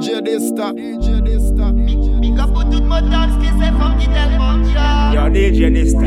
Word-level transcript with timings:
DJ 0.00 0.22
Dista, 0.22 0.72
DJ 0.72 1.20
Dista. 1.22 1.70
Big 2.20 2.38
up 2.38 2.52
pour 2.52 2.64
toute 2.68 2.84
mon 2.84 3.00
dance 3.00 3.36
qui 3.40 3.46
s'est 3.46 3.72
femme 3.78 3.96
qui 3.98 4.06
tellement 4.08 4.62
job. 4.64 5.14
Yo, 5.14 5.28
DJ 5.32 5.70
Dista. 5.72 6.00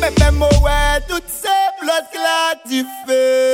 Pepe 0.00 0.32
Mouet, 0.32 1.00
toutes 1.08 1.28
ces 1.28 1.48
blood 1.80 2.04
clat 2.10 2.58
tu 2.68 2.84
fais. 3.06 3.52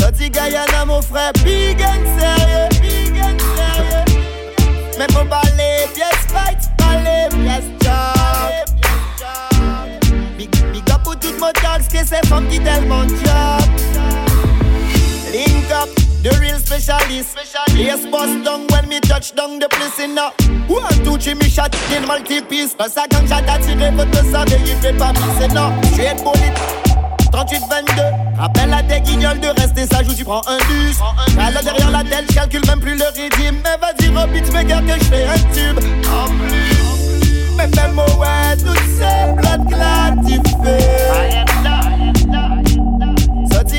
Sorti 0.00 0.30
Guyana, 0.30 0.84
mon 0.86 1.02
frère, 1.02 1.32
big 1.44 1.80
and 1.80 2.06
sérieux, 2.18 2.68
big 2.80 3.18
and 3.18 3.38
sérieux. 3.56 4.04
Mais 4.98 5.06
pour 5.08 5.26
parler, 5.26 5.45
s'est 12.04 12.26
femme 12.26 12.46
qui 12.48 12.60
tellement 12.60 13.06
job. 13.08 13.62
Link 15.32 15.70
up, 15.70 15.88
the 16.22 16.38
real 16.40 16.58
specialist. 16.58 17.36
Yes, 17.74 18.06
bust 18.06 18.42
down 18.44 18.66
when 18.70 18.88
me 18.88 19.00
touch 19.00 19.34
down 19.34 19.58
the 19.58 19.68
place 19.68 19.98
in 19.98 20.18
up. 20.18 20.34
One, 20.68 21.04
two, 21.04 21.16
three, 21.16 21.34
me 21.34 21.48
shot 21.48 21.74
in 21.94 22.06
multi-piece. 22.06 22.74
Quand 22.78 22.88
ça 22.90 23.06
gang 23.08 23.26
shot 23.26 23.48
attiré, 23.48 23.92
faut 23.96 24.04
te 24.04 24.16
savoir, 24.16 24.46
il 24.66 24.76
fait 24.76 24.92
pas 24.92 25.12
pisser, 25.12 25.48
non. 25.54 25.72
Straight 25.92 26.18
bullet. 26.18 26.52
38-22 27.32 28.38
Rappelle 28.38 28.72
à 28.72 28.82
tes 28.82 29.00
guignols 29.00 29.40
de 29.40 29.48
rester 29.48 29.86
sage 29.86 30.08
ou 30.08 30.14
tu 30.14 30.24
prends 30.24 30.40
un 30.46 30.56
bus 30.56 30.96
là 31.36 31.62
derrière 31.62 31.90
la 31.90 32.02
tête, 32.02 32.24
j'calcule 32.30 32.64
même 32.66 32.80
plus 32.80 32.94
le 32.94 33.04
rythme 33.14 33.56
Mais 33.64 33.76
vas-y 33.78 34.50
fais 34.50 34.64
gaffe 34.64 34.86
que 34.86 35.04
j'fais 35.04 35.24
un 35.24 35.38
tube 35.52 35.78
En 36.08 36.26
plus 36.26 37.56
Mais 37.56 37.68
fais-moi 37.74 38.06
ouais, 38.18 38.56
toutes 38.56 38.78
ces 38.96 39.32
blood 39.32 39.68
clat 39.68 40.14
tu 40.26 40.40
fais 40.64 41.75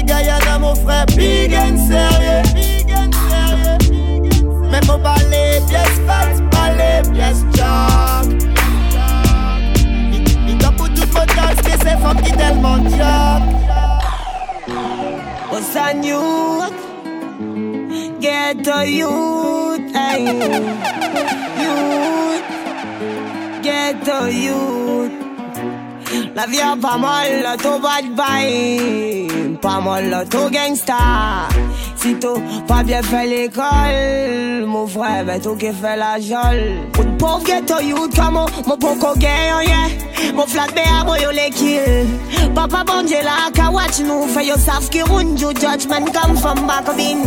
Sorti 0.08 0.24
Guyana, 0.24 0.60
mon 0.60 0.76
frère, 0.76 1.06
big 1.16 1.54
and 1.54 1.78
sérieux. 1.78 2.44
Big 2.54 2.92
and 2.92 3.12
sérieux. 3.30 3.78
Mais 4.72 4.86
faut 4.86 4.98
parler, 4.98 5.62
pièce 5.68 6.02
fat, 6.06 6.30
parler, 6.52 7.02
pièce 7.14 7.44
job. 7.56 8.34
Big, 10.12 10.46
big 10.46 10.64
up 10.64 10.76
pour 10.78 10.90
tout 10.90 11.08
mon 11.14 11.26
dance, 11.26 11.62
que 11.64 11.72
c'est 11.72 11.98
femmes 11.98 12.22
qui 12.22 12.32
tellement 12.32 12.78
job. 12.90 13.44
What's 15.52 15.76
on 15.76 16.04
youth? 16.04 16.74
Get 18.20 18.64
to 18.64 18.86
youth, 18.88 19.96
hey. 19.96 20.26
Youth, 21.60 22.44
get 23.62 24.04
to 24.06 24.32
youth. 24.32 25.17
La 26.38 26.46
vie 26.46 26.60
pas 26.80 26.98
mal, 26.98 27.42
là, 27.42 27.58
tout 27.58 27.82
bad 27.82 28.14
boy. 28.16 29.28
Pas 29.60 29.80
mal, 29.80 30.08
là, 30.08 30.24
tout 30.24 30.52
gangsta. 30.52 30.94
Si 31.96 32.14
tout 32.14 32.40
pas 32.68 32.84
bien 32.84 33.02
fait 33.02 33.26
l'école, 33.26 34.68
mon 34.68 34.86
frère, 34.86 35.26
ben 35.26 35.42
tout 35.42 35.56
qui 35.56 35.72
fait 35.74 35.98
la 35.98 36.20
jolle. 36.20 36.78
Une 37.02 37.18
pauvre 37.18 37.44
ghetto 37.44 37.80
youth, 37.82 38.16
comment 38.16 38.46
mon 38.68 38.78
poco 38.78 39.18
gagne, 39.18 39.56
oh 39.58 39.62
yeah. 39.62 40.32
Mon 40.36 40.46
flat 40.46 40.68
be 40.76 40.82
a 40.88 41.04
boy, 41.04 41.20
yo 41.24 41.32
les 41.32 41.50
kill. 41.50 42.06
Papa 42.54 42.84
bon 42.86 43.02
Dieu 43.08 43.18
là, 43.24 43.50
ka 43.52 43.72
watch 43.72 44.00
nous, 44.06 44.28
fait 44.28 44.46
yo 44.46 44.58
savent 44.58 44.92
qui 44.92 45.02
run 45.02 45.36
you 45.38 45.50
judgment 45.56 46.14
come 46.14 46.38
from 46.38 46.68
back 46.68 46.88
of 46.88 47.00
in. 47.00 47.24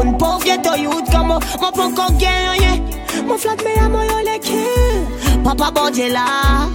Une 0.00 0.16
pauvre 0.16 0.44
ghetto 0.44 0.76
youth, 0.76 1.10
comment 1.10 1.40
mon 1.60 1.72
poco 1.72 2.12
gagne, 2.20 2.50
oh 2.52 2.62
yeah. 2.62 3.24
Mon 3.26 3.36
flat 3.36 3.56
be 3.56 3.76
a 3.84 3.88
boy, 3.88 4.06
yo 4.06 4.24
les 4.24 4.38
kill. 4.38 5.42
Papa 5.42 5.72
bon 5.74 5.90
Dieu 5.90 6.12
là. 6.12 6.68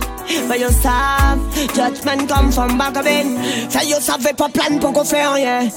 But 0.48 0.60
you 0.60 0.70
savent, 0.70 1.42
judgment 1.74 2.30
come 2.30 2.52
from 2.52 2.78
back 2.78 2.98
of 2.98 3.08
in. 3.08 3.38
Fait 3.70 3.86
you 3.86 4.00
savais 4.00 4.34
pas 4.34 4.50
plan 4.50 4.78
pour 4.80 4.94
qu'on 4.94 5.04
fait 5.04 5.26
rien. 5.26 5.68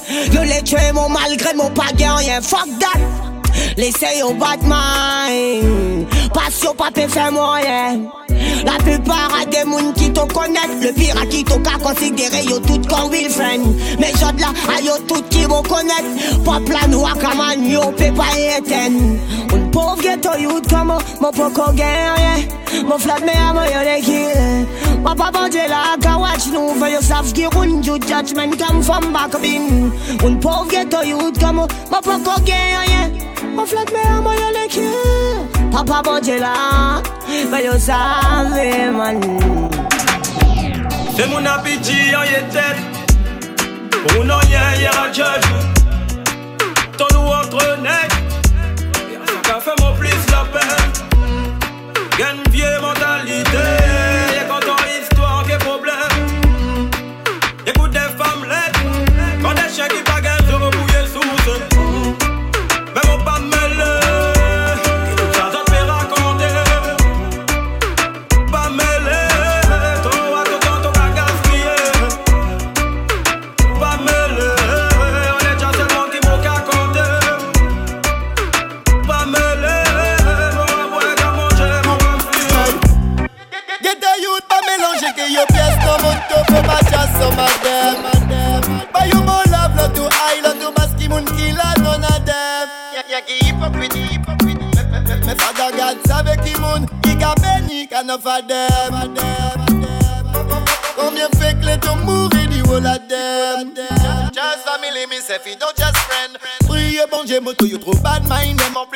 Les 0.44 0.62
tuer 0.62 0.92
mon 0.92 1.08
malgré 1.08 1.54
mon 1.54 1.70
pas 1.70 1.92
rien. 1.96 2.40
Fuck 2.40 2.68
that. 2.78 2.98
Laissez 3.76 4.22
mind. 4.62 6.06
Passe 6.34 6.62
yo 6.62 6.74
pas 6.74 6.90
faire 7.08 7.32
moyen. 7.32 8.10
La 8.64 8.72
plupart 8.82 9.30
a 9.40 9.44
des 9.46 9.64
moun 9.64 9.92
qui 9.94 10.12
te 10.12 10.20
connaissent. 10.20 10.82
Le 10.82 10.92
pire 10.92 11.16
à 11.20 11.26
qui 11.26 11.44
t'ont 11.44 11.60
qu'à 11.60 11.78
considérer 11.82 12.44
yo 12.44 12.58
tout 12.60 12.80
comme 12.88 13.10
will 13.10 13.30
friend. 13.30 13.62
Mais 13.98 14.12
j'autres 14.18 14.40
là 14.40 14.52
a 14.68 14.80
yo 14.80 14.92
tout 15.06 15.22
qui 15.30 15.44
vont 15.44 15.62
connaître 15.62 16.42
Pas 16.44 16.60
plan 16.60 16.92
ou 16.92 17.04
à 17.06 17.54
yo 17.56 17.90
peut 17.92 18.12
pas 18.12 18.36
y 18.36 18.58
éteindre 18.58 19.00
Un 19.52 19.70
pauvre 19.70 20.00
ghetto 20.00 20.30
youth 20.38 20.68
comme 20.68 20.94
mon 21.20 21.30
poco 21.30 21.72
gagne 21.72 22.48
Mon 22.86 22.98
flat 22.98 23.20
me 23.20 23.30
a 23.30 23.52
moi 23.52 23.64
yo 23.66 23.82
les 23.84 24.02
kill 24.02 24.66
Papa 25.04 25.30
bon 25.32 25.48
Dieu 25.48 25.60
là 25.68 25.96
ka 26.00 26.18
watch 26.18 26.46
nous 26.52 26.74
For 26.78 26.88
you 26.88 27.00
savent 27.00 27.32
qui 27.32 27.46
run 27.46 27.82
you 27.82 27.98
judgment 27.98 28.56
come 28.58 28.82
from 28.82 29.12
back 29.12 29.34
in 29.44 29.90
Un 30.26 30.34
pauvre 30.36 30.68
ghetto 30.70 31.02
youth 31.02 31.38
comme 31.38 31.56
mon 31.56 31.66
poco 32.02 32.40
gagne 32.44 33.12
Mon 33.54 33.66
flat 33.66 33.90
me 33.92 34.16
a 34.16 34.20
moi 34.20 34.34
yo 34.34 34.60
les 34.60 34.68
kill 34.68 35.41
Papa 35.72 36.02
bon 36.04 36.20
Dieu 36.20 36.38
là 36.38 37.02
But 37.50 37.64
you 37.64 37.78
savez 37.78 38.90
man 38.90 39.20
C'est 41.16 41.26
mon 41.28 41.44
appétit 41.46 42.14
en 42.14 42.22
yé 42.24 42.42
tête. 42.50 42.76
On 44.18 44.28
en 44.28 44.40
y 44.42 44.54
a 44.54 44.76
hier 44.76 44.92
à 45.02 45.12
judge. 45.12 45.48
Ton 46.98 47.06
nous 47.14 47.26
entre 47.26 47.78
nec. 47.80 48.10
Ça 49.46 49.60
fait 49.60 49.82
mon 49.82 49.94
plus 49.94 50.10
la 50.30 50.44
peine. 50.52 50.81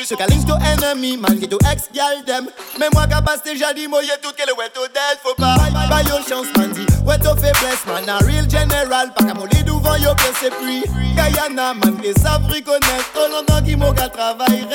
Mind 0.07 0.15
them. 0.15 0.15
En 0.15 0.15
plus, 0.15 0.15
you 0.15 0.17
calling 0.17 0.45
to 0.47 0.55
enemy, 0.67 1.17
malgré 1.17 1.49
to 1.49 1.59
ex 1.71 1.89
gal 1.93 2.23
them. 2.25 2.49
Mais 2.79 2.89
moi 2.93 3.07
capable 3.07 3.43
déjà 3.45 3.73
dit, 3.73 3.89
moi 3.89 4.03
y'a 4.03 4.17
tout 4.19 4.33
qu'elle 4.37 4.53
ouais 4.57 4.69
tout 4.73 4.87
d'elle. 4.93 5.19
Faut 5.23 5.35
pas, 5.35 5.57
pas 5.89 6.03
yo 6.03 6.17
chance 6.29 6.47
man 6.57 6.71
dit. 6.73 6.87
Ouais 7.05 7.19
to 7.19 7.35
faiblesse 7.37 7.85
man, 7.87 8.09
a 8.09 8.19
real 8.25 8.49
general. 8.49 9.13
Pas 9.15 9.35
mollir 9.35 9.65
devant 9.65 9.97
yo 9.97 10.15
pièce 10.15 10.51
puis. 10.61 10.83
Guyana 11.15 11.75
man, 11.75 11.97
les 12.03 12.15
savent 12.15 12.47
reconnaître. 12.47 13.13
Trop 13.15 13.29
longtemps 13.29 13.63
qu'ils 13.65 13.77
m'ont 13.77 13.93
qu'à 13.93 14.09
travailler 14.09 14.67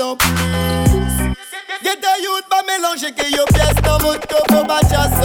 en 0.00 0.16
plus. 0.16 1.34
Get 1.82 1.96
the 1.96 2.22
youth, 2.22 2.44
pas 2.50 2.62
mélanger 2.66 3.12
que 3.12 3.24
yo 3.30 3.44
pièce 3.52 3.82
dans 3.82 3.98
moto. 4.00 4.36
Faut 4.50 4.64
pas 4.64 4.80
chasse 4.80 5.20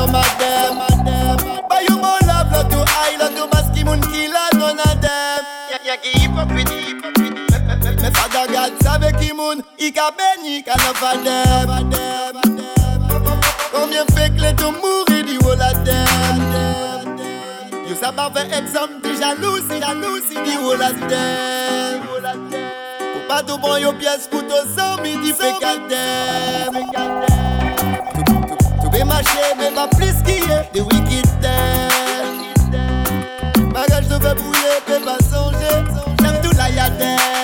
ne 10.85 10.93
fadem. 10.93 11.69
Combien 13.73 14.05
fait 14.15 14.29
que 14.29 14.41
les 14.41 14.55
gens 14.57 14.71
mourir 14.71 15.25
du 15.25 15.37
haut 15.45 15.55
la 15.55 15.73
dem. 15.73 17.17
Yo 17.87 17.95
ça 18.01 18.11
parfait 18.11 18.47
exemple 18.47 19.01
de 19.03 19.09
jalousie, 19.19 19.79
jalousie 19.79 20.41
du 20.45 20.57
haut 20.63 20.75
la 20.75 20.91
dem. 20.91 22.01
Pas 23.27 23.41
tout 23.41 23.57
prendre 23.57 23.79
yo 23.79 23.91
pour 24.29 24.43
ton 24.47 24.63
zombie, 24.77 25.17
di 25.17 25.33
fait 25.33 25.55
kadem. 25.59 26.73
Tout 28.81 28.89
bien 28.89 29.05
marché, 29.05 29.39
mais 29.57 29.71
pas 29.71 29.87
plus 29.87 30.15
qui 30.23 30.43
est 30.43 30.73
de 30.73 30.81
wicked 30.81 31.27
dem. 31.41 32.39
Bagage 33.71 34.07
de 34.07 34.19
fait 34.19 34.35
bouiller, 34.35 34.79
peut 34.85 35.01
pas 35.03 35.19
songer. 35.23 35.83
J'aime 36.21 36.39
tout 36.41 36.55
la 36.55 36.69
yadem. 36.69 37.17
Get 37.17 37.34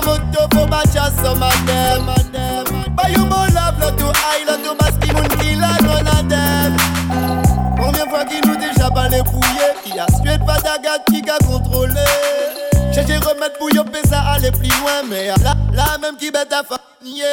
no 0.00 0.12
mood 0.12 0.32
to 0.32 0.48
for 0.56 0.66
my 0.66 0.82
just 0.92 1.16
some 1.16 1.42
of 1.42 1.66
them. 1.66 2.06
But 2.94 3.10
you 3.10 3.24
more 3.26 3.48
love, 3.54 3.78
not 3.78 3.98
too 3.98 4.10
high, 4.14 4.44
not 4.44 4.62
too 4.62 4.74
much, 4.74 4.98
qui 5.00 5.12
moun 5.12 5.28
kill 5.38 5.60
like 5.60 5.82
none. 5.82 6.76
Combien 7.76 8.06
fois 8.08 8.24
qu'il 8.24 8.40
nous 8.46 8.56
déjà 8.56 8.90
pas 8.90 9.08
les 9.08 9.22
bouillés, 9.22 9.74
qui 9.84 9.98
a 9.98 10.06
sué 10.16 10.38
de 10.38 10.44
Fadagat 10.44 10.98
qui 11.08 11.22
a 11.28 11.38
contrôlé. 11.44 11.94
J'ai 12.92 13.04
des 13.04 13.18
remèdes 13.18 13.56
pour 13.58 13.70
yopé 13.72 14.00
ça 14.08 14.20
aller 14.32 14.50
plus 14.50 14.68
loin, 14.80 15.02
mais 15.08 15.28
là, 15.28 15.54
là 15.72 15.98
même 16.00 16.16
qui 16.16 16.30
bête 16.30 16.52
à 16.52 16.62
fuck, 16.62 16.80
yeah. 17.02 17.26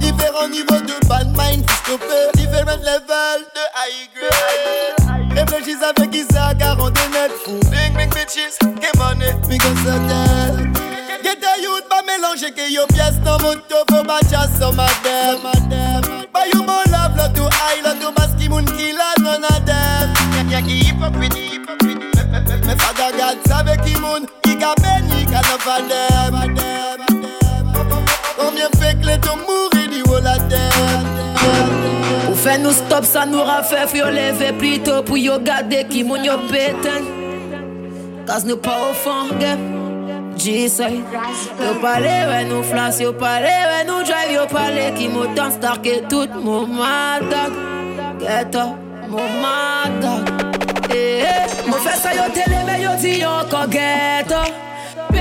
Différents 0.00 0.48
niveaux 0.48 0.80
de 0.80 1.06
bad 1.06 1.28
mind, 1.36 1.64
stopper, 1.70 2.30
différents 2.34 2.80
levels 2.82 3.46
de 3.54 3.64
high 3.80 4.08
grade. 4.14 5.36
Réfléchis 5.36 5.78
avec 5.82 6.14
Isaac, 6.14 6.58
car 6.58 6.76
on 6.78 6.88
est. 6.88 7.70
Bing, 7.70 7.94
bing, 7.96 8.10
bitches, 8.10 8.58
get 8.80 8.96
money, 8.98 9.32
we 9.48 9.56
got 9.56 9.76
so 9.78 9.98
dead. 10.08 10.79
The 11.40 11.62
youth, 11.62 11.88
pas 11.88 12.02
mélanger 12.02 12.52
que 12.52 12.70
yo 12.70 12.82
pièce 12.88 13.18
dans 13.24 13.38
mon 13.38 13.54
top, 13.54 13.90
faut 13.90 14.04
pas 14.04 14.20
chasse 14.30 14.58
sur 14.58 14.74
ma 14.74 14.86
dem. 15.02 15.40
Bah 16.34 16.40
you 16.52 16.60
mon 16.60 16.84
love, 16.92 17.16
lot 17.16 17.34
to 17.34 17.44
high, 17.44 17.80
lot 17.82 17.98
to 17.98 18.12
maski 18.12 18.46
moun 18.50 18.66
killer, 18.66 19.14
none 19.22 19.44
of 19.44 19.64
them. 19.64 20.12
Y'a 20.50 20.60
qui 20.60 20.80
hypocrite, 20.80 21.34
hypocrite. 21.34 21.98
Mais 22.66 22.76
fada 22.76 23.10
gad 23.16 23.38
savait 23.48 23.78
qui 23.78 23.98
moun, 23.98 24.26
ka 24.42 24.74
béni, 24.82 25.24
ka 25.24 25.40
no 25.48 25.56
fadem. 25.58 26.54
Combien 28.38 28.68
fait 28.78 29.00
que 29.00 29.06
les 29.06 29.18
tombes 29.18 29.40
mourir, 29.48 29.88
du 29.88 30.02
haut 30.02 30.20
la 30.22 30.38
terre. 30.40 31.00
Ou 32.30 32.34
fait 32.34 32.58
nous 32.58 32.72
stop, 32.72 33.06
ça 33.06 33.24
nous 33.24 33.42
rafait, 33.42 33.86
faut 33.86 33.96
lever 33.96 34.52
plutôt 34.52 35.02
pour 35.02 35.16
yo 35.16 35.38
garder 35.38 35.84
qui 35.84 36.04
moun 36.04 36.22
yo 36.22 36.34
nous 38.44 38.56
pas 38.58 38.78
au 38.90 38.94
fond, 38.94 39.34
game. 39.38 39.89
G-side 40.40 41.04
Yo 41.60 41.74
pale 41.82 42.14
we 42.30 42.38
nou 42.48 42.62
flas, 42.64 43.00
yo 43.00 43.12
pale 43.12 43.52
we 43.70 43.82
nou 43.84 44.00
drive 44.08 44.32
Yo 44.32 44.46
pale 44.48 44.86
ki 44.96 45.10
mou 45.12 45.28
tan 45.36 45.52
star 45.52 45.82
ke 45.84 45.98
tout 46.08 46.32
mou 46.40 46.64
madag 46.64 47.52
Get 48.22 48.56
up, 48.56 48.80
mou 49.12 49.28
madag 49.42 50.32
eh, 50.88 51.28
eh. 51.28 51.60
Mou 51.68 51.76
fè 51.84 51.94
sa 52.00 52.16
yo 52.16 52.26
tele 52.32 52.64
me 52.64 52.80
yo 52.80 52.96
di 53.04 53.18
yo 53.20 53.36
kon 53.52 53.68
get 53.76 54.32
up 54.32 54.69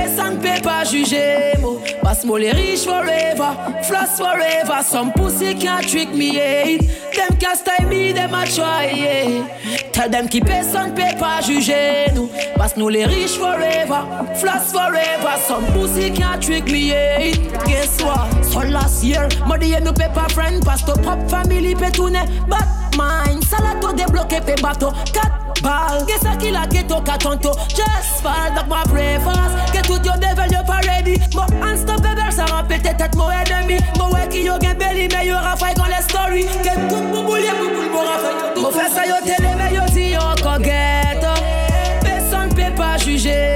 Pesan 0.09 0.41
pe 0.41 0.57
pa 0.65 0.81
juje 0.81 1.53
mo 1.61 1.77
Bas 2.01 2.25
mo 2.25 2.33
le 2.33 2.50
rich 2.57 2.81
forever 2.81 3.53
Floss 3.85 4.17
forever 4.17 4.81
Some 4.81 5.13
pussy 5.13 5.53
can't 5.53 5.88
trick 5.88 6.09
me 6.09 6.33
yeah. 6.33 6.81
Them 7.13 7.38
can't 7.38 7.56
style 7.56 7.88
me, 7.88 8.11
them 8.11 8.33
a 8.33 8.44
try 8.47 8.89
yeah. 8.89 9.45
Tell 9.94 10.09
them 10.09 10.27
ki 10.27 10.41
pesan 10.41 10.95
pe 10.97 11.13
pa 11.21 11.38
juje 11.45 12.09
nou 12.17 12.25
Bas 12.57 12.73
nou 12.73 12.89
le 12.89 13.06
rich 13.06 13.38
forever 13.38 14.01
Floss 14.41 14.73
forever 14.73 15.38
Some 15.45 15.69
pussy 15.77 16.09
can't 16.09 16.41
trick 16.41 16.65
me 16.65 16.89
yeah. 16.89 17.29
Guess 17.69 18.01
what? 18.01 18.33
So 18.50 18.65
last 18.65 19.03
year 19.03 19.29
Modi 19.45 19.77
ye 19.77 19.79
nou 19.85 19.94
pe 19.94 20.09
pa 20.17 20.25
friend 20.33 20.65
Pas 20.65 20.81
to 20.89 20.97
pop 21.06 21.21
family 21.29 21.77
pe 21.77 21.94
toune 21.94 22.25
But 22.50 22.79
mine 23.00 23.42
Salato 23.42 23.94
debloke 23.94 24.40
pe 24.46 24.56
bato 24.62 24.92
Kat 25.13 25.31
ball. 25.62 26.06
Guess 26.06 26.25
I 26.25 26.36
kill 26.38 26.56
a 26.56 26.68
ghetto 26.68 27.01
katonto. 27.01 27.54
Just 27.69 28.22
fall, 28.22 28.54
donc 28.56 28.68
moi 28.68 28.84
pray 28.90 29.19
fast. 29.19 29.74
Get 29.74 29.84
tout 29.86 30.04
your 30.06 30.18
devil, 30.18 30.51
you 30.51 30.63
pas 30.66 30.81
ready. 30.88 31.19
Mo 31.36 31.44
unstoppable, 31.62 32.31
ça 32.31 32.46
remplit 32.46 32.81
tête 32.81 33.16
mon 33.16 33.30
ennemi. 33.31 33.80
Mo 33.98 34.06
ouais 34.13 34.28
qui 34.30 34.44
yo 34.44 34.54
gen 34.62 34.78
belly, 34.78 35.07
mais 35.12 35.28
yo 35.28 35.36
rafai 35.36 35.74
quand 35.75 35.86
les 35.86 36.04
story. 36.04 36.44
Get 36.63 36.75
tout 36.90 37.04
bouboulier, 37.12 37.51
bouboule, 37.60 37.90
mo 37.92 38.00
rafai. 38.00 38.62
Mo 38.62 38.72
fait 38.72 38.90
ça 38.90 39.06
yo 39.06 39.16
télé, 39.24 39.50
mais 39.57 39.74
yo 39.74 39.81
dit 39.94 40.12
yo 40.12 40.19
encore 40.19 40.60
ghetto. 40.60 41.34
Personne 42.02 42.50
peut 42.50 42.75
pas 42.75 42.98
juger, 42.98 43.49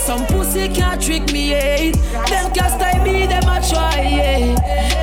forever. 0.00 0.26
Some 0.26 0.26
pussy 0.26 0.68
can't 0.68 1.00
trick 1.00 1.32
me, 1.32 1.50
yeah. 1.50 1.92
Them 2.28 2.52
can't 2.52 2.72
style 2.72 3.04
me, 3.04 3.26
them 3.26 3.48
a 3.48 3.60
try, 3.68 4.00
yeah. 4.02 4.54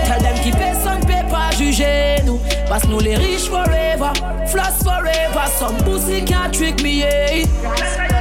Tell 0.06 0.20
them 0.22 0.36
qui 0.44 0.52
personne 0.52 1.02
peut 1.02 1.30
pas 1.30 1.52
juger 1.52 2.18
nous. 2.26 2.40
Pass 2.68 2.88
nous 2.88 3.00
les 3.00 3.16
riches 3.16 3.48
forever. 3.48 4.12
Floss 4.48 4.84
forever. 4.84 5.48
Some 5.58 5.78
pussy 5.84 6.24
can't 6.24 6.54
trick 6.54 6.82
me, 6.82 7.00
yeah. 7.00 8.17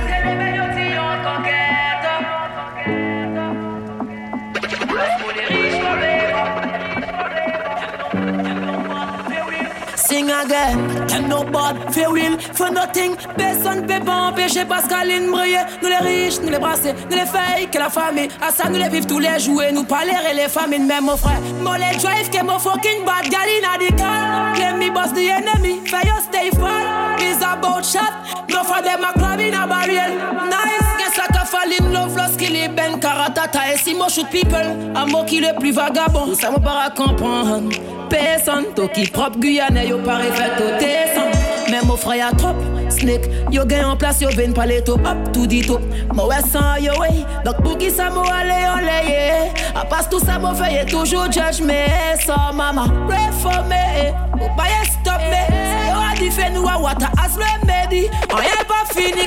Sing 10.26 10.34
again, 10.34 11.06
t'aimes 11.06 11.28
no 11.28 11.44
bad, 11.44 11.94
fais 11.94 12.06
will, 12.08 12.36
for 12.52 12.70
nothing. 12.70 13.14
Personne 13.36 13.86
peut 13.86 14.04
pas 14.04 14.28
empêcher 14.28 14.64
Pascaline 14.64 15.30
briller. 15.30 15.60
Nous 15.80 15.88
les 15.88 15.98
riches, 15.98 16.40
nous 16.40 16.50
les 16.50 16.58
brasser, 16.58 16.94
nous 17.08 17.16
les 17.16 17.26
fake, 17.26 17.70
que 17.70 17.78
la 17.78 17.90
famille. 17.90 18.28
À 18.40 18.50
ça, 18.50 18.68
nous 18.68 18.78
les 18.78 18.88
vivre 18.88 19.06
tous 19.06 19.20
les 19.20 19.38
jours. 19.38 19.62
Nous 19.72 19.84
pas 19.84 20.02
et 20.04 20.34
les 20.34 20.48
familles, 20.48 20.80
même 20.80 21.04
mon 21.04 21.16
frère. 21.16 21.40
Moi 21.62 21.78
les 21.78 21.96
drive, 21.98 22.28
que 22.30 22.42
mon 22.42 22.58
fucking 22.58 23.04
bad 23.04 23.30
gal 23.30 23.46
in 23.46 23.78
the 23.78 23.96
car. 23.96 24.52
Claim 24.54 24.78
me 24.78 24.90
boss 24.90 25.12
the 25.12 25.30
enemy, 25.30 25.80
fire 25.86 26.20
stay 26.22 26.50
far. 26.50 27.20
Is 27.20 27.42
about 27.42 27.84
shot, 27.84 28.12
no 28.50 28.64
for 28.64 28.82
them 28.82 29.04
a 29.04 29.12
club 29.12 29.38
in 29.38 29.54
a 29.54 29.66
barrier. 29.66 30.08
Nice, 30.08 30.98
guess 30.98 31.18
like 31.18 31.40
a 31.40 31.46
fall 31.46 31.70
in 31.70 31.92
love, 31.92 32.16
lorsqu'il 32.16 32.56
est 32.56 32.68
ben 32.68 32.98
karatata. 32.98 33.72
Et 33.72 33.78
si 33.78 33.94
moi 33.94 34.08
shoot 34.08 34.28
people, 34.30 34.92
à 34.94 35.06
moi 35.06 35.24
qui 35.24 35.40
le 35.40 35.56
plus 35.58 35.72
vagabond. 35.72 36.34
Ça 36.34 36.50
me 36.50 36.58
pas 36.58 36.90
comprendre. 36.90 37.70
Personne, 38.08 38.66
toi 38.74 38.88
qui 38.88 39.06
propre 39.06 39.38
Guyane, 39.38 39.80
yo 39.86 39.98
pare 39.98 40.22
fait 40.22 40.62
au 40.62 40.78
tesson. 40.78 41.26
Mais 41.70 41.80
mon 41.82 41.96
frère 41.96 42.16
y'a 42.16 42.30
trop, 42.30 42.54
snake, 42.88 43.28
yo 43.50 43.64
gagne 43.64 43.84
en 43.84 43.96
place, 43.96 44.20
yo 44.20 44.28
ven 44.30 44.54
pas 44.54 44.66
les 44.66 44.82
top, 44.84 45.00
hop, 45.04 45.32
tout 45.32 45.46
dit 45.46 45.62
top. 45.62 45.80
Moi 46.14 46.28
ouais 46.28 46.42
sans 46.50 46.76
yo 46.76 46.92
way, 47.00 47.24
donc 47.44 47.62
pour 47.62 47.76
qui 47.76 47.90
ça 47.90 48.08
m'a 48.10 48.22
allé 48.22 48.66
en 48.66 48.76
laye. 48.76 49.50
À 49.74 49.84
part 49.84 50.08
tout 50.08 50.20
ça, 50.20 50.38
mon 50.38 50.54
fait 50.54 50.86
toujours 50.86 51.24
judge, 51.32 51.60
mais 51.62 51.88
ça 52.24 52.52
maman, 52.54 52.86
pray 53.08 53.30
for 53.42 53.64
me, 53.64 54.12
pas 54.56 54.64
stop 54.84 55.20
me. 55.28 55.90
Yo 55.90 55.96
a 55.98 56.16
dit 56.16 56.30
fait 56.30 56.50
nous 56.50 56.68
à 56.68 56.78
water 56.78 57.08
as 57.18 57.34
remedy, 57.34 58.08
on 58.32 58.36
y'a 58.36 58.64
pas 58.66 58.86
fini. 58.94 59.26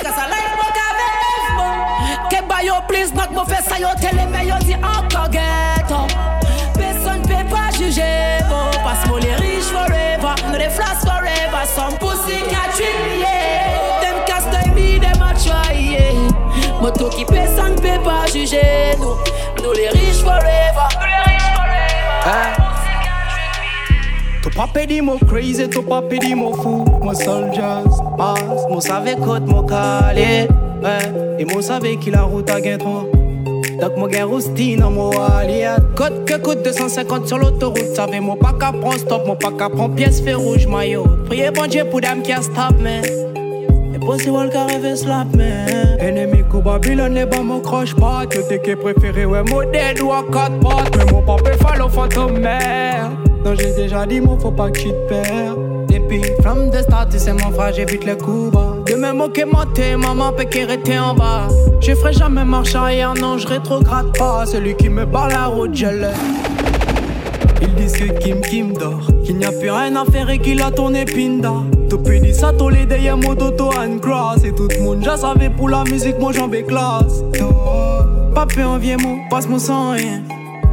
Que 2.30 2.42
ba 2.48 2.64
yo 2.64 2.74
please, 2.88 3.14
knock 3.14 3.32
mon 3.32 3.44
fait 3.44 3.64
ça 3.64 3.78
yo 3.78 3.88
télé, 4.00 4.24
mais 4.32 4.46
yo 4.46 4.56
dit 4.62 4.76
encore 4.76 5.30
ghetto. 5.30 6.08
Personne 6.74 7.22
peut 7.24 7.46
pas 7.50 7.78
juger. 7.78 8.38
Pass 8.84 9.06
mo 9.08 9.18
les 9.18 9.36
riches 9.36 9.70
forever, 9.70 10.36
no 10.52 10.58
they 10.58 10.70
flash 10.70 11.02
forever. 11.04 11.66
Some 11.66 11.98
pussy 11.98 12.40
can't 12.50 12.74
trick 12.76 12.96
me, 13.06 13.22
yeah. 13.22 14.00
Them 14.02 14.26
cast 14.26 14.74
me, 14.74 15.00
them 15.00 15.22
a 15.22 15.34
try, 15.34 15.74
yeah. 15.74 16.82
Moto 16.82 17.10
qui 17.10 17.26
paie 17.26 17.48
sans 17.56 17.70
ne 17.70 18.04
pas 18.04 18.26
juger 18.32 18.96
nous. 19.00 19.16
Nous 19.64 19.74
les 19.74 19.90
riches 19.90 20.22
forever, 20.24 20.88
nous 21.00 21.08
les 21.08 21.22
riches 21.32 21.52
forever. 21.56 22.26
Hein? 22.26 22.70
Tu 24.42 24.50
pas 24.52 24.68
pédi 24.68 25.02
mo 25.02 25.18
crazy, 25.28 25.70
tu 25.70 25.82
pas 25.82 26.02
pédi 26.02 26.34
mo 26.34 26.54
fou 26.54 26.86
Mo 27.04 27.14
soldiers, 27.14 27.90
pass, 28.18 28.42
mo 28.70 28.80
savait 28.80 29.18
côte 29.18 29.46
mo 29.48 29.64
calé 29.64 30.48
Ouais, 30.82 31.38
et 31.40 31.46
mo 31.46 31.62
savait 31.62 31.98
qu'il 31.98 32.14
la 32.14 32.22
route 32.22 32.50
a 32.50 32.62
gain 32.62 32.78
trop 32.78 33.10
donc 33.80 33.96
mon 33.98 34.08
gain 34.08 34.26
roustine 34.26 34.84
en 34.84 34.92
mon 34.92 35.12
aliat 35.12 35.78
Côte 35.96 36.26
que 36.26 36.38
coûte 36.38 36.64
250 36.64 37.28
sur 37.28 37.38
l'autoroute. 37.38 37.96
Savez 37.96 38.20
mon 38.20 38.36
pas 38.36 38.54
qu'à 38.60 38.72
prendre 38.72 38.98
stop 38.98 39.24
Mon 39.26 39.36
pas 39.36 39.52
qu'à 39.52 39.70
prendre. 39.70 39.96
Pièce 39.96 40.22
fait 40.22 40.34
rouge 40.34 40.68
maillot. 40.68 41.06
Priez 41.26 41.52
bon 41.52 41.68
Dieu 41.68 41.84
pour 41.86 42.02
dame 42.02 42.22
qui 42.22 42.34
a 42.34 42.42
stop 42.42 42.80
man. 42.82 43.04
Et 43.94 44.00
possible 44.00 44.50
qu'à 44.52 44.66
rêver 44.66 44.96
slap 44.96 45.34
man. 45.36 45.98
Ennemi 46.00 46.44
coup 46.44 46.62
Babylone 46.62 47.14
n'est 47.14 47.26
pas 47.26 47.42
mon 47.42 47.60
croche 47.60 47.96
pas. 47.96 48.26
Que 48.30 48.40
t'es 48.40 48.60
qui 48.60 48.76
préféré 48.76 49.26
ouais 49.26 49.44
mon 49.44 49.62
dead 49.72 50.02
ou 50.02 50.12
à 50.12 50.24
quatre 50.32 50.60
pattes. 50.60 50.98
Mais 50.98 51.12
mon 51.12 51.22
papa 51.22 51.52
fall 51.54 51.82
au 51.82 51.90
fantôme 51.90 52.40
mère 52.40 53.12
Non 53.46 53.56
j'ai 53.56 53.74
déjà 53.74 54.06
dit 54.06 54.20
mon 54.20 54.38
faut 54.38 54.52
pas 54.52 54.70
que 54.70 54.80
tu 54.80 54.90
te 54.90 55.10
perds. 55.10 55.56
Depuis 55.88 56.22
flamme 56.42 56.70
de 56.70 56.78
start 56.78 57.12
c'est 57.12 57.34
mon 57.34 57.52
frère 57.52 57.74
j'évite 57.74 58.06
les 58.06 58.18
coups 58.18 58.52
bas 58.52 58.79
De 58.90 58.96
même 58.96 59.18
moquer 59.18 59.46
monter 59.46 59.96
maman 59.96 60.34
qu'il 60.34 61.00
en 61.00 61.14
bas 61.14 61.48
je 61.80 61.96
ferai 61.96 62.14
jamais 62.14 62.44
marche 62.44 62.76
arrière, 62.76 63.14
non, 63.14 63.38
je 63.38 63.48
rétrograde 63.48 64.18
pas. 64.18 64.46
Celui 64.46 64.76
qui 64.76 64.90
me 64.90 65.06
bat 65.06 65.28
la 65.30 65.46
route, 65.46 65.74
je 65.74 65.86
l'ai. 65.88 66.14
Ils 67.62 67.74
disent 67.76 67.94
que 67.94 68.20
Kim 68.20 68.42
Kim 68.42 68.74
dort, 68.74 69.08
qu'il 69.24 69.38
n'y 69.38 69.46
a 69.46 69.52
plus 69.52 69.72
rien 69.72 69.96
à 69.96 70.06
faire 70.06 70.30
et 70.30 70.40
qu'il 70.40 70.62
a 70.62 70.72
tourné 70.72 71.06
pinda. 71.06 71.54
Tout 71.90 71.98
dit 71.98 72.34
ça, 72.34 72.52
tous 72.58 72.70
les 72.70 72.86
derrière 72.86 73.18
mon 73.18 73.36
toto 73.36 73.72
and 73.72 74.00
cross. 74.00 74.44
Et 74.44 74.54
tout 74.54 74.68
le 74.70 74.84
monde, 74.84 75.04
je 75.04 75.18
savais 75.18 75.50
pour 75.50 75.70
la 75.70 75.84
musique, 75.84 76.20
moi 76.20 76.32
j'en 76.32 76.48
vais 76.48 76.64
classe. 76.64 77.24
Papé 78.36 78.64
en 78.64 78.78
vieux 78.78 78.98
mot, 78.98 79.18
passe 79.30 79.48
mon 79.48 79.60
sang 79.60 79.92
rien. 79.92 80.22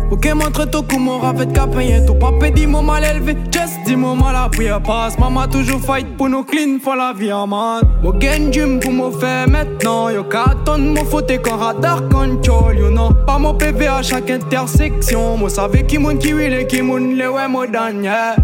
Ok, 0.09 0.25
montre 0.35 0.71
tout 0.71 0.85
comment 0.89 1.19
qu'à 1.53 1.67
payer 1.67 2.05
tout. 2.07 2.15
Papa 2.15 2.51
dit 2.51 2.67
mon 2.67 2.81
mal 2.81 3.03
élevé, 3.05 3.37
just 3.53 3.75
dis 3.85 3.97
mon 3.97 4.15
mal 4.15 4.37
à 4.37 4.49
passe. 4.79 5.19
Maman 5.19 5.49
toujours 5.49 5.81
fight 5.81 6.17
pour 6.17 6.29
nous 6.29 6.45
clean, 6.45 6.79
for 6.81 6.95
la 6.95 7.13
vie 7.13 7.33
en 7.33 7.49
man. 7.49 7.83
Pour 8.03 8.13
me 8.15 9.11
faire 9.19 9.49
maintenant. 9.49 10.09
Yo 10.09 10.23
carton, 10.23 10.79
mon 10.79 11.05
faute 11.05 11.33
quand 11.43 11.57
radar 11.57 12.09
control, 12.09 12.79
you 12.79 12.89
know. 12.91 13.11
Pas 13.27 13.39
mon 13.39 13.55
PV 13.55 13.89
à 13.89 14.03
chaque 14.03 14.31
intersection. 14.31 15.37
Moi 15.39 15.51
savais 15.51 15.85
qui 15.85 15.99
mon 15.99 16.17
qui 16.17 16.33
will 16.33 16.55
et 16.55 16.67
qui 16.69 16.83
mon 16.83 16.99
le 16.99 17.29
ouais 17.29 17.49
mon 17.49 17.65
yeah. 17.65 18.37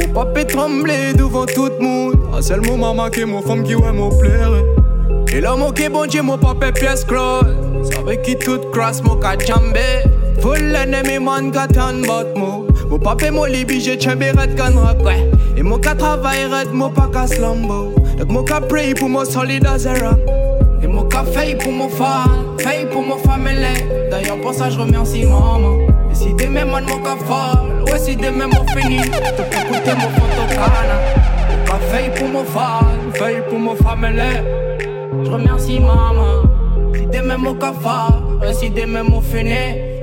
Mon 0.00 0.12
papa 0.14 0.44
tremblé 0.44 1.14
devant 1.14 1.46
tout 1.46 1.66
le 1.66 1.84
monde. 1.84 2.14
À 2.36 2.42
seul 2.42 2.60
qui 2.60 3.24
mon 3.24 3.42
femme 3.42 3.64
qui 3.64 3.74
ouais 3.74 3.92
mon 3.92 4.10
plaire. 4.10 4.52
Et 5.32 5.40
mon 5.40 5.72
qui 5.72 5.88
bon 5.88 6.06
Dieu 6.06 6.22
mon 6.22 6.38
papa 6.38 6.70
pièce 6.70 7.04
close. 7.04 7.56
Savais 7.82 8.22
qui 8.22 8.38
tout 8.38 8.60
crasse 8.72 9.02
mon 9.02 9.16
kajambe. 9.16 9.76
Full 10.42 10.76
enemy 10.76 11.18
man 11.18 11.50
got 11.50 11.76
on 11.76 12.02
but 12.02 12.36
mo 12.36 12.66
Mo 12.88 12.98
pape 12.98 13.32
mo 13.32 13.46
libi 13.46 13.80
je 13.80 13.96
chembe 13.96 14.34
red 14.36 14.56
kan 14.56 14.74
rock 14.74 15.04
ouais 15.04 15.30
Et 15.56 15.62
mo 15.62 15.78
ka 15.78 15.94
travail 15.94 16.46
red 16.46 16.72
mo 16.72 16.88
pa 16.90 17.08
ka 17.08 17.26
slumbo 17.26 17.94
Donc 18.18 18.28
mo 18.28 18.42
ka 18.42 18.60
pray 18.60 18.94
pour 18.94 19.08
mo 19.08 19.24
solid 19.24 19.66
as 19.66 19.86
a 19.86 19.94
Et 20.80 20.86
mon 20.86 21.04
café 21.08 21.56
pour 21.56 21.72
mon 21.72 21.88
fan, 21.88 22.56
fait 22.58 22.88
pour 22.90 23.02
mon 23.02 23.16
famille. 23.16 23.66
D'ailleurs, 24.10 24.40
pour 24.40 24.54
ça, 24.54 24.70
je 24.70 24.78
remercie 24.78 25.24
maman. 25.24 25.78
Et 26.10 26.14
si 26.14 26.32
demain, 26.34 26.64
mon 26.66 26.98
café, 27.02 27.90
ouais, 27.90 27.98
si 27.98 28.14
demain, 28.14 28.46
mon 28.46 28.64
fini, 28.68 29.00
peux 29.00 29.42
écouter 29.42 29.94
mon 29.96 30.08
photocana. 30.10 30.98
Mon 31.48 31.64
café 31.64 32.10
pour 32.14 32.28
mon 32.28 32.44
fan, 32.44 33.12
fait 33.14 33.42
pour 33.48 33.58
mon 33.58 33.74
famille. 33.74 34.22
Je 35.24 35.30
remercie 35.30 35.80
maman. 35.80 36.42
Si 36.94 37.06
demain, 37.06 37.38
mon 37.38 37.54
café, 37.54 38.14
ouais, 38.40 38.54
si 38.54 38.70
demain, 38.70 39.02
mon 39.02 39.20
fini. 39.20 39.97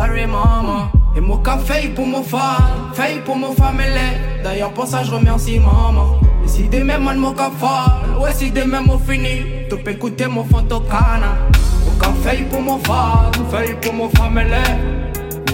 Sorry. 0.00 0.24
Et 1.14 1.20
mon 1.20 1.36
café 1.38 1.88
pour 1.88 2.06
mon 2.06 2.22
fan, 2.22 2.40
fait 2.94 3.22
pour 3.22 3.36
mon 3.36 3.52
famille. 3.52 3.84
D'ailleurs, 4.42 4.72
pour 4.72 4.86
ça, 4.86 5.02
je 5.02 5.10
remercie 5.10 5.58
maman. 5.58 6.18
Et 6.42 6.48
si 6.48 6.62
demain, 6.68 6.98
moi, 6.98 7.12
mon 7.14 7.32
café, 7.32 7.66
ouais, 8.18 8.32
si 8.32 8.50
demain, 8.50 8.80
mon 8.80 8.98
fini, 8.98 9.66
tu 9.68 9.76
peux 9.76 9.90
écouter 9.90 10.26
mon 10.26 10.44
photocana. 10.44 11.36
Mon 11.84 11.98
café 12.00 12.44
pour 12.44 12.62
mon 12.62 12.78
fan, 12.78 13.30
fait 13.50 13.78
pour 13.82 13.92
mon 13.92 14.08
famille. 14.08 14.46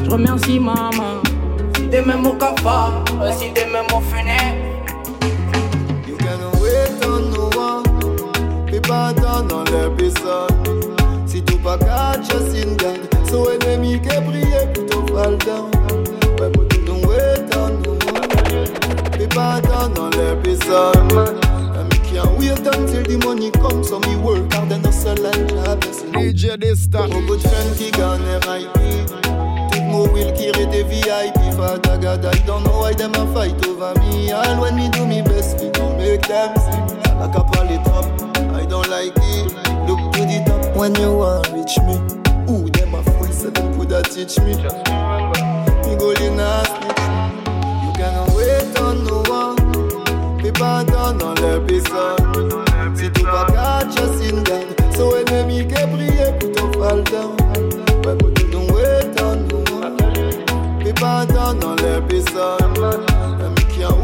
Je 0.05 0.11
remercie 0.11 0.61
maman. 0.61 1.23
Si 1.75 1.89
demain, 1.89 2.17
mon 2.17 2.37
café, 2.37 2.93
ouais, 3.21 3.33
si 3.33 3.51
demain, 3.51 3.83
mon 3.91 4.01
fini. 4.01 4.37
You 6.07 6.17
can 6.19 6.61
wait 6.61 7.05
on 7.05 7.31
no 7.33 7.51
one. 7.59 8.67
People 8.67 8.93
leur 9.73 9.97
personne. 9.97 11.27
Si 11.27 11.43
tout 11.43 11.59
pas 11.59 11.79
catch 11.79 12.33
us 12.35 12.63
in 12.63 12.77
God. 12.77 13.16
So 13.37 13.51
ennemi 13.51 14.01
qui 14.01 14.09
prié 14.09 14.61
pour 14.73 14.87
tout 14.87 15.13
fall 15.13 15.37
down. 15.45 15.71
Ouais, 16.41 16.49
but 16.49 16.73
you 16.73 16.87
don't 16.87 17.05
wait 17.05 17.55
on 17.55 17.83
no 17.83 17.91
one. 17.91 19.11
People 19.13 19.41
attendent 19.41 19.93
dans 19.95 20.09
leur 20.17 20.41
personne. 20.41 21.13
And 21.77 21.85
me 21.85 21.99
can't 22.09 22.39
wait 22.39 22.67
until 22.67 23.03
the 23.03 23.19
money 23.23 23.51
comes. 23.51 23.89
So 23.91 24.01
me 24.01 24.17
work 24.17 24.51
hard 24.55 24.73
and 24.73 24.87
hustle 24.87 25.27
and 25.27 25.51
job. 25.51 25.81
DJ 26.15 26.57
Dista. 26.57 27.07
Mon 27.09 27.27
good 27.27 27.43
friend 27.43 27.77
qui 27.77 27.91
gagne 27.91 28.25
RIP. 28.49 29.07
Tout 29.71 29.83
mon 29.83 30.09
will 30.15 30.33
qui 30.33 30.51
rete 30.53 30.87
VIP. 30.89 31.53
Father 31.59 31.99
God, 31.99 32.25
I 32.25 32.39
don't 32.47 32.65
know 32.65 32.81
why 32.81 32.95
them 32.95 33.13
a 33.17 33.27
fight 33.35 33.67
over 33.67 33.93
me. 34.01 34.33
All 34.33 34.63
when 34.63 34.77
me 34.77 34.89
do 34.89 35.05
me 35.05 35.21
best, 35.21 35.61
me 35.61 35.69
don't 35.73 35.99
make 35.99 36.27
them 36.27 36.55
see. 36.57 37.13
Like 37.21 37.37
a 37.37 37.45
poly 37.45 37.77
top, 37.85 38.07
I 38.55 38.65
don't 38.65 38.89
like 38.89 39.13
it. 39.15 39.53
Look 39.87 40.01
to 40.15 40.21
the 40.25 40.43
top 40.47 40.75
when 40.75 40.95
you 40.95 41.13
want 41.13 41.45
to 41.45 41.53
reach 41.53 41.77
me. 41.85 42.16
Them 43.55 43.75
coulda 43.75 44.03
teach 44.03 44.39
me. 44.41 44.55
Me 44.55 45.97
go 45.97 46.11
in 46.11 46.41
a. 46.41 46.63
You 47.85 47.93
cannot 47.95 48.31
wait 48.37 48.81
on 48.81 49.05
no 49.05 49.23
one. 49.29 49.57
People 50.39 50.85
dans 51.19 51.35
leur 51.41 51.65
personne. 51.67 52.97
Si 52.97 53.11
tout 53.11 53.25
pas 53.25 53.47
catch 53.47 53.99
us 54.01 54.31
in 54.31 54.43
God. 54.45 54.95
So 54.97 55.17
ennemi 55.17 55.67
qui 55.67 55.75
prié 55.75 56.33
pour 56.39 56.53
tout 56.53 56.79
fall 56.79 57.03
down. 57.05 57.37
But 58.03 58.23
you 58.41 58.51
don't 58.51 58.71
wait 58.73 59.21
on 59.21 59.47
no 59.49 59.59
one. 59.81 59.97
People 60.83 61.27
leur 61.83 62.03
personne. 62.07 62.66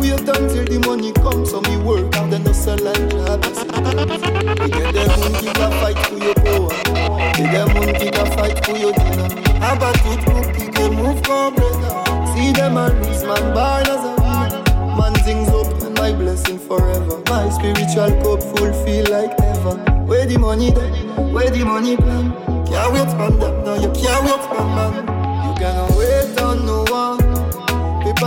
Wait 0.03 0.19
until 0.19 0.65
the 0.67 0.83
money 0.85 1.13
comes. 1.13 1.51
So 1.51 1.61
me 1.63 1.77
work 1.79 2.13
hard 2.15 2.33
and 2.35 2.45
hustle 2.45 2.87
and 2.91 3.11
job. 3.11 3.39
You 4.59 4.69
get 4.69 4.91
them 4.93 5.09
moun 5.15 5.33
qui 5.39 5.49
ka 5.55 5.71
fight 5.79 5.99
for 6.11 6.19
your 6.19 6.35
power. 6.43 6.75
You 7.23 7.31
get 7.39 7.53
them 7.55 7.69
moun 7.75 7.95
qui 7.95 8.11
ka 8.11 8.25
fight 8.35 8.59
for 8.67 8.77
your 8.77 8.93
dinner. 8.93 9.31
About 9.63 9.95
it, 10.11 10.21
group 10.27 10.51
qui 10.57 10.67
can 10.75 10.95
move 10.99 11.23
complete. 11.23 11.79
See 12.35 12.51
them 12.51 12.77
a 12.77 12.91
lose 12.99 13.23
man, 13.23 13.55
born 13.55 13.87
as 13.87 14.03
a 14.03 14.13
winner. 14.19 14.63
Man 14.99 15.15
things 15.23 15.49
up 15.55 15.71
my 16.03 16.13
blessing 16.13 16.59
forever. 16.59 17.23
My 17.31 17.49
spiritual 17.51 18.11
cup 18.27 18.43
full 18.43 18.73
feel 18.85 19.07
like 19.07 19.39
ever. 19.39 19.79
Where 20.03 20.27
the 20.27 20.37
money 20.37 20.73
then? 20.73 21.33
Where 21.33 21.49
the 21.49 21.65
money 21.65 21.97
plan? 21.97 22.35
Can't 22.67 22.93
wait 22.93 23.11
from 23.15 23.39
them, 23.39 23.65
no 23.65 23.75
you 23.77 23.93
can't 23.95 24.25
wait 24.27 24.43
from 24.51 24.67
man. 24.75 24.95
You 25.47 25.55
cannot 25.63 25.91
wait. 25.97 26.22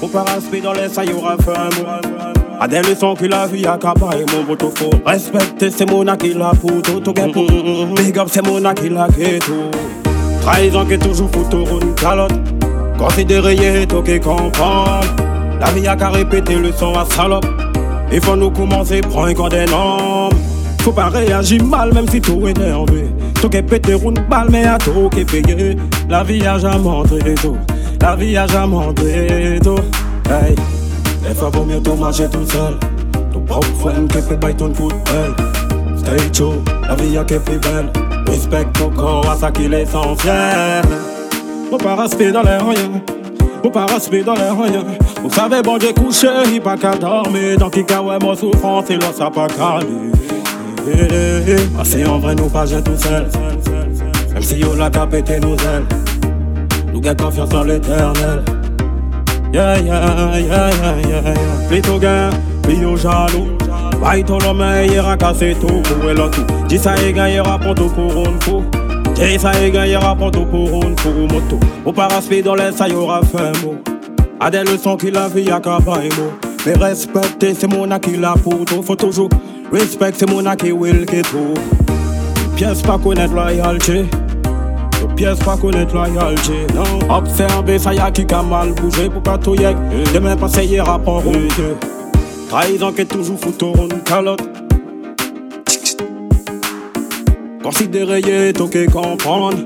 fou 0.00 0.06
Au 0.06 0.08
paraspe 0.08 0.62
dans 0.62 0.72
les 0.72 0.88
ça 0.88 1.02
un 1.02 1.06
mot 1.06 1.22
A 2.60 2.68
des 2.68 2.82
leçons 2.82 3.14
que 3.14 3.26
la 3.26 3.46
vie 3.46 3.66
a 3.66 3.78
capable 3.78 4.24
mon 4.34 4.44
voto 4.44 4.72
faut 4.74 4.90
Respecter 5.04 5.70
c'est 5.70 5.90
mon 5.90 6.04
qui 6.16 6.34
la 6.34 6.52
photo 6.52 7.00
to 7.00 7.14
get 7.14 7.32
pour 7.32 7.94
Big 7.94 8.18
up 8.18 8.28
c'est 8.30 8.46
mon 8.46 8.62
qui 8.74 8.88
la 8.88 9.08
keto 9.08 9.70
Trahison 10.42 10.84
qui 10.86 10.98
toujours 10.98 11.30
photo 11.30 11.64
une 11.80 11.94
calotte 11.94 12.32
Considérer 12.98 13.54
yé 13.54 13.86
to 13.86 14.02
qui 14.02 14.18
La 15.60 15.70
vie 15.72 15.86
a 15.86 15.96
qu'à 15.96 16.10
répéter 16.10 16.56
le 16.56 16.72
son 16.72 16.94
à 16.94 17.04
salope 17.04 17.46
il 18.10 18.22
faut 18.22 18.36
nous 18.36 18.50
commencer, 18.50 19.02
prends 19.02 19.24
un 19.24 19.48
des 19.48 19.66
normes. 19.66 20.32
Faut 20.80 20.92
pas 20.92 21.08
réagir 21.08 21.62
mal, 21.62 21.92
même 21.92 22.08
si 22.08 22.20
tout 22.20 22.48
énervé. 22.48 23.04
Tout 23.40 23.50
qui 23.50 23.60
pété 23.60 23.92
une 23.92 24.14
balle, 24.28 24.48
mais 24.50 24.64
à 24.64 24.78
tout 24.78 25.10
qui 25.10 25.24
payé. 25.24 25.76
La 26.08 26.24
vie 26.24 26.46
a 26.46 26.58
jamais 26.58 26.78
montré 26.78 27.34
tout. 27.34 27.56
La 28.00 28.16
vie 28.16 28.36
a 28.36 28.46
jamais 28.46 28.66
montré 28.68 29.58
tout. 29.62 29.76
Hey, 30.30 30.54
des 31.26 31.34
fois 31.34 31.50
vaut 31.50 31.64
mieux 31.64 31.80
tout 31.80 31.94
marcher 31.94 32.28
tout 32.28 32.46
seul. 32.46 32.78
Ton 33.32 33.40
propre 33.40 33.66
friend 33.80 34.10
qui 34.10 34.22
fait 34.22 34.36
bailler 34.36 34.56
ton 34.56 34.72
coup 34.72 34.88
de. 34.88 35.98
Stay 35.98 36.30
true, 36.30 36.62
la 36.88 36.94
vie 36.94 37.18
a 37.18 37.24
qui 37.24 37.34
fait 37.34 37.58
belle. 37.58 37.90
Respect 38.26 38.66
ton 38.78 38.90
corps, 38.90 39.28
à 39.28 39.36
ça 39.36 39.50
qui 39.50 39.64
est 39.64 39.68
l'essentiel. 39.68 40.84
Faut 41.70 41.78
pas 41.78 41.96
rester 41.96 42.32
dans 42.32 42.42
les 42.42 42.56
rien. 42.56 43.02
Faut 43.62 43.70
pas 43.70 43.86
respirer 43.86 44.22
dans 44.22 44.34
les 44.34 44.42
rien. 44.42 44.84
Vous 45.22 45.30
savez, 45.30 45.60
bon 45.62 45.78
Dieu 45.78 45.92
couché, 45.92 46.28
il 46.52 46.60
pas 46.60 46.76
qu'à 46.76 46.94
dormir. 46.94 47.58
Qui 47.72 47.84
cas, 47.84 48.00
ouais, 48.00 48.18
mon 48.22 48.34
souffrance, 48.34 48.88
et 48.90 48.96
là, 48.96 49.06
ça 49.16 49.30
pas 49.30 49.48
calé. 49.48 49.86
Ah, 51.78 51.82
c'est 51.84 52.06
en 52.06 52.18
vrai, 52.18 52.34
nous 52.34 52.48
pas 52.48 52.66
tout 52.66 52.96
seul. 52.96 53.26
Même 54.32 54.42
si 54.42 54.62
on 54.64 54.76
l'a 54.76 54.88
péter 54.88 55.40
nos 55.40 55.54
ailes. 55.54 56.07
Nous 56.98 57.04
gagne 57.04 57.14
confiance 57.14 57.54
en 57.54 57.62
l'éternel. 57.62 58.42
Yeah, 59.52 59.78
yeah, 59.78 60.36
yeah, 60.36 60.40
yeah, 60.40 60.70
yeah, 61.08 61.22
yeah. 61.22 61.68
Plutôt 61.68 61.96
gain, 62.00 62.30
bio 62.66 62.96
jaloux. 62.96 63.56
Baito 64.02 64.36
l'homme, 64.40 64.64
il 64.84 64.94
ira 64.94 65.16
casser 65.16 65.56
tout 65.60 65.68
pour 65.68 66.10
elle 66.10 66.16
tout. 66.16 66.44
Dis 66.68 66.76
ça, 66.76 66.94
il 67.00 67.14
gagnera 67.14 67.56
pour 67.56 67.76
tout 67.76 67.88
pour 67.90 68.26
un 68.26 68.32
coup. 68.44 68.64
Dis 69.14 69.38
ça, 69.38 69.52
il 69.64 69.70
gagnera 69.70 70.16
pour 70.16 70.32
tout 70.32 70.44
pour 70.44 70.84
un 70.84 70.92
pour 70.94 71.12
moto. 71.12 71.60
Au 71.84 71.92
paraspi 71.92 72.42
dans 72.42 72.56
les 72.56 72.72
ça, 72.72 72.88
y 72.88 72.94
aura 72.94 73.20
fait 73.22 73.42
un 73.42 73.64
mot. 73.64 73.76
A 74.40 74.50
des 74.50 74.64
leçons 74.64 74.96
qu'il 74.96 75.16
a 75.16 75.28
vu, 75.28 75.42
y'a 75.42 75.60
qu'à 75.60 75.78
pas 75.78 75.98
un 75.98 76.20
mot. 76.20 76.32
Mais 76.66 76.72
respecter, 76.72 77.54
c'est 77.54 77.68
mon 77.68 77.96
qui 78.00 78.16
la 78.16 78.34
photo. 78.34 78.82
Faut 78.82 78.96
toujours 78.96 79.28
respect, 79.70 80.14
c'est 80.16 80.28
mon 80.28 80.42
qui 80.56 80.72
will 80.72 81.06
qui 81.06 81.22
tout. 81.22 81.54
Pièce 82.56 82.82
pas 82.82 82.98
connaître 82.98 83.34
loyauté. 83.34 84.06
Pièce 85.18 85.40
pas 85.40 85.56
connaître 85.56 85.92
loyauté. 85.94 86.64
Non, 86.76 87.12
observer, 87.12 87.76
ça 87.80 87.92
y'a 87.92 88.08
qui 88.08 88.24
a 88.32 88.40
mal 88.40 88.72
bougé 88.72 89.10
pour 89.10 89.20
pas 89.20 89.36
tout 89.36 89.56
yek. 89.56 89.76
Demain, 90.14 90.36
passer 90.36 90.64
hier 90.64 90.86
rapport 90.86 91.26
au 91.26 91.32
Trahison 92.48 92.92
qui 92.92 93.00
est 93.00 93.04
toujours 93.04 93.36
foutu 93.36 93.64
une 93.64 94.00
calotte. 94.04 94.48
Considérer 97.64 98.22
qui 98.22 98.86
comprendre. 98.86 99.58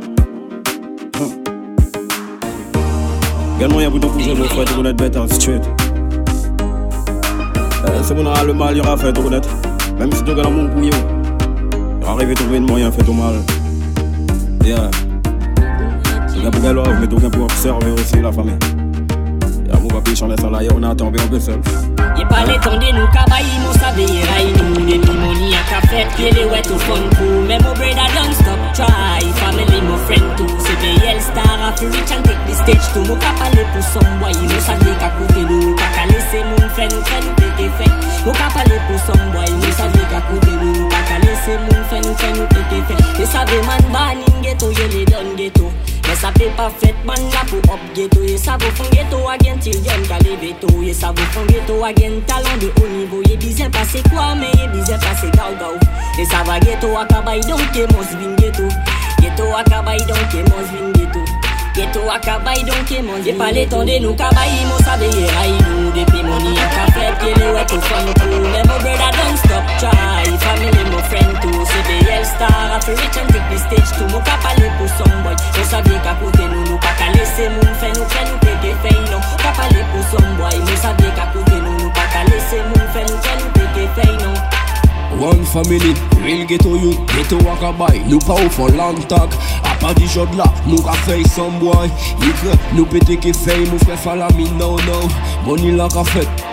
Également, 3.59 3.81
il 3.81 3.83
y 3.83 3.87
a 3.87 3.91
beaucoup 3.91 4.19
de 4.19 4.23
choses 4.25 4.39
de 4.39 4.45
frère, 4.45 4.65
tout 4.65 4.87
être 4.87 4.97
bête 4.97 5.17
street. 5.35 5.61
Euh, 7.85 8.01
C'est 8.03 8.15
bon, 8.15 8.25
le 8.25 8.55
mal, 8.55 8.75
il 8.75 8.79
y 8.79 8.81
aura 8.81 8.97
fait 8.97 9.13
tout 9.13 9.21
connaître. 9.21 9.51
Même 9.99 10.11
si 10.13 10.25
tu 10.25 10.31
bouillon, 10.69 10.97
il 12.01 12.07
va 12.07 12.13
arriver 12.13 12.33
à 12.33 12.37
trouver 12.37 12.57
un 12.57 12.61
moyen 12.61 12.91
faire 12.91 13.05
tout 13.05 13.13
mal. 13.13 13.35
Yeah. 14.65 15.12
Bien 16.43 16.51
pour 16.51 16.73
love, 16.73 16.97
mais 17.01 17.07
tout 17.07 17.19
bien 17.19 17.31
pour 17.31 17.45
observer 17.45 17.93
aussi 17.93 18.21
la 18.21 18.33
famille. 18.33 18.59
Yeah, 19.65 19.79
mon 19.79 19.87
papi, 19.87 20.17
j'en 20.17 20.27
laisse 20.27 20.43
là, 20.43 20.59
on 20.75 20.83
attend, 20.83 21.09
mais 21.13 21.21
on 21.23 21.29
peut 21.29 21.39
seul. 21.39 21.61
Ye 22.19 22.25
pale 22.27 22.59
tonde 22.61 22.91
nou 22.93 23.07
ka 23.15 23.23
bayi 23.31 23.55
nou 23.63 23.73
sa 23.79 23.93
veye 23.97 24.21
ray 24.27 24.51
nou 24.59 24.83
Depi 24.85 25.15
money 25.17 25.55
a 25.57 25.63
ka 25.71 25.79
fet, 25.87 26.11
pele 26.19 26.45
wet 26.51 26.67
ou 26.69 26.81
fun 26.83 27.07
pou 27.15 27.39
Men 27.49 27.63
mo 27.65 27.73
brother 27.79 28.11
don't 28.13 28.35
stop 28.37 28.61
try. 28.77 29.23
Family 29.39 29.81
mo 29.87 29.97
friend 30.05 30.43
Se 30.61 30.75
pe 30.83 30.91
yel 31.07 31.23
star. 31.25 31.63
A 31.63 31.71
fi 31.79 31.87
reach 31.87 32.11
and 32.11 32.27
take 32.27 32.43
the 32.45 32.55
stage 32.59 32.87
too 32.93 33.07
Mo 33.07 33.17
ka 33.23 33.33
pale 33.39 33.63
pou 33.71 33.87
some 33.95 34.19
boy 34.19 34.35
Nou 34.35 34.61
sa 34.67 34.75
vye 34.83 34.93
ka 34.99 35.09
koute 35.15 35.47
nou 35.47 35.73
Ka 35.79 35.89
ka 35.95 36.05
lese 36.11 36.43
moun 36.51 36.69
friend 36.75 36.99
friend 37.07 37.33
teke 37.39 37.71
fet 37.79 38.11
Mo 38.27 38.35
ka 38.35 38.51
pale 38.51 38.83
pou 38.91 38.99
some 39.07 39.31
boy 39.33 39.47
Nou 39.47 39.73
sa 39.79 39.87
vye 39.95 40.05
ka 40.11 40.21
koute 40.27 40.53
nou 40.59 40.91
Ka 40.91 41.01
ka 41.07 41.23
lese 41.23 41.57
moun 41.65 41.89
friend 41.89 42.13
friend 42.19 42.45
teke 42.53 42.85
fet 42.91 43.23
E 43.23 43.31
savez 43.31 43.65
man 43.71 43.89
ban 43.95 44.21
in 44.21 44.45
ghetto, 44.45 44.75
you 44.75 44.91
lay 44.91 45.07
down 45.07 45.33
ghetto. 45.39 45.71
Yes, 46.23 46.31
I 46.31 46.39
paper 46.39 46.71
fet 46.79 46.95
man 47.05 47.19
la 47.35 47.43
pou 47.51 47.59
up 47.75 47.81
ghetto. 47.95 48.23
Yes, 48.23 48.47
I 48.47 48.57
vous 48.57 48.71
font 48.77 48.89
ghetto 48.93 49.27
again 49.29 49.59
till 49.59 49.75
yon 49.83 50.07
ka 50.07 50.19
leve 50.23 50.55
to 50.61 50.69
Yes, 50.81 51.03
I 51.03 51.09
vous 51.11 51.27
font 51.35 51.45
ghetto 51.51 51.83
again 51.83 52.23
talon 52.29 52.59
de 52.61 52.69
haut 52.79 52.87
niveau 52.87 53.23
Ye 53.23 53.37
bize 53.37 53.69
pase 53.73 54.03
kwa 54.09 54.37
me 54.37 54.47
ye 54.55 54.69
bize 54.69 54.95
pase 55.03 55.27
gau 55.35 55.51
gau 55.59 55.75
Yes, 56.17 56.33
I 56.33 56.45
va 56.47 56.61
ghetto 56.61 56.95
akabay 56.97 57.41
donke 57.41 57.91
mos 57.91 58.15
vin 58.21 58.37
ghetto. 58.37 58.69
Ghetto 59.21 59.51
akabay 59.51 59.99
donke 60.07 60.49
mos 60.49 60.71
vin 60.71 60.93
ghetto 60.93 61.42
Ghetto 61.75 62.05
akabay 62.05 62.61
donke 62.69 63.01
mos 63.01 63.25
vin 63.25 63.33
pas 63.39 63.51
le 63.51 63.65
temps 63.67 63.83
de 63.85 63.97
nous 63.99 64.15
kabay 64.15 64.53
Mo 64.69 64.77
sabe 64.85 65.09
ye 65.09 65.25
ray 65.25 65.53
nou 65.65 65.89
a 65.97 66.67
ka 66.69 66.85
Ye 67.25 67.33
le 67.35 67.55
wet 67.55 67.73
ou 67.73 67.81
fun 67.81 68.13
too 68.13 68.41
Me 68.53 68.61
mo 68.69 68.77
brother 68.85 69.11
don't 69.17 69.39
stop 69.39 69.65
try 69.81 70.25
Family 70.45 70.85
mo 70.91 70.99
friend 71.09 71.33
too 71.41 71.65
CBL 71.65 72.25
star 72.27 72.77
After 72.77 72.93
rich 72.93 73.17
and 73.17 73.29
take 73.33 73.49
the 73.49 73.57
stage 73.57 73.91
too 73.97 74.05
Mo 74.13 74.21
ka 74.21 74.37
pale 74.45 74.69
some 74.99 75.23
boy 75.25 75.33
Mo 75.33 75.65
sabe 75.65 75.97
ka 76.05 76.13
kote 76.21 76.45
nou 76.45 76.61
Nou 76.69 76.77
pa 76.77 76.93
ka 77.01 77.09
lese 77.17 77.49
moun 77.49 77.73
Fè 77.81 77.89
nou 77.97 78.05
fè 78.05 78.21
nou 78.29 78.37
fè 78.85 78.93
non 79.09 79.23
Ka 79.41 79.57
pale 79.57 79.81
some 80.13 80.37
boy 80.37 80.59
Mo 80.61 80.77
sabe 80.77 81.09
ka 81.17 81.31
kote 81.33 81.57
nou 81.57 81.79
Nou 81.79 81.93
pa 81.97 82.05
ka 82.13 82.29
lese 82.29 82.61
moun 82.69 82.89
Fè 82.93 83.07
nou 83.09 83.17
fè 83.25 83.33
nou 83.41 83.89
fè 83.97 84.11
non 84.21 84.52
one 85.23 85.45
family 85.45 85.95
Real 86.19 86.47
ghetto 86.47 86.75
youth, 86.75 86.99
ghetto 87.15 87.39
wakabay 87.47 88.03
Nou 88.11 88.19
pa 88.27 88.35
ou 88.35 88.51
fon 88.51 88.75
lang 88.77 88.99
tak. 89.07 89.31
A 89.63 89.75
pa 89.79 89.95
di 89.95 90.07
jod 90.11 90.35
la, 90.39 90.47
nou 90.67 90.83
ka 90.83 90.95
fey 91.07 91.23
san 91.31 91.55
boy. 91.63 91.91
Yikre, 92.23 92.57
nou 92.75 92.87
pete 92.91 93.19
ke 93.23 93.35
fey 93.37 93.63
Mou 93.71 93.79
fwe 93.87 93.99
falami, 94.03 94.49
nou 94.59 94.79
nou 94.87 95.11
Boni 95.47 95.77
la 95.79 95.89
ka 95.93 96.05
fet. 96.13 96.49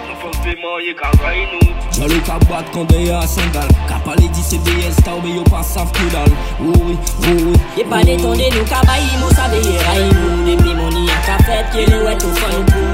Jalou 1.99 2.21
ka 2.25 2.38
bat 2.47 2.69
kande 2.73 2.99
ya 3.05 3.21
sandal. 3.27 3.69
Ka 3.89 3.99
pale 4.05 4.29
di 4.29 4.43
CBS 4.45 5.01
ta 5.03 5.17
oube 5.17 5.33
yo 5.35 5.43
pa 5.49 5.61
saf 5.65 5.91
kudal. 5.97 6.29
Ouwi, 6.61 6.95
ouwi 7.27 7.57
Ye 7.77 7.85
pa 7.89 8.01
detande 8.05 8.49
nou 8.55 8.69
ka 8.69 8.81
bayi 8.88 9.17
mou 9.19 9.33
sa 9.35 9.49
veye 9.51 9.77
ray 9.89 10.05
mou 10.13 10.45
Demi 10.47 10.77
moni 10.77 11.09
a 11.09 11.19
ka 11.27 11.41
fet 11.45 11.73
ke 11.75 11.89
le 11.89 12.05
wet 12.05 12.25
ou 12.25 12.39
fan 12.41 12.63
pou 12.71 12.88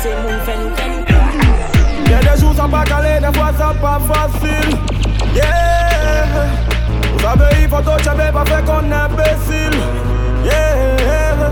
Nou 0.00 0.08
pa 0.08 0.14
ka 0.14 0.16
lese 0.16 0.22
moun 0.24 0.40
Fè 0.40 0.40
nou 0.40 0.40
fè 0.46 0.54
nou 2.56 2.84
calé, 2.88 3.20
des 3.20 3.38
fois 3.38 3.52
ça 3.58 3.74
pas 3.80 4.00
facile. 4.08 4.78
Yeah. 5.34 6.46
Vous 7.12 7.20
savez, 7.20 7.62
il 7.62 7.68
faut 7.68 7.82
tout 7.82 8.02
jamais 8.02 8.32
pas 8.32 8.44
faire 8.46 8.64
qu'on 8.64 8.90
est 8.90 8.94
imbécile. 8.94 9.78
Yeah. 10.42 11.50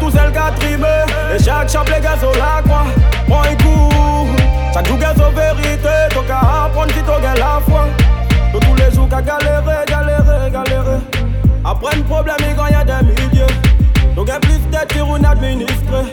Tout 0.00 0.10
seul 0.10 0.32
qu'à 0.32 0.50
trimer. 0.58 1.04
Et 1.34 1.42
chaque 1.42 1.68
chapelet 1.68 2.00
gars 2.00 2.16
sur 2.18 2.32
la 2.32 2.62
croix. 2.62 2.86
Prends 3.28 3.42
un 3.42 3.54
coup. 3.56 4.26
Chaque 4.72 4.88
jour 4.88 4.98
gars 4.98 5.14
sur 5.14 5.30
vérité. 5.30 5.88
T'as 6.08 6.22
qu'à 6.22 6.64
apprendre 6.64 6.92
si 6.92 7.02
t'as 7.02 7.34
la 7.38 7.60
foi. 7.68 7.86
Tous 8.52 8.58
tous 8.58 8.74
les 8.74 8.90
jours 8.90 9.08
qu'à 9.08 9.20
galérer, 9.20 9.84
galérer, 9.86 10.50
galérer. 10.50 10.98
Après 11.64 11.94
un 11.94 12.02
problème, 12.02 12.36
il 12.40 12.56
gagne 12.56 13.71
milliers. 14.16 14.26
T'as 14.26 14.40
plus 14.40 14.58
de 14.58 14.86
tirs 14.92 15.08
ou 15.08 15.14
administré. 15.14 16.12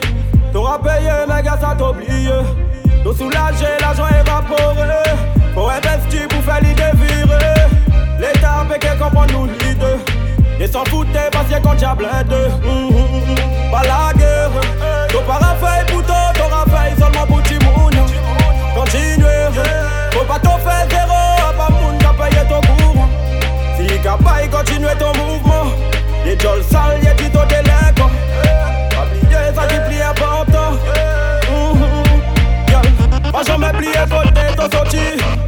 T'auras 0.51 0.79
payé, 0.79 1.11
mais 1.27 1.43
gars, 1.43 1.57
ça 1.59 1.75
t'oublié. 1.77 2.31
Nous 3.05 3.13
soulager, 3.13 3.77
l'argent 3.79 4.07
évaporé. 4.07 4.87
Faut 5.53 5.69
investir 5.69 6.27
pour 6.29 6.43
faire 6.43 6.61
l'idée 6.61 6.91
virer. 6.95 7.67
L'État 8.19 8.65
qu'elle 8.79 8.97
comprend 8.97 9.25
nous 9.27 9.45
l'idée. 9.45 9.99
Et 10.59 10.67
s'en 10.67 10.83
foutait 10.85 11.29
parce 11.31 11.47
qu'il 11.47 11.61
compte 11.61 11.97
blindé. 11.97 12.49
Pas 13.71 13.83
la 13.83 14.13
guerre. 14.17 14.51
Pas 15.27 15.33
raffaire 15.33 15.85
pour 15.85 16.03
toi, 16.03 16.33
t'auras 16.33 16.65
fait 16.65 16.99
seulement 16.99 17.25
pour 17.27 17.41
Timoun. 17.43 17.93
Continuez. 18.75 19.61
Faut 20.11 20.25
pas 20.25 20.39
t'en 20.39 20.57
faire 20.57 20.87
zéro. 20.89 21.19
À 21.47 21.53
pas 21.53 21.71
moun 21.71 21.97
qu'à 21.99 22.13
payer 22.13 22.43
ton 22.49 22.61
courant. 22.61 23.09
Si 23.77 23.85
qu'à 23.99 24.17
payer, 24.17 24.49
continue 24.49 24.87
ton 24.97 25.13
mouvement. 25.23 25.71
Y'a 26.25 26.37
Jol 26.37 26.63
sale, 26.63 27.03
y'a 27.03 27.13
dit 27.13 27.29
ton 27.29 27.45
délinquant. 27.45 27.78
Ça 29.59 29.67
qui 29.67 29.79
plie 29.89 30.01
important. 30.01 30.71
Pas 33.31 33.43
jamais 33.43 33.71
plier 33.77 34.05
voter 34.07 34.55
ton 34.55 34.77
sorti. 34.77 34.97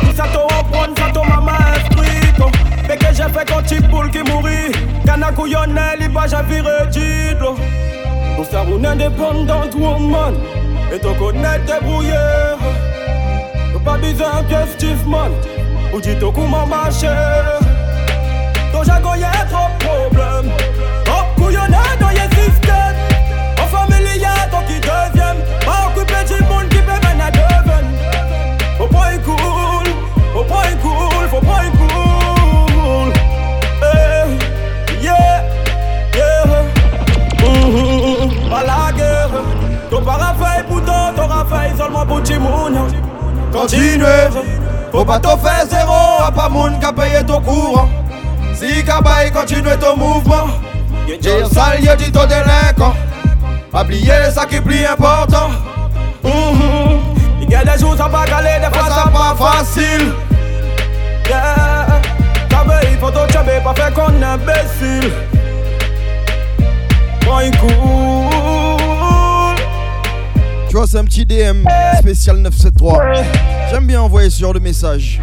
Si 0.02 0.16
ça 0.16 0.26
t'en 0.34 0.44
reprendre, 0.44 0.94
ça 0.98 1.12
ton 1.14 1.24
maman 1.24 1.58
instruit. 1.74 2.08
Fait 2.88 2.98
que 2.98 3.06
j'ai 3.14 3.24
fait 3.24 3.46
quand 3.48 3.64
tu 3.66 3.80
boule 3.82 4.12
qui 4.12 4.20
mourit. 4.30 4.72
Cana 5.06 5.32
couillonnel, 5.32 6.00
il 6.02 6.10
va 6.10 6.26
viré 6.26 6.88
Dido. 6.92 7.56
Nous 8.38 8.44
sommes 8.46 8.80
une 8.80 8.86
indépendante 8.86 9.76
woman. 9.76 10.36
Et 10.94 11.00
ton 11.00 11.14
connaît 11.16 11.60
débrouillé. 11.66 12.12
T'as 13.74 13.80
pas 13.80 13.98
besoin 13.98 14.42
de 14.44 14.72
Steve 14.74 15.08
Man. 15.08 15.32
Ou 15.94 16.02
dis 16.02 16.18
ton 16.20 16.32
comment 16.34 16.68
marcher. 16.68 17.08
Ton 18.74 18.84
jargon 18.84 19.16
y'a 19.16 19.32
trop 19.50 19.70
de 19.70 19.86
problèmes. 19.86 20.52
Trop 21.06 21.24
couillonné 21.38 21.78
dans 22.00 22.10
les 22.10 22.30
systèmes. 22.36 23.11
Y'a 24.22 24.48
qui 24.68 24.80
deuxième. 24.80 25.38
Pas 25.66 25.88
occupé 25.88 26.20
du 26.28 26.44
monde 26.44 26.70
qui 26.70 26.78
peut 26.78 26.92
mener 26.92 27.24
à 27.24 27.32
devant. 27.32 27.86
Faut 28.78 28.88
pas 28.88 29.14
être 29.14 29.24
cool. 29.24 29.88
Faut 30.34 30.44
pas 30.44 30.66
être 30.70 30.82
cool. 30.82 31.28
Faut 31.30 31.42
pas 31.42 31.66
être 31.66 31.78
cool. 31.78 33.14
Eh, 33.82 35.04
yeah, 35.04 35.44
yeah. 36.14 36.46
Pas 38.50 38.64
la 38.64 38.92
guerre. 38.96 39.36
Ton 39.90 40.02
parafait 40.02 40.64
pour 40.68 40.82
toi, 40.86 41.12
ton 41.16 41.28
raffaire 41.28 41.76
seulement 41.78 42.06
pour 42.06 42.22
Timoun. 42.22 42.78
Continuez. 43.52 44.30
Faut 44.92 45.06
pas 45.06 45.20
t'en 45.20 45.38
faire 45.38 45.66
zéro. 45.68 46.22
À 46.26 46.32
pas 46.32 46.50
moun 46.50 46.78
qu'à 46.80 46.92
payer 46.94 47.24
ton 47.26 47.42
courant. 47.42 47.90
Si 48.54 48.84
Kabaï 48.86 49.32
continue 49.32 49.78
ton 49.80 49.98
mouvement, 49.98 50.48
j'ai 51.08 51.46
sale, 51.46 51.82
y'a 51.82 51.96
dit 51.96 52.12
ton 52.12 52.28
Oublier 53.74 54.32
ça 54.34 54.46
qui 54.46 54.56
est 54.56 54.62
plus 54.62 54.86
important. 54.86 55.50
Il 57.42 57.50
y 57.50 57.56
a 57.56 57.64
des 57.64 57.80
jours 57.80 57.96
ça 57.98 58.08
va 58.08 58.26
caler, 58.26 58.60
des 58.60 58.78
fois 58.78 58.90
ça 58.90 59.10
pas 59.10 59.36
facile. 59.36 60.12
Yeah, 61.30 62.02
Kabaï, 62.50 62.98
faut 63.00 63.12
ton 63.12 63.28
tchabé, 63.28 63.60
pas 63.64 63.74
faire 63.74 63.94
qu'on 63.94 64.22
est 64.22 64.24
imbécile. 64.24 65.12
Point 67.22 67.52
cool. 67.60 67.72
Tu 70.68 70.78
vois, 70.78 70.88
c'est 70.88 70.98
un 70.98 71.06
petit 71.06 71.26
DM 71.26 71.66
spécial 72.00 72.38
973. 72.38 73.26
J'aime 73.70 73.88
bien 73.88 74.02
envoyer 74.02 74.30
ce 74.30 74.40
genre 74.42 74.54
de 74.54 74.60
message. 74.60 75.20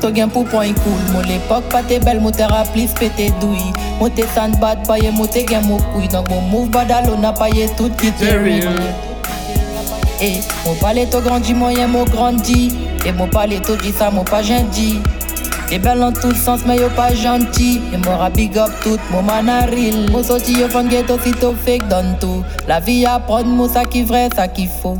To 0.00 0.12
gen 0.14 0.30
pou 0.30 0.44
point 0.44 0.74
cool. 0.84 1.00
Mon 1.12 1.20
l'époque 1.20 1.64
pas 1.70 1.82
t'es 1.82 1.98
belle, 1.98 2.20
mon 2.20 2.30
t'es 2.30 2.44
rappli 2.44 2.86
pété 2.86 3.32
douille 3.40 3.72
Mon 3.98 4.08
t'es 4.08 4.24
sandbad, 4.34 4.86
paye, 4.86 5.10
mon 5.12 5.26
t'es 5.26 5.44
gen 5.48 5.66
mon 5.66 5.78
couille 5.78 6.08
Donc 6.08 6.30
mon 6.30 6.40
move 6.40 6.70
badalo 6.70 7.16
n'a 7.16 7.32
paye 7.32 7.68
tout 7.76 7.90
qui 8.00 8.12
t'est 8.12 8.36
real. 8.36 8.76
Et 10.20 10.40
mon 10.64 10.74
palais 10.74 11.06
to 11.06 11.20
grandi, 11.20 11.54
moyen 11.54 11.88
mon 11.88 12.04
grandi. 12.04 12.76
Et 13.06 13.12
mon 13.12 13.28
palais 13.28 13.60
to 13.60 13.76
dit 13.76 13.92
ça, 13.92 14.10
mon 14.10 14.24
pas 14.24 14.42
gentil 14.42 15.00
Les 15.70 15.78
belles 15.78 16.02
en 16.02 16.12
tout 16.12 16.34
sens, 16.34 16.60
mais 16.66 16.76
yo 16.76 16.88
pas 16.96 17.14
gentil. 17.14 17.80
Et 17.92 18.08
rap 18.08 18.34
big 18.34 18.56
up 18.58 18.70
tout, 18.82 18.98
mon 19.10 19.22
manaril 19.22 20.10
Mon 20.10 20.22
sorti 20.22 20.52
yo 20.52 20.68
fan 20.68 20.88
ghetto 20.88 21.18
si 21.24 21.32
to 21.32 21.54
fake 21.64 21.88
dans 21.88 22.18
tout. 22.18 22.44
La 22.66 22.80
vie 22.80 23.04
à 23.04 23.18
prendre, 23.18 23.46
mon 23.46 23.68
ça 23.68 23.84
qui 23.84 24.02
vrai, 24.02 24.28
ça 24.34 24.48
qui 24.48 24.66
faux 24.66 24.96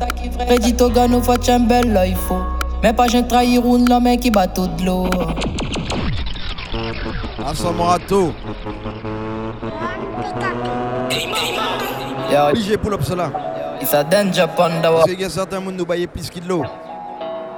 Prédit 0.46 0.74
to 0.74 0.88
gun 0.88 1.12
ou 1.12 1.22
faut 1.22 1.32
un 1.48 1.60
bel 1.60 2.00
il 2.06 2.16
faut 2.16 2.57
mais 2.82 2.92
pas 2.92 3.06
j'ai 3.08 3.26
trahir 3.26 3.62
un 3.64 3.84
l'homme 3.88 4.16
qui 4.18 4.30
bat 4.30 4.46
tout 4.46 4.66
de 4.66 4.84
l'eau. 4.84 5.06
Assomorato. 7.46 8.32
Yo, 12.30 12.38
Obligé 12.50 12.76
pour 12.76 13.02
cela. 13.02 13.30
it's 13.80 13.94
a 13.94 14.04
danger 14.04 14.46
panda. 14.56 14.90
Y 15.06 15.24
a 15.24 15.30
certains 15.30 15.60
monde 15.60 15.76
nous 15.76 15.86
bailler 15.86 16.06
plus 16.06 16.28
qu'il 16.28 16.42
de 16.44 16.48
l'eau. 16.48 16.62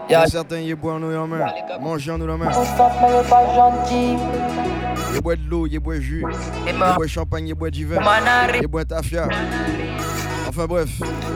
Y 0.09 0.15
a 0.15 0.27
certains 0.27 0.61
qui 0.61 0.75
boivent 0.75 1.01
nous 1.01 1.15
en 1.17 1.27
main. 1.27 1.47
Manger 1.81 2.17
nous 2.19 2.29
en 2.29 2.39
main. 2.39 2.51
Ils 5.15 5.21
boivent 5.21 5.39
de 5.45 5.51
l'eau, 5.51 5.67
ils 5.67 5.79
boivent 5.81 6.01
jus. 6.01 6.25
Moi, 6.77 6.93
boivent 6.97 7.09
champagne, 7.09 7.49
ils 7.49 7.55
boivent 7.55 7.71
du 7.73 7.87
vin. 7.87 8.01
Ils 8.61 8.67
boivent 8.69 8.87
tafia. 8.87 9.29
Enfin 10.51 10.67
bref. 10.67 10.89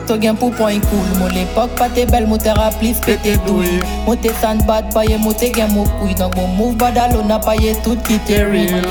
To 0.07 0.17
gen 0.19 0.35
pou 0.35 0.51
point 0.51 0.81
cool. 0.91 1.07
Mon 1.19 1.27
l'époque 1.27 1.71
pas 1.77 1.87
t'es 1.87 2.05
belle, 2.05 2.27
mon 2.27 2.37
rappli 2.37 2.93
pété 2.93 3.37
douille. 3.47 3.79
Mon 4.05 4.17
t'es 4.17 4.31
sandbad, 4.41 4.93
paye, 4.93 5.17
mon 5.17 5.31
t'es 5.31 5.53
gen 5.55 5.71
mon 5.71 5.85
couille. 5.85 6.15
Donc 6.15 6.35
mon 6.35 6.47
move 6.47 6.75
badalo 6.75 7.23
n'a 7.23 7.39
paye 7.39 7.73
tout 7.81 7.95
qui 8.05 8.19
t'est 8.19 8.43
real. 8.43 8.83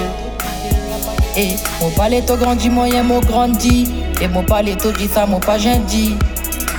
Et 1.37 1.57
mon 1.79 1.91
palais 1.91 2.23
to 2.23 2.37
grandi, 2.37 2.71
moyen 2.71 3.03
mon 3.03 3.21
grandi. 3.21 3.87
Et 4.23 4.29
mon 4.29 4.43
palais 4.43 4.77
to 4.77 4.93
dit 4.93 5.09
ça, 5.09 5.27
mon 5.27 5.41
pas 5.41 5.59
gentil. 5.59 6.17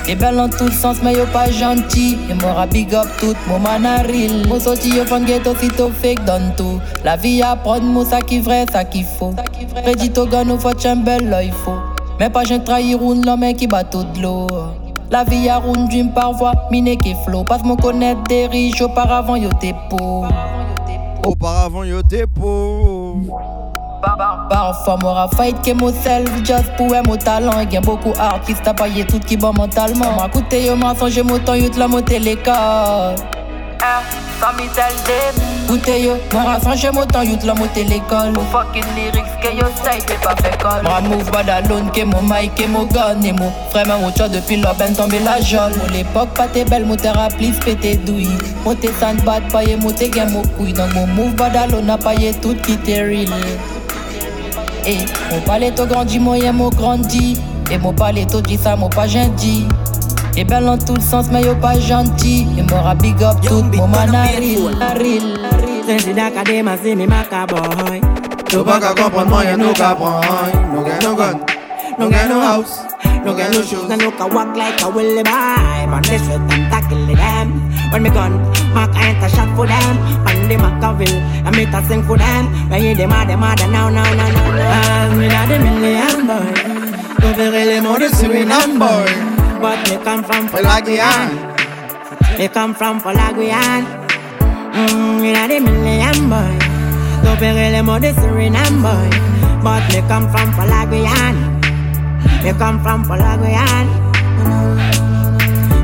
Et 0.07 0.15
belle 0.15 0.39
en 0.39 0.49
tout 0.49 0.71
sens, 0.71 0.97
mais 1.03 1.13
yo 1.13 1.27
pas 1.31 1.51
gentil. 1.51 2.17
Et 2.31 2.33
moi, 2.33 2.65
big 2.65 2.95
up 2.95 3.05
tout, 3.19 3.35
mon 3.47 3.59
manaril. 3.59 4.47
Mon 4.47 4.59
sorti, 4.59 4.89
yo 4.89 5.05
fan 5.05 5.23
ghetto, 5.23 5.51
aussitôt 5.51 5.91
fake 6.01 6.25
dans 6.25 6.51
tout. 6.57 6.79
La 7.03 7.15
vie 7.15 7.43
à 7.43 7.55
prendre, 7.55 7.83
mon 7.83 8.05
ça 8.05 8.21
qui 8.21 8.39
vrai, 8.39 8.65
ça 8.71 8.83
qui 8.83 9.03
faux. 9.03 9.35
Prédit 9.83 10.11
au 10.17 10.25
gars, 10.25 10.43
nous 10.43 10.59
faut 10.59 10.69
un 10.83 10.95
bel 10.95 11.29
là, 11.29 11.43
il 11.43 11.51
faut. 11.51 11.77
Mais 12.19 12.29
pas 12.29 12.43
j'ai 12.43 12.63
trahir 12.63 12.99
l'homme 12.99 13.53
qui 13.57 13.67
bat 13.67 13.83
tout 13.83 14.03
de 14.03 14.21
l'eau. 14.21 14.47
La 15.11 15.23
vie 15.23 15.49
a 15.49 15.57
round 15.57 15.89
dream 15.89 16.11
par 16.13 16.33
voix, 16.33 16.53
mine 16.71 16.97
qui 16.97 17.13
flow. 17.25 17.45
Mon 17.63 17.75
connaître 17.75 18.23
des 18.23 18.47
riches, 18.47 18.81
auparavant 18.81 19.35
yo 19.35 19.49
t'es 19.59 19.75
pauvre. 19.89 20.29
Auparavant 21.23 21.83
yo 21.83 22.01
t'es 22.01 22.25
pauvre. 22.25 23.19
Parfois, 24.49 24.97
moi, 25.01 25.27
fight 25.35 25.59
que 25.63 25.73
mon 25.73 25.91
self, 25.91 26.29
just 26.43 26.75
pour 26.77 26.89
mon 27.07 27.15
talent. 27.17 27.59
Il 27.61 27.73
y 27.73 27.77
a 27.77 27.81
beaucoup 27.81 28.11
d'artistes 28.13 28.67
à 28.67 28.73
payer 28.73 29.03
tout 29.03 29.19
qui 29.19 29.35
bon 29.35 29.51
mentalement. 29.53 30.11
Moi, 30.13 30.27
écoutez, 30.27 30.65
yo, 30.67 30.75
mensonge, 30.75 31.19
mon 31.21 31.39
temps, 31.39 31.55
yo, 31.55 31.69
la 31.77 31.87
montée 31.87 32.19
l'école. 33.75 34.25
Sans 34.39 34.53
me 34.53 34.67
tell 34.73 34.93
them 35.03 35.55
rassemble 36.33 36.93
mon 36.93 37.05
temps, 37.05 37.21
youth 37.21 37.43
la 37.43 37.53
montée 37.53 37.83
l'école 37.83 38.33
Fucking 38.51 38.83
lyrics 38.95 39.25
que 39.41 39.55
yo 39.55 39.65
say, 39.83 39.99
t'es 40.05 40.15
pas 40.15 40.35
fait 40.35 40.57
call 40.57 40.83
Moi 40.83 41.01
move 41.01 41.31
bad 41.31 41.49
alone, 41.49 41.89
que 41.91 42.03
mon 42.03 42.21
mic, 42.21 42.53
que 42.55 42.67
mon 42.67 42.83
gun 42.85 43.21
Et 43.23 43.31
mon 43.31 43.51
frère, 43.69 43.87
mon 43.99 44.13
chat 44.13 44.29
depuis 44.29 44.57
l'or, 44.57 44.75
ben 44.75 44.93
tombé 44.93 45.19
la 45.19 45.41
jolle 45.41 45.73
Mon 45.81 45.91
l'époque, 45.91 46.29
pas 46.35 46.47
t'es 46.47 46.65
belle, 46.65 46.85
mon 46.85 46.95
terre 46.95 47.27
plis, 47.37 47.53
pété 47.53 47.95
douille 47.95 48.37
Mon 48.63 48.75
t'es 48.75 48.91
sand 48.99 49.21
bad, 49.23 49.43
paye, 49.51 49.77
mon 49.77 49.91
t'es 49.91 50.09
gain, 50.09 50.29
mon 50.29 50.43
couille 50.43 50.73
Donc 50.73 50.93
mon 50.93 51.07
move 51.07 51.33
bad 51.35 51.55
alone, 51.55 51.89
a 51.89 51.97
paillé 51.97 52.33
tout 52.33 52.55
qui 52.55 52.77
t'est 52.77 53.01
real 53.01 53.33
et 54.87 54.97
mon 55.31 55.41
palais 55.41 55.71
to 55.71 55.87
grandi, 55.87 56.19
moyen 56.19 56.53
mon 56.53 56.69
grandi. 56.69 57.37
Et 57.71 57.77
mon 57.79 57.91
palais 57.91 58.27
to 58.27 58.39
dit 58.39 58.55
ça, 58.55 58.75
mon 58.75 58.87
pas 58.87 59.07
gentil. 59.07 59.65
Et 60.37 60.43
belle 60.43 60.67
en 60.67 60.77
tout 60.77 60.95
le 60.95 61.01
sens, 61.01 61.27
mais 61.31 61.43
yo 61.43 61.55
pas 61.55 61.79
gentil. 61.79 62.47
Et 62.57 62.63
moi 62.63 62.93
big 62.95 63.23
up 63.23 63.37
tout, 63.41 63.63
mon 63.73 63.87
manaril. 63.87 64.69
C'est 65.87 66.13
d'académie, 66.13 66.71
c'est 66.83 66.95
mes 66.95 67.07
macaboy. 67.07 68.01
Tu 68.47 68.57
pas 68.57 68.79
qu'à 68.79 68.89
comprendre, 68.89 69.29
moyen 69.29 69.57
nous 69.57 69.73
qu'à 69.73 69.95
prendre. 69.95 70.21
Nous 70.73 70.83
gagnons 70.83 71.11
no 71.11 71.15
gun, 71.15 71.39
nous 71.99 72.09
gagnons 72.09 72.35
no 72.35 72.41
house. 72.41 72.79
No 73.25 73.35
get 73.35 73.49
no 73.51 73.63
shoes. 73.63 73.89
No 73.89 73.95
look 73.95 74.19
a 74.19 74.27
walk 74.27 74.55
like 74.55 74.79
a 74.83 74.87
willy 74.87 75.23
boy. 75.23 75.87
Man, 75.89 76.03
they 76.03 76.19
sweat 76.19 76.41
and 76.51 76.69
tackle 76.69 77.07
them. 77.07 77.49
When 77.91 78.03
me 78.03 78.11
gun, 78.11 78.37
Mac 78.71 78.95
I 78.95 79.09
ain't 79.09 79.23
a 79.23 79.27
shot 79.27 79.49
for 79.55 79.65
them. 79.65 79.95
Man, 80.23 80.47
the 80.47 80.57
Machiavelli, 80.57 81.17
I 81.43 81.49
make 81.49 81.73
a 81.73 81.83
sing 81.87 82.03
for 82.03 82.19
them. 82.19 82.45
When 82.69 82.83
you 82.83 82.93
them 82.93 83.09
mad, 83.09 83.27
them 83.27 83.39
mad, 83.39 83.59
now, 83.71 83.89
now, 83.89 84.03
now, 84.13 84.29
now, 84.29 84.51
now. 84.53 85.09
I'm 85.09 85.21
in 85.21 85.31
a 85.31 85.41
the 85.47 85.57
million 85.57 86.27
boy. 86.27 87.27
Over 87.27 87.49
les 87.49 87.81
mots 87.81 87.97
de 87.97 88.09
Suriname 88.15 88.77
boy. 88.77 89.34
But 89.65 89.81
me 89.89 89.97
come 90.03 90.23
from 90.23 90.47
Palagian. 90.47 91.27
Me 92.37 92.47
come 92.47 92.75
from 92.75 93.01
Palagian. 93.01 93.81
Mmm, 94.77 95.25
in 95.25 95.35
a 95.35 95.43
the 95.49 95.57
million 95.59 96.29
boy. 96.29 96.53
Over 97.25 97.53
les 97.73 97.81
mots 97.81 97.99
de 97.99 98.13
Suriname 98.13 98.77
boy. 98.85 99.09
But 99.63 99.81
me 99.89 100.01
come 100.07 100.29
from 100.29 100.51
Palagian. 100.53 101.35
Me 102.43 102.53
come 102.53 102.77
from 102.83 103.05
Palagoyan. 103.09 103.87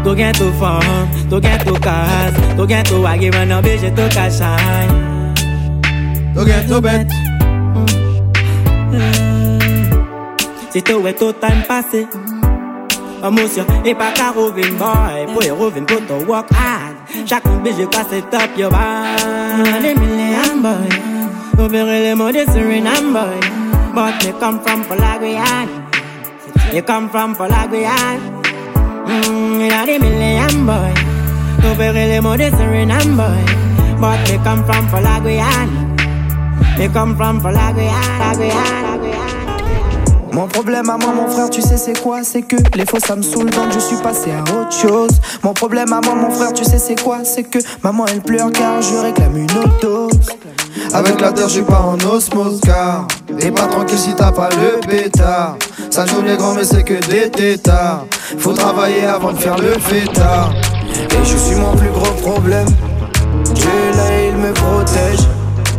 Tu 0.03 0.15
gen 0.15 0.33
tu 0.33 0.51
fam, 0.59 1.07
tu 1.29 1.41
gen 1.41 1.57
tu 1.65 1.73
kas 1.73 2.33
Tu 2.57 2.67
gen 2.67 2.83
tu 2.85 3.01
wagi 3.01 3.31
man 3.31 3.49
nan 3.49 3.63
beje 3.63 3.89
tu 3.97 4.05
ka 4.15 4.29
shine 4.29 5.33
Tu 6.35 6.45
gen 6.45 6.67
tu 6.69 6.81
bet 6.81 7.07
Si 10.71 10.81
tu 10.81 11.01
we 11.01 11.13
tout 11.13 11.33
time 11.33 11.63
passé 11.67 12.07
Emotion 13.23 13.65
e 13.85 13.93
pa 13.93 14.11
ka 14.17 14.31
rovin 14.35 14.77
boy 14.77 15.17
Po 15.33 15.39
e 15.41 15.49
rovin 15.49 15.85
po 15.85 15.97
to 16.09 16.15
work 16.25 16.49
hard 16.51 16.95
Chak 17.25 17.45
moun 17.45 17.63
beje 17.63 17.85
kwa 17.91 18.03
set 18.09 18.33
up 18.33 18.49
yo 18.57 18.69
band 18.69 19.83
De 19.83 19.91
million 19.95 20.61
boy 20.65 20.89
Tu 21.55 21.63
verre 21.69 21.97
le 22.05 22.15
mot 22.15 22.31
de 22.31 22.45
Suriname 22.45 23.13
boy 23.13 23.39
But 23.93 24.23
me 24.23 24.31
come 24.39 24.59
from 24.63 24.83
Palagoyan 24.85 25.91
you 26.73 26.81
come 26.81 27.09
from 27.09 27.35
Palaguyan. 27.35 28.17
Mmm, 29.03 29.59
you 29.59 29.67
know 29.67 29.85
the 29.85 29.99
million 29.99 30.65
boy. 30.65 30.93
No 31.61 31.73
very 31.75 32.07
les 32.07 32.21
mots 32.21 32.37
de 32.37 32.49
Suriname 32.51 33.17
boy. 33.17 33.43
But 33.99 34.25
they 34.25 34.37
come 34.37 34.63
from 34.63 34.87
Palaguyan. 34.87 35.69
They 36.77 36.87
come 36.87 37.17
from 37.17 37.41
Palaguyan. 37.41 38.90
Mon 40.33 40.47
problème 40.47 40.89
à 40.89 40.97
moi, 40.97 41.13
mon 41.13 41.27
frère, 41.27 41.49
tu 41.49 41.61
sais 41.61 41.77
c'est 41.77 41.99
quoi? 41.99 42.23
C'est 42.23 42.41
que 42.43 42.55
les 42.75 42.85
faux 42.85 42.99
ça 42.99 43.15
me 43.15 43.21
saoule 43.21 43.49
donc 43.49 43.71
je 43.73 43.79
suis 43.79 43.97
passé 43.97 44.31
à 44.31 44.41
autre 44.41 44.71
chose. 44.71 45.19
Mon 45.43 45.53
problème 45.53 45.91
à 45.91 45.99
moi, 46.01 46.15
mon 46.15 46.29
frère, 46.31 46.53
tu 46.53 46.63
sais 46.63 46.79
c'est 46.79 47.01
quoi? 47.01 47.19
C'est 47.23 47.43
que 47.43 47.59
maman 47.83 48.05
elle 48.07 48.21
pleure 48.21 48.51
car 48.51 48.81
je 48.81 48.95
réclame 48.95 49.37
une 49.37 49.47
dose. 49.81 50.09
Avec 50.93 51.19
la 51.19 51.31
terre, 51.33 51.47
je 51.49 51.53
suis 51.55 51.63
pas 51.63 51.81
en 51.81 51.97
osmose 52.09 52.61
car 52.63 53.07
T'es 53.39 53.51
pas 53.51 53.65
tranquille 53.67 53.97
si 53.97 54.13
t'as 54.13 54.31
pas 54.31 54.49
le 54.49 54.79
pétard. 54.87 55.57
Ça 55.89 56.05
joue 56.05 56.21
les 56.21 56.37
grands, 56.37 56.53
mais 56.53 56.63
c'est 56.63 56.83
que 56.83 56.93
des 57.09 57.29
tétards. 57.29 58.05
Faut 58.37 58.53
travailler 58.53 59.05
avant 59.05 59.31
de 59.31 59.37
faire 59.37 59.57
le 59.57 59.73
fêtard. 59.79 60.53
Et 60.93 61.25
je 61.25 61.37
suis 61.37 61.55
mon 61.55 61.75
plus 61.75 61.89
gros 61.89 62.13
problème. 62.21 62.67
Dieu 63.55 63.69
là, 63.95 64.27
il 64.27 64.35
me 64.35 64.53
protège. 64.53 65.27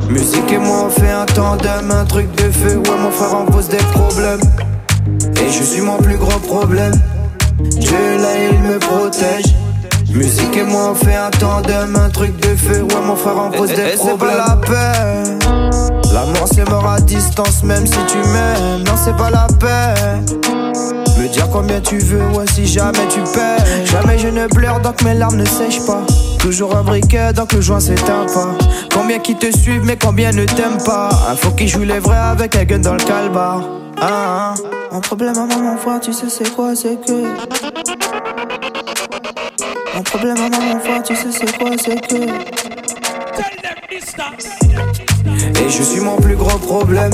Musique 0.08 0.52
et 0.52 0.58
moi 0.58 0.86
on 0.86 0.90
fait 0.90 1.10
un 1.10 1.26
tandem, 1.26 1.90
un 1.90 2.04
truc 2.04 2.30
de 2.36 2.50
feu. 2.50 2.76
Ouais, 2.76 2.98
mon 2.98 3.10
frère 3.10 3.34
en 3.34 3.44
pose 3.46 3.68
des 3.68 3.76
problèmes. 3.76 4.40
Et 5.40 5.50
je 5.50 5.62
suis 5.62 5.80
mon 5.80 5.98
plus 5.98 6.16
gros 6.16 6.38
problème. 6.40 6.94
Dieu 7.60 8.18
là, 8.18 8.28
il 8.50 8.58
me 8.60 8.78
protège. 8.78 9.54
Musique 10.10 10.56
et 10.56 10.64
moi 10.64 10.90
on 10.90 10.94
fait 10.94 11.14
un 11.14 11.30
tandem, 11.30 11.96
un 11.96 12.10
truc 12.10 12.36
de 12.40 12.54
feu. 12.56 12.82
Ouais, 12.82 13.06
mon 13.06 13.16
frère 13.16 13.38
en 13.38 13.50
pose 13.50 13.68
des 13.70 13.96
problèmes. 13.96 13.98
c'est 13.98 14.18
pas 14.18 14.36
la 14.36 14.56
peine. 14.56 15.38
L'amour 16.12 16.46
c'est 16.52 16.68
mort 16.68 16.86
à 16.86 17.00
distance, 17.00 17.62
même 17.62 17.86
si 17.86 17.98
tu 18.06 18.18
m'aimes. 18.18 18.84
Non, 18.84 18.92
c'est 19.02 19.16
pas 19.16 19.30
la 19.30 19.46
peine. 19.58 20.61
Dire 21.32 21.48
combien 21.50 21.80
tu 21.80 21.98
veux, 21.98 22.28
ouais, 22.36 22.44
si 22.54 22.66
jamais 22.66 23.06
tu 23.08 23.20
paies. 23.20 23.86
Jamais 23.86 24.18
je 24.18 24.28
ne 24.28 24.46
pleure, 24.46 24.80
donc 24.80 25.02
mes 25.02 25.14
larmes 25.14 25.36
ne 25.36 25.44
sèchent 25.44 25.84
pas. 25.86 26.02
Toujours 26.38 26.76
un 26.76 26.82
briquet, 26.82 27.32
donc 27.32 27.52
le 27.52 27.60
joint 27.60 27.80
s'éteint 27.80 28.26
pas. 28.26 28.48
Combien 28.94 29.18
qui 29.18 29.34
te 29.34 29.50
suivent, 29.56 29.84
mais 29.84 29.96
combien 29.96 30.32
ne 30.32 30.44
t'aiment 30.44 30.82
pas? 30.84 31.08
Un 31.30 31.34
faut 31.34 31.52
qui 31.52 31.68
joue 31.68 31.82
les 31.82 32.00
vrais 32.00 32.16
avec 32.16 32.54
un 32.56 32.64
gun 32.64 32.80
dans 32.80 32.94
le 32.94 33.02
calbar. 33.02 33.62
Ah, 34.00 34.54
ah. 34.54 34.54
Mon 34.92 35.00
problème 35.00 35.36
à 35.38 35.46
moi, 35.46 35.56
mon 35.56 35.76
frère, 35.78 36.00
tu 36.00 36.12
sais 36.12 36.28
c'est 36.28 36.54
quoi, 36.54 36.74
c'est 36.76 37.00
que. 37.00 37.22
Mon 39.94 40.02
problème 40.02 40.36
à 40.36 40.48
moi, 40.50 40.74
mon 40.74 40.80
frère, 40.80 41.02
tu 41.02 41.16
sais 41.16 41.32
c'est 41.32 41.56
quoi, 41.56 41.70
c'est 41.82 42.06
que. 42.08 42.26
Et 45.64 45.68
je 45.68 45.82
suis 45.82 46.00
mon 46.00 46.16
plus 46.16 46.36
gros 46.36 46.58
problème. 46.58 47.12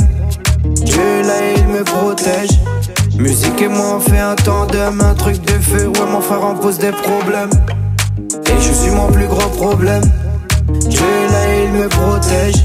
Dieu 0.65 1.23
là, 1.23 1.53
il 1.57 1.67
me 1.69 1.85
protège. 1.85 2.51
Musique 3.19 3.61
et 3.61 3.69
moi 3.69 3.97
on 3.97 4.01
fait 4.01 4.21
un 4.21 4.37
tandem, 4.37 5.01
un 5.01 5.15
truc 5.15 5.41
de 5.43 5.53
feu. 5.53 5.89
Ouais, 5.89 6.07
mon 6.09 6.21
frère 6.21 6.45
en 6.45 6.55
pose 6.55 6.79
des 6.79 6.93
problèmes. 6.93 7.51
Et 8.47 8.61
je 8.61 8.73
suis 8.73 8.93
mon 8.93 9.11
plus 9.11 9.27
gros 9.27 9.49
problème. 9.57 10.03
Dieu 10.69 11.01
là, 11.01 11.65
il 11.65 11.73
me 11.73 11.89
protège. 11.89 12.65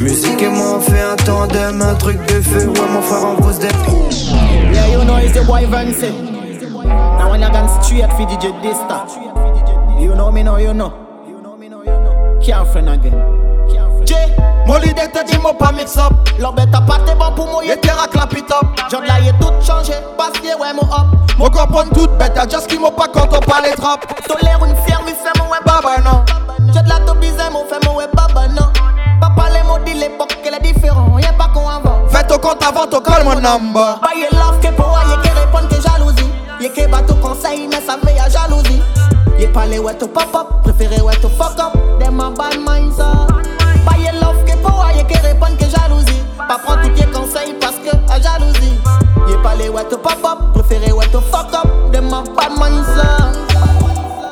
Musique 0.00 0.42
et 0.42 0.48
moi 0.48 0.78
on 0.78 0.80
fait 0.80 1.00
un 1.00 1.14
tandem, 1.14 1.80
un 1.80 1.94
truc 1.94 2.18
de 2.26 2.40
feu. 2.40 2.66
Ouais, 2.66 2.88
mon 2.92 3.02
frère 3.02 3.24
en 3.24 3.36
pose 3.36 3.60
des 3.60 3.68
problèmes. 3.68 4.10
Yeah, 4.72 4.88
you 4.88 5.04
know 5.04 5.16
it's 5.18 5.32
the 5.32 5.46
boy 5.46 5.64
Vancy. 5.66 6.10
Now 6.84 7.30
when 7.30 7.40
you 7.40 7.48
gone 7.48 7.68
straight 7.80 8.10
for 8.10 8.26
DJ 8.26 8.52
Dista. 8.62 9.06
You 10.00 10.16
know 10.16 10.32
me 10.32 10.42
now, 10.42 10.56
you 10.56 10.74
know. 10.74 10.92
Can't 12.42 12.66
friend 12.68 12.90
again. 12.90 13.53
Mon 14.66 14.78
leader 14.78 15.10
te 15.12 15.24
dit 15.30 15.38
mon 15.42 15.52
pas 15.52 15.72
mix 15.72 15.96
up. 15.98 16.12
L'embête 16.38 16.74
a 16.74 16.80
pas 16.80 16.98
t'es 17.04 17.14
bon 17.14 17.32
pour 17.36 17.46
moi 17.48 17.64
Y'a 17.64 17.76
terre 17.76 18.00
à 18.02 18.08
clap 18.08 18.32
it 18.32 18.50
up. 18.50 18.66
J'en 18.90 19.00
là 19.00 19.20
y'a 19.20 19.32
tout 19.34 19.52
changé. 19.60 19.92
Parce 20.16 20.32
que 20.32 20.46
ouais 20.46 20.72
mon 20.74 20.82
hop. 20.82 21.06
Mon 21.36 21.50
comprendre 21.50 21.92
tout 21.92 22.08
bête 22.18 22.38
Just 22.50 22.66
qui 22.66 22.78
m'ont 22.78 22.90
pas 22.90 23.06
quand 23.12 23.28
on 23.30 23.40
parle 23.40 23.66
trop. 23.76 23.96
Tolère 24.26 24.64
une 24.64 24.76
ferme 24.86 25.06
fait 25.06 25.38
mon 25.38 25.50
ouais 25.50 25.58
baba 25.64 25.98
non. 26.02 26.24
J'ai 26.72 26.82
de 26.82 26.88
la 26.88 27.00
top 27.00 27.18
bizarre 27.18 27.50
mon 27.52 27.64
fait 27.66 27.84
mon 27.86 27.96
ouais 27.96 28.06
baba 28.14 28.48
non. 28.48 28.68
Papa 29.20 29.50
les 29.52 29.62
mots 29.68 29.78
dit 29.84 29.94
l'époque 29.94 30.38
qu'elle 30.42 30.54
est 30.54 30.72
différent. 30.72 31.18
Y'a 31.18 31.32
pas 31.34 31.50
qu'on 31.52 31.68
avant. 31.68 32.06
Faites 32.08 32.32
au 32.32 32.38
compte 32.38 32.62
avant 32.64 32.86
ton 32.86 33.00
call 33.00 33.24
mon 33.24 33.34
number. 33.34 34.00
Bah 34.00 34.08
y'a 34.16 34.38
love 34.38 34.60
que 34.60 34.68
pour 34.74 34.98
y'a 35.08 35.16
qui 35.22 35.28
répond 35.28 35.68
que 35.68 35.80
jalousie. 35.80 36.30
Y'a 36.60 36.68
qui 36.70 36.86
bat 36.86 37.02
tout 37.06 37.16
conseil 37.16 37.68
mais 37.68 37.82
ça 37.86 37.96
fait 38.02 38.18
à 38.18 38.30
jalousie. 38.30 38.82
Y'a 39.38 39.48
pas 39.48 39.66
les 39.66 39.78
ouais 39.78 39.94
to 39.94 40.06
pop 40.06 40.34
up 40.34 40.62
Préféré 40.62 41.00
ouais 41.00 41.16
to 41.16 41.28
fuck 41.28 41.58
up 41.58 41.72
Them 41.98 42.20
a 42.20 42.30
bad 42.30 42.56
mind 42.60 42.92
qui 45.08 45.18
répond 45.18 45.54
que 45.58 45.64
jalousie. 45.64 46.22
Pas 46.36 46.58
prendre 46.58 46.82
tout 46.82 46.90
tes 46.90 47.06
conseils 47.06 47.54
parce 47.60 47.76
que 47.76 47.90
à 48.12 48.20
jalousie. 48.20 48.78
Y'a 49.28 49.38
pas 49.38 49.54
les 49.54 49.68
ouais 49.68 49.84
to 49.84 49.96
pop 49.96 50.18
up 50.24 50.52
Préféré 50.52 50.92
ouais 50.92 51.06
to 51.06 51.20
fuck 51.20 51.54
up. 51.54 51.92
Them 51.92 52.12
a 52.12 52.22
bad 52.22 52.52
ça 52.96 53.32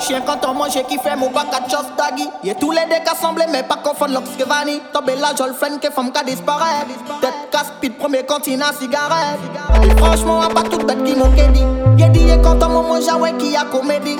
Chien 0.00 0.20
quand 0.26 0.44
on 0.48 0.54
mange 0.54 0.72
qui 0.88 0.98
fait 0.98 1.16
mon 1.16 1.30
bac 1.30 1.46
à 1.52 1.68
chose 1.68 1.87
daggy 1.96 2.28
Y'a 2.42 2.54
tous 2.56 2.72
les 2.72 2.85
decks 2.90 3.08
assemblés 3.11 3.44
mais 3.50 3.62
pas 3.62 3.76
confondre 3.76 4.14
l'ox 4.14 4.30
que 4.37 4.44
vanny 4.44 4.80
Tombé 4.92 5.14
la 5.14 5.35
jolie 5.35 5.54
friend 5.54 5.80
que 5.80 5.90
femme 5.90 6.11
qu'a 6.12 6.24
disparaît 6.24 6.87
Tête 7.20 7.50
casse 7.50 7.72
pit 7.80 7.96
premier 7.96 8.24
continent 8.24 8.66
cigarette. 8.78 9.38
Et 9.85 9.96
franchement 9.96 10.40
à 10.40 10.48
pas 10.48 10.62
toute 10.62 10.87
bête 10.87 11.04
qui 11.04 11.14
m'ont 11.14 11.28
dit. 11.28 11.64
Y'a 11.98 12.08
dit 12.08 12.24
ye 12.24 12.37
kontan 12.42 12.70
moun 12.70 12.87
moun 12.88 13.02
jawe 13.02 13.30
ki 13.38 13.54
a 13.56 13.64
komedi 13.70 14.16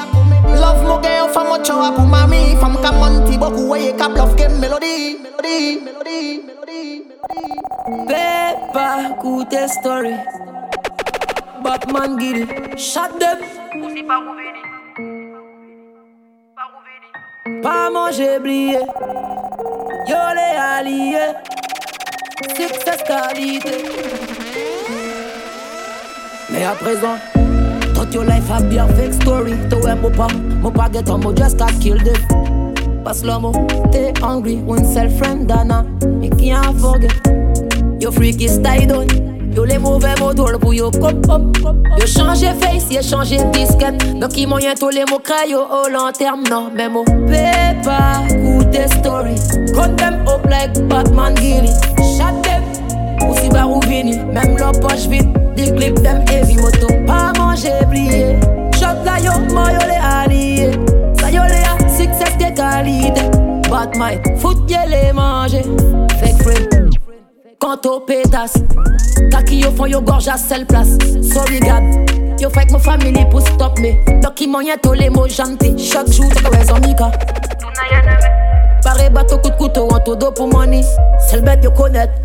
Love 0.63 0.83
mou 0.87 0.99
gen 1.03 1.27
pou 1.97 2.07
mami. 2.07 2.55
Fam 2.61 2.79
ka 2.83 2.93
manti 2.95 3.39
weye 3.71 3.93
ka 3.99 4.09
melody 4.09 5.19
Melody, 5.23 5.81
melody, 5.83 5.83
melody, 5.83 6.43
melody. 6.47 7.03
Story. 9.69 10.15
Batman 11.63 12.19
Gilly, 12.19 12.47
shot 12.77 13.19
them 13.19 13.39
Pas 17.63 17.91
manger 17.91 18.39
blié 18.41 18.81
Yo 20.09 20.23
les 20.37 20.57
alliés. 20.59 21.35
Success 22.57 23.03
qualité. 23.05 23.85
Mais 26.51 26.65
à 26.65 26.75
présent 26.75 27.17
your 28.13 28.25
life 28.25 28.51
a 28.51 28.63
be 28.69 28.77
a 28.77 28.87
fake 28.97 29.15
story. 29.15 29.55
Mon 30.03 30.11
pas, 30.11 30.29
mon 30.63 30.71
pas 30.73 30.89
get 30.89 31.09
on 31.09 31.19
mo 31.21 31.33
just 31.33 31.59
got 31.59 31.73
killed 31.81 32.07
it 32.07 32.19
Pas 33.05 33.23
l'homme, 33.23 33.53
t'es 33.93 34.13
hungry 34.21 34.57
One 34.57 34.85
self 34.85 35.17
friend 35.17 35.47
Dana 35.47 35.85
Me 36.07 36.29
can't 36.29 36.77
forget. 36.81 37.13
Yo 38.01 38.11
freaky 38.11 38.49
style 38.49 38.89
down 38.89 39.07
Yo 39.55 39.65
les 39.65 39.79
mauvais 39.79 40.15
mots 40.19 40.35
drôles 40.35 40.59
pour 40.59 40.75
yo 40.75 40.91
pop 40.91 41.15
pop 41.27 41.43
Yo 41.99 42.07
changé 42.07 42.49
face, 42.61 42.91
yo 42.91 43.03
changé 43.03 43.37
disquette 43.53 44.19
Donc 44.19 44.37
il 44.37 44.49
moyen 44.49 44.75
tous 44.75 44.89
les 44.89 45.05
mots 45.05 45.21
cray 45.23 45.51
yo 45.51 45.61
au 45.61 45.89
long 45.89 46.11
terme 46.11 46.43
Non, 46.51 46.71
mais 46.75 46.89
ou 46.89 48.65
des 48.65 48.89
stories 48.89 49.41
Cut 49.75 49.97
them 49.97 50.27
up 50.27 50.45
like 50.49 50.73
Batman 50.89 51.37
Gilly. 51.37 51.71
Shot 52.17 52.43
them, 53.53 53.71
ou 53.71 53.81
si 53.81 53.81
barou 53.81 53.81
vini 53.89 54.19
Même 54.33 54.57
leur 54.59 54.73
poche 54.73 55.07
vide, 55.09 55.33
des 55.57 55.73
clips 55.75 56.03
them 56.03 56.25
heavy 56.31 56.57
moto 56.57 56.89
Pas 57.07 57.33
manger, 57.39 57.85
plié 57.91 58.37
Shot 58.79 59.05
la 59.05 59.19
yo, 59.21 59.33
moi 59.53 59.73
yo 59.73 59.87
les 59.87 60.01
alliés. 60.03 60.71
Ça 61.21 61.31
yo 61.31 61.43
les 61.45 61.65
a, 61.65 61.89
success 61.89 62.37
de 62.39 62.55
qualité 62.55 63.23
Batman, 63.71 64.19
foot 64.37 64.71
ye 64.71 64.79
les 64.89 65.13
manger 65.13 65.63
Fake 66.21 66.43
friend 66.43 66.93
quand 67.63 67.87
au 67.87 68.01
pétasse, 68.01 68.55
kaki 69.31 69.61
yo 69.61 69.71
font 69.71 69.87
yo 69.87 70.01
gorge 70.01 70.27
à 70.27 70.37
seule 70.37 70.67
place. 70.67 70.99
Sorry 71.23 71.61
God, 71.61 72.41
yo 72.41 72.51
fait 72.51 72.67
que 72.67 72.73
mon 72.73 72.81
famille 72.81 73.25
pour 73.31 73.41
stop 73.41 73.79
me. 73.79 74.21
Donc 74.21 74.41
il 74.41 74.51
moyen 74.51 74.75
tous 74.83 74.95
les 74.95 75.09
mots 75.09 75.29
jantés. 75.29 75.79
Chaque 75.79 76.11
jour, 76.11 76.29
t'as 76.29 76.59
raison, 76.59 76.75
Mika. 76.85 77.13
Paré 78.83 79.09
bateau 79.11 79.39
coup 79.39 79.51
de 79.51 79.55
couteau 79.55 79.89
en 79.91 80.01
tout 80.01 80.17
dos 80.17 80.33
pour 80.33 80.49
money. 80.49 80.83
C'est 81.29 81.37
le 81.37 81.43
bête 81.43 81.63
yo 81.63 81.71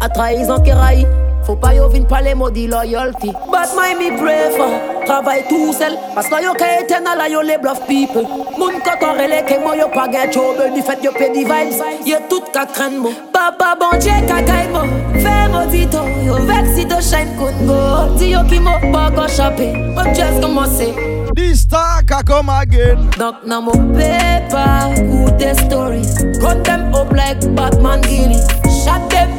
à 0.02 0.10
trahison 0.10 0.60
qui 0.60 0.72
raille. 0.72 1.08
Faut 1.44 1.56
pas 1.56 1.74
yo 1.74 1.88
vin 1.88 2.02
parler 2.02 2.34
maudit 2.34 2.68
loyalty. 2.68 3.32
But 3.50 3.70
my 3.76 3.96
me 3.96 4.18
for. 4.18 5.06
Travaille 5.06 5.44
tout 5.48 5.72
seul. 5.72 5.98
Parce 6.14 6.28
que 6.28 6.44
yo 6.44 6.54
ka 6.54 6.82
éternel 6.82 7.32
yo 7.32 7.42
les 7.42 7.58
bluff 7.58 7.80
people. 7.88 8.26
Moun 8.58 8.74
koton 8.84 9.14
relé 9.14 9.44
que 9.48 9.60
moi 9.64 9.78
yo 9.78 9.88
pas 9.88 10.12
get 10.12 10.32
trouble. 10.32 10.74
Du 10.74 10.82
fait 10.82 11.02
yo 11.04 11.12
pay 11.12 11.30
the 11.30 11.48
vibes. 11.48 11.82
Yo 12.06 12.18
tout 12.30 12.44
ka 12.52 12.66
craindre 12.66 13.02
mo. 13.02 13.10
Papa 13.32 13.76
bon 13.80 13.98
Dieu 14.00 14.12
ka 14.28 14.42
gagne 14.42 14.72
mo. 14.72 14.80
Fais 15.14 15.48
maudito. 15.50 16.00
Yo 16.26 16.36
vex 16.46 16.76
si 16.76 16.86
to 16.86 17.00
shine 17.02 17.36
kungo. 17.38 18.18
Dis 18.18 18.32
yo 18.32 18.40
qui 18.50 18.60
mo 18.60 18.72
pas 18.92 19.12
go 19.12 19.28
shopper. 19.28 19.74
But 19.96 20.16
just 20.16 20.42
commencer. 20.42 21.17
This 21.38 21.62
star 21.62 22.02
can 22.02 22.24
come 22.26 22.50
again. 22.50 22.98
Donc 23.20 23.46
non 23.46 23.62
mo 23.62 23.72
paper 23.94 24.90
ou 25.06 25.30
des 25.38 25.54
stories. 25.54 26.16
Cut 26.42 26.64
them 26.64 26.92
up 26.96 27.14
like 27.14 27.38
Batman 27.54 28.02
Gilly. 28.02 28.42
Shot 28.84 29.08
them. 29.12 29.30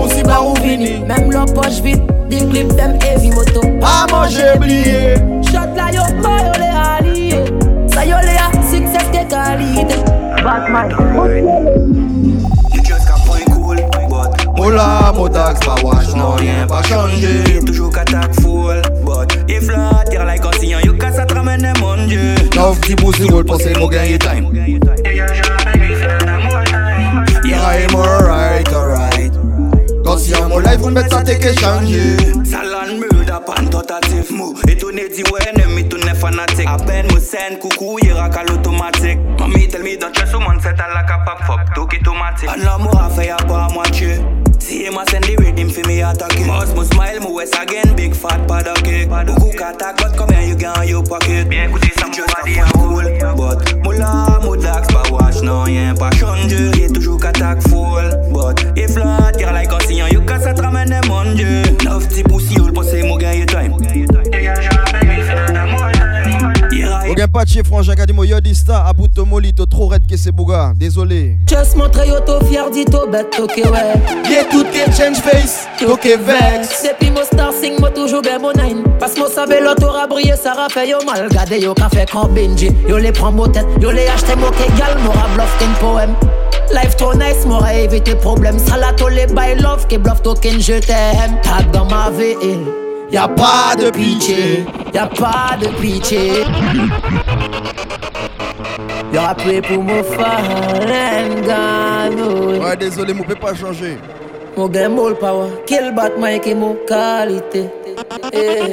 Aussi 0.00 0.22
barou 0.22 0.54
vini. 0.62 1.04
Même 1.04 1.30
leur 1.30 1.44
poche 1.44 1.82
vide, 1.82 2.00
des 2.30 2.46
clips 2.48 2.74
them 2.76 2.96
heavy 3.02 3.28
moto. 3.30 3.60
Ah, 3.82 4.06
Pas 4.08 4.16
manger 4.16 4.56
blié. 4.58 5.16
Shot 5.52 5.76
la 5.76 5.92
yo, 5.92 6.02
moi 6.22 6.38
yo 6.46 6.52
les 6.58 6.72
alliés. 6.72 7.44
Ça 7.92 8.06
yo 8.06 8.16
les 8.22 8.40
a, 8.40 8.48
success 8.62 9.10
de 9.12 9.28
qualité. 9.28 9.96
Batman. 10.42 10.88
Mola, 14.64 15.12
modax, 15.14 15.60
pas 15.60 15.74
wash, 15.82 16.14
non 16.16 16.30
rien 16.36 16.66
pas 16.66 16.82
changé. 16.82 17.60
Toujours 17.66 17.90
qu'attaque 17.92 18.34
full, 18.40 18.80
but 19.04 19.38
if 19.46 19.68
la 19.68 20.02
tire 20.10 20.24
like 20.24 20.42
signal, 20.58 20.82
you 20.82 20.94
casse 20.94 21.18
à 21.18 21.26
te 21.26 21.34
ramener 21.34 21.74
mon 21.80 22.06
dieu. 22.06 22.34
Love 22.56 22.80
petit 22.80 22.96
pussy 22.96 23.24
roll, 23.24 23.44
pensez 23.44 23.74
mon 23.78 23.88
gagner 23.88 24.18
time. 24.18 24.50
Yeah, 27.44 27.60
I'm 27.60 27.94
alright, 27.94 28.66
alright. 28.72 29.32
Quand 30.02 30.16
si 30.16 30.34
en 30.34 30.48
mon 30.48 30.60
life, 30.60 30.80
on 30.82 30.92
met 30.92 31.10
ça, 31.10 31.22
t'es 31.22 31.38
que 31.38 31.52
changer. 31.60 32.16
Salon 32.44 32.98
murder 33.00 33.40
pan 33.44 33.66
tentative 33.70 34.32
mou 34.32 34.54
Étonné 34.66 35.08
dit 35.14 35.24
ouais 35.24 35.40
ennemi 35.54 35.88
tout 35.88 35.98
n'est 36.30 36.36
fanatique. 36.36 36.68
À 36.68 36.76
peine 36.76 37.06
me 37.12 37.20
scène 37.20 37.58
coucou 37.60 37.98
ira 38.02 38.28
qu'à 38.28 38.44
l'automatique. 38.44 39.18
Mamie 39.38 39.68
tell 39.68 39.82
me 39.82 39.96
don't 39.96 40.12
trust 40.12 40.32
someone 40.32 40.60
set 40.60 40.78
à 40.80 40.92
la 40.94 41.02
capable 41.02 41.44
fuck 41.44 41.60
tout 41.74 41.86
qui 41.86 41.98
automatique 41.98 42.48
Un 42.48 42.64
l'amour 42.64 43.00
a 43.00 43.10
fait 43.10 43.30
à 43.30 43.36
pas 43.36 43.66
à 43.66 43.68
moitié 43.72 44.18
Si 44.58 44.88
ma 44.90 45.04
send 45.10 45.24
the 45.24 45.36
rhythm 45.38 45.68
fi 45.68 45.82
me 45.82 46.02
attaquer. 46.02 46.44
Must 46.46 46.76
me 46.76 46.84
smile 46.84 47.20
me 47.20 47.34
west 47.34 47.54
again 47.60 47.94
big 47.94 48.14
fat 48.14 48.38
paddock 48.48 48.82
Beaucoup 49.26 49.50
qu'attaque 49.50 49.98
but 49.98 50.16
combien 50.16 50.42
you 50.42 50.56
gain 50.56 50.72
your 50.84 51.02
pocket. 51.04 51.48
Bien 51.48 51.64
écoutez 51.64 51.92
ça 51.98 52.06
just 52.12 52.28
a 52.30 52.78
cool 52.78 53.04
But 53.36 53.84
moula 53.84 54.40
moudax 54.42 54.88
pas 54.88 55.02
wash 55.10 55.42
non 55.42 55.64
rien 55.64 55.94
pas 55.94 56.10
changé. 56.12 56.70
Y'a 56.80 56.88
toujours 56.88 57.20
qu'attaque 57.20 57.66
full 57.68 58.10
But 58.32 58.64
if 58.76 58.96
la 58.96 59.32
tire 59.32 59.52
like 59.52 59.72
un 59.72 59.80
signal 59.80 60.12
you 60.12 60.22
casse 60.22 60.46
à 60.46 60.54
te 60.54 60.62
ramener 60.62 61.00
mon 61.06 61.34
dieu. 61.34 61.62
Love 61.84 62.06
petit 62.08 62.22
pussy 62.22 62.58
ou 62.60 62.66
le 62.66 62.72
passé 62.72 63.02
mon 63.02 63.16
gars 63.16 63.34
you 63.34 63.44
time 63.44 63.76
Pas 67.32 67.44
de 67.44 67.48
chez 67.48 67.64
frangin, 67.64 67.94
moi, 68.12 68.26
yo 68.26 68.36
bout 68.96 69.08
de 69.08 69.22
molito, 69.22 69.66
trop 69.66 69.88
raide 69.88 70.06
que 70.06 70.16
c'est 70.16 70.30
bouga. 70.30 70.72
Désolé. 70.76 71.38
Just 71.48 71.76
montre 71.76 72.06
yo 72.06 72.20
to 72.20 72.44
fier 72.46 72.70
dit 72.70 72.84
to 72.84 73.08
bête, 73.10 73.34
ok 73.42 73.56
ouais. 73.56 74.30
Yeah, 74.30 74.44
tout 74.50 74.64
est 74.66 74.92
change 74.96 75.16
face, 75.16 75.66
ok 75.84 76.04
vex. 76.04 76.84
Depuis 76.84 77.10
mon 77.10 77.24
star 77.24 77.52
sing, 77.52 77.80
moi 77.80 77.90
toujours 77.90 78.22
ben 78.22 78.40
mon 78.40 78.52
nine. 78.52 78.84
Parce 79.00 79.16
moi 79.16 79.28
savais 79.34 79.60
l'auto 79.60 79.88
a 79.88 80.06
brillé, 80.06 80.34
ça 80.36 80.52
a 80.52 80.68
fait 80.68 80.88
yo 80.88 80.98
mal. 81.06 81.28
Gade 81.30 81.60
yo 81.60 81.74
café 81.74 82.04
quand 82.10 82.28
Benji. 82.28 82.70
Yo 82.88 82.98
les 82.98 83.10
prend 83.10 83.32
mon 83.32 83.48
tête, 83.48 83.66
yo 83.80 83.90
les 83.90 84.06
acheté 84.06 84.36
mon 84.36 84.50
kégal, 84.50 84.96
m'aura 85.02 85.26
bluff 85.34 85.56
qu'un 85.58 85.72
poème. 85.80 86.14
Life 86.72 86.96
trop 86.96 87.14
nice, 87.14 87.44
m'aura 87.46 87.74
évité 87.74 88.14
problème. 88.14 88.58
Salato 88.58 89.08
les 89.08 89.26
by 89.26 89.60
love, 89.60 89.86
qui 89.88 89.98
bluff 89.98 90.22
token, 90.22 90.60
je 90.60 90.78
t'aime. 90.78 91.40
Tag 91.42 91.70
dans 91.72 91.86
ma 91.86 92.10
ville. 92.10 92.83
Y'a 93.10 93.28
pas 93.28 93.74
de 93.78 93.90
pitié, 93.90 94.64
y'a 94.92 95.06
pas 95.06 95.56
de 95.60 95.68
pitié. 95.80 96.44
Y'aura 99.12 99.34
prié 99.34 99.60
pour 99.62 99.82
mon 99.82 100.02
Falengano. 100.02 101.50
Ouais, 102.60 102.76
désolé, 102.76 103.14
mon 103.14 103.22
peut 103.22 103.36
pas 103.36 103.54
changer. 103.54 103.98
Mon 104.56 104.68
game 104.68 104.98
all 104.98 105.14
power, 105.14 105.48
kill 105.66 105.92
Batman 105.94 106.40
qui 106.40 106.54
mon 106.54 106.76
qualité. 106.86 107.68
Eh. 108.32 108.72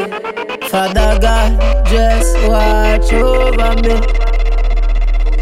Father 0.70 1.20
God, 1.20 1.60
just 1.88 2.36
watch 2.48 3.12
over 3.14 3.76
me. 3.84 3.96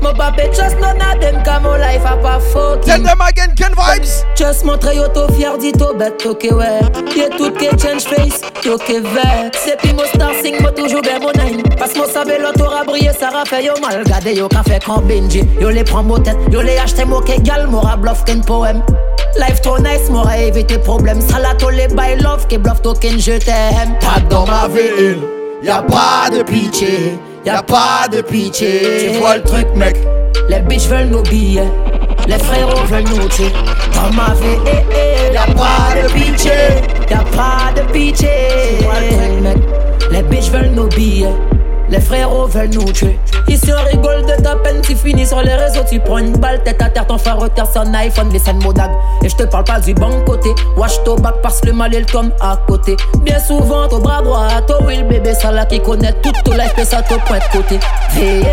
Mon 0.02 0.14
papa 0.14 0.44
just 0.54 0.78
none 0.80 1.02
of 1.02 1.20
them 1.20 1.44
car 1.44 1.60
mon 1.62 1.78
life 1.78 2.06
a 2.06 2.16
pas 2.18 2.40
fucking 2.40 2.84
Tell 2.84 3.04
them 3.04 3.22
again, 3.22 3.54
Ken 3.56 3.74
Vibes. 3.74 4.24
Just 4.36 4.64
montre 4.66 4.94
yo 4.94 5.08
to 5.10 5.28
fier 5.34 5.58
dit 5.58 5.74
to 5.74 5.94
bête, 5.94 6.26
ok 6.26 6.48
ouais. 6.52 6.80
Y'a 7.16 7.30
tout 7.30 7.52
qui 7.52 7.68
change 7.78 8.04
face, 8.04 8.42
ok 8.66 8.90
vex 8.90 9.60
C'est 9.66 9.78
puis 9.78 9.94
mon 9.94 10.06
star 10.06 10.32
sing, 10.42 10.56
moi 10.62 10.72
toujours 10.72 11.02
ben 11.02 11.20
mon 11.22 11.32
nine 11.44 11.62
Parce 11.78 11.96
mon 11.96 12.06
savait 12.06 12.40
l'auto 12.40 12.66
a 12.66 12.84
brillé, 12.84 13.12
ça 13.20 13.30
a 13.30 13.46
fait 13.46 13.66
yo 13.66 13.74
mal. 13.82 14.04
Gade 14.06 14.36
yo 14.36 14.48
café 14.48 14.80
quand 14.86 15.02
Benji 15.02 15.44
Yo 15.60 15.70
les 15.70 15.84
prend 15.84 16.04
mon 16.04 16.20
tête, 16.20 16.38
yo 16.52 16.62
les 16.62 16.78
acheté 16.78 17.04
mo 17.06 17.20
kégal 17.20 17.68
M'aura 17.68 17.98
bluff 17.98 18.24
qu'un 18.24 18.40
poème. 18.40 18.82
Life 19.38 19.62
trop 19.62 19.80
nice, 19.80 20.10
m'aura 20.10 20.38
évité 20.38 20.78
problème. 20.78 21.22
Salato 21.22 21.70
les 21.70 21.88
by 21.88 22.16
love, 22.22 22.48
qui 22.48 22.58
bluff 22.58 22.82
token 22.82 23.20
je 23.20 23.34
t'aime. 23.38 23.98
Pas 24.00 24.20
dans 24.30 24.46
ma 24.46 24.68
ville, 24.68 25.20
y'a 25.62 25.82
pas 25.82 26.30
de 26.36 26.42
pitié 26.44 27.20
Y'a 27.46 27.64
pas 27.64 28.08
de 28.12 28.22
pitié, 28.22 28.82
tu 29.00 29.18
vois 29.20 29.38
le 29.38 29.44
truc 29.44 29.68
mec. 29.76 29.96
Les 30.50 30.60
bitches 30.60 30.88
veulent 30.88 31.08
nos 31.08 31.22
billets. 31.22 31.72
Les 32.28 32.38
frérots 32.38 32.86
veulent 32.86 33.04
nous 33.04 33.28
tuer 33.30 33.52
Dans 33.94 34.14
ma 34.14 34.34
vie, 34.36 34.60
eh, 34.66 34.84
eh, 34.92 35.34
y'a 35.34 35.46
pas 35.46 35.96
de 35.96 36.12
pitié. 36.12 36.52
Y'a 37.10 37.24
pas 37.36 37.72
de 37.76 37.92
pitié. 37.94 38.30
Tu 38.80 38.84
vois 38.84 39.00
le 39.00 39.08
truc 39.08 39.42
mec. 39.42 39.58
Les 40.12 40.24
bitches 40.24 40.52
veulent 40.52 40.72
nos 40.72 40.88
billets 40.88 41.34
les 41.90 42.00
frérots 42.00 42.48
veulent 42.48 42.70
nous 42.70 42.92
tuer. 42.92 43.20
Ici 43.48 43.72
on 43.72 43.90
rigole 43.90 44.24
de 44.26 44.42
ta 44.42 44.56
peine, 44.56 44.82
tu 44.82 44.96
finis 44.96 45.26
sur 45.26 45.42
les 45.42 45.54
réseaux, 45.54 45.84
tu 45.90 46.00
prends 46.00 46.20
une 46.20 46.38
balle 46.38 46.62
tête 46.64 46.82
à 46.82 46.90
terre, 46.90 47.08
ton 47.08 47.18
frère 47.18 47.40
retire 47.40 47.66
son 47.66 47.94
iPhone, 47.94 48.30
les 48.32 48.40
scènes 48.40 48.62
modag. 48.64 48.92
Et 49.24 49.30
je 49.30 49.36
te 49.36 49.44
parle 49.44 49.64
pas 49.64 49.80
du 49.80 49.94
bon 49.94 50.24
côté, 50.26 50.50
wash 50.78 51.04
ton 51.04 51.16
bac 51.16 51.36
parce 51.42 51.64
le 51.66 51.74
mal 51.74 51.94
est 51.94 52.02
le 52.02 52.06
tom 52.06 52.32
à 52.40 52.58
côté. 52.68 52.96
Bien 53.22 53.40
souvent, 53.40 53.88
ton 53.88 54.00
bras 54.00 54.22
droit, 54.22 54.48
ton 54.68 54.86
will 54.86 55.04
bébé, 55.08 55.34
ça 55.34 55.52
là 55.52 55.66
qui 55.66 55.80
connaît 55.80 56.14
tout 56.22 56.32
ton 56.44 56.54
life, 56.54 56.74
et 56.78 56.86
ça 56.86 57.02
te 57.02 57.16
point 57.26 57.40
de 57.40 57.58
côté. 57.58 57.80
Veillez, 58.12 58.44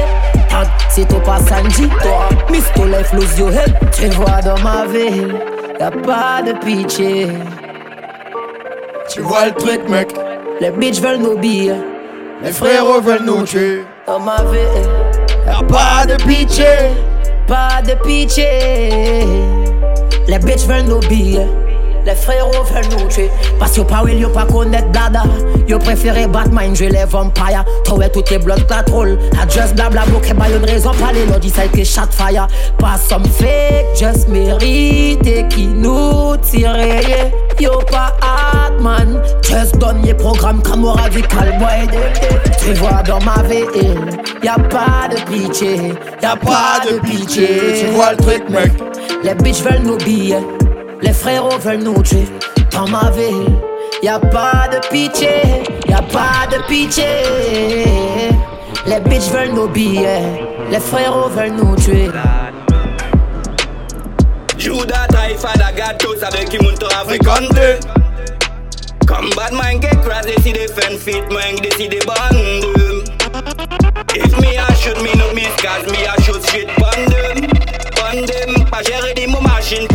tag, 0.48 0.68
si 0.88 1.04
toi 1.06 1.20
pas 1.22 1.38
Sanji, 1.38 1.88
toi, 2.02 2.28
miss 2.50 2.64
ton 2.74 2.86
life, 2.86 3.12
lose 3.12 3.38
your 3.38 3.52
head. 3.52 3.74
Tu 3.92 4.08
vois 4.08 4.40
dans 4.42 4.58
ma 4.62 4.86
ville, 4.86 5.34
y'a 5.78 5.90
pas 5.90 6.42
de 6.42 6.52
pitié. 6.64 7.28
Tu 9.08 9.20
vois 9.20 9.46
le 9.46 9.52
truc, 9.52 9.88
mec. 9.88 10.08
Les 10.60 10.70
bitches 10.70 11.00
veulent 11.00 11.18
nos 11.18 11.36
billets. 11.36 11.76
Les 12.42 12.52
frérots 12.52 13.00
veulent 13.00 13.24
nous 13.24 13.42
tuer. 13.44 13.84
Dans 14.06 14.20
ma 14.20 14.36
vie, 14.44 14.58
y'a 15.46 15.62
pas 15.66 16.06
de 16.06 16.22
pitié. 16.22 16.64
Pas 17.46 17.80
de 17.82 17.94
pitié. 18.04 18.44
Les 20.28 20.38
bitches 20.38 20.66
veulent 20.66 20.86
nos 20.86 20.98
billets. 21.00 21.46
Les 22.06 22.14
frérots 22.14 22.62
veulent 22.72 22.88
nous 22.92 23.08
tuer. 23.08 23.28
Parce 23.58 23.72
que 23.72 23.80
pas 23.80 24.04
will 24.04 24.20
yo 24.20 24.28
pas 24.28 24.44
connaître 24.44 24.86
blada 24.92 25.24
Yo 25.66 25.76
préféré 25.76 26.28
Batman 26.28 26.74
jouer 26.76 26.88
les 26.88 27.04
vampires. 27.04 27.64
Trouver 27.82 28.08
toutes 28.10 28.30
les 28.30 28.38
blood 28.38 28.64
clat 28.68 28.84
roll 28.92 29.18
A 29.42 29.48
just 29.48 29.74
blabla 29.74 30.04
bloqué 30.04 30.32
by 30.32 30.52
une 30.56 30.64
raison 30.64 30.92
Pas 30.92 31.12
les 31.12 31.26
lords 31.26 31.42
ça 31.52 31.66
que 31.66 31.82
shot 31.82 32.12
fire 32.12 32.46
Pas 32.78 32.96
some 32.96 33.24
fake. 33.24 33.96
Just 33.96 34.28
mérite 34.28 35.48
Qui 35.48 35.66
nous 35.66 36.36
tire 36.36 36.76
Yo 37.58 37.80
pas 37.90 38.14
hard 38.22 38.80
man. 38.80 39.20
Just 39.42 39.76
donne 39.78 40.02
les 40.04 40.14
programmes 40.14 40.62
comme 40.62 40.84
radical 40.84 41.58
boy 41.58 41.98
Tu 42.60 42.72
vois 42.74 43.02
dans 43.02 43.20
ma 43.22 43.42
vie 43.42 43.64
Y'a 44.44 44.54
pas 44.54 45.08
de 45.10 45.20
pitié. 45.28 45.92
Y'a 46.22 46.36
pas 46.36 46.78
de 46.88 47.00
pitié. 47.00 47.48
Tu 47.80 47.86
vois 47.86 48.12
le 48.12 48.16
truc 48.18 48.48
mec. 48.48 48.70
Les 49.24 49.34
bitches 49.34 49.62
veulent 49.62 49.82
nos 49.82 49.96
billets 49.96 50.44
les 51.02 51.12
frérots 51.12 51.58
veulent 51.58 51.82
nous 51.82 52.02
tuer 52.02 52.26
dans 52.72 52.88
ma 52.88 53.10
ville. 53.10 53.56
Y 54.02 54.08
a 54.08 54.18
pas 54.18 54.68
de 54.70 54.78
pitié, 54.88 55.64
y 55.88 55.92
a 55.92 56.02
pas 56.02 56.46
de 56.50 56.62
pitié. 56.68 57.04
Les 58.86 59.00
bitches 59.00 59.30
veulent 59.30 59.54
nos 59.54 59.68
billets, 59.68 60.22
les 60.70 60.80
frérots 60.80 61.28
veulent 61.30 61.52
nous 61.56 61.74
tuer. 61.76 62.10
Judas 64.58 65.06
Taifa 65.08 65.56
da 65.56 65.72
gâteau, 65.72 66.14
savait 66.16 66.44
qui 66.44 66.58
monte 66.58 66.84
à 66.84 67.04
fréquenter. 67.04 67.80
Comme 69.06 69.30
Batman 69.36 69.80
qui 69.80 69.88
crash, 70.04 70.26
décide 70.26 70.70
faire 70.70 70.98
fit, 70.98 71.22
moi 71.30 71.40
décide 71.62 72.04
bande. 72.04 73.06
If 74.14 74.38
me 74.40 74.56
a 74.56 74.74
shoot, 74.74 75.00
me 75.02 75.12
no 75.18 75.32
miss, 75.34 75.54
cause 75.56 75.86
me 75.90 76.06
a 76.06 76.20
shoot 76.22 76.42
shit 76.50 76.68
band 76.78 77.16
on 78.12 78.24
them 78.24 78.64
Pas 78.70 78.82
gérer 78.82 79.14
des 79.14 79.26
mots 79.26 79.40
machines 79.40 79.86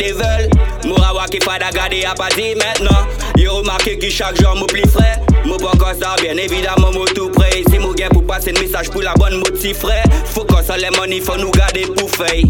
beaucoup 0.00 0.22
kawa 0.22 0.48
qui 0.48 0.48
dévele 0.48 0.50
Moura 0.84 1.14
wa 1.14 1.26
qui 1.26 1.38
fada 1.40 1.70
garder 1.70 2.04
à 2.04 2.14
pas 2.14 2.28
dit 2.36 2.54
maintenant 2.54 3.06
Y'a 3.36 3.50
remarqué 3.50 3.98
que 3.98 4.08
chaque 4.10 4.40
jour 4.40 4.54
mou 4.56 4.66
plus 4.66 4.88
frais. 4.88 5.20
Mou 5.44 5.56
pas 5.56 5.68
encore 5.68 5.94
ça 6.00 6.16
bien 6.20 6.36
évidemment 6.36 6.92
mou 6.92 7.04
tout 7.14 7.30
prêt. 7.30 7.62
Si 7.70 7.78
mou 7.78 7.94
gain 7.94 8.08
pour 8.08 8.26
passer 8.26 8.52
un 8.56 8.60
message 8.60 8.90
pour 8.90 9.02
la 9.02 9.14
bonne 9.14 9.36
motif 9.36 9.78
frais 9.78 10.02
Faut 10.26 10.44
qu'on 10.44 10.62
s'en 10.62 10.76
les 10.76 10.90
money 10.90 11.20
faut 11.20 11.36
nous 11.36 11.50
garder 11.50 11.82
pour 11.82 12.10
fait 12.10 12.42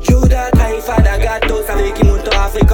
Judas, 0.00 0.50
Taifa, 0.50 1.00
da 1.00 1.16
gâteau, 1.16 1.62
ça 1.64 1.74
veut 1.74 1.90
qu'il 1.90 2.06
monte 2.06 2.28
Afrique 2.34 2.66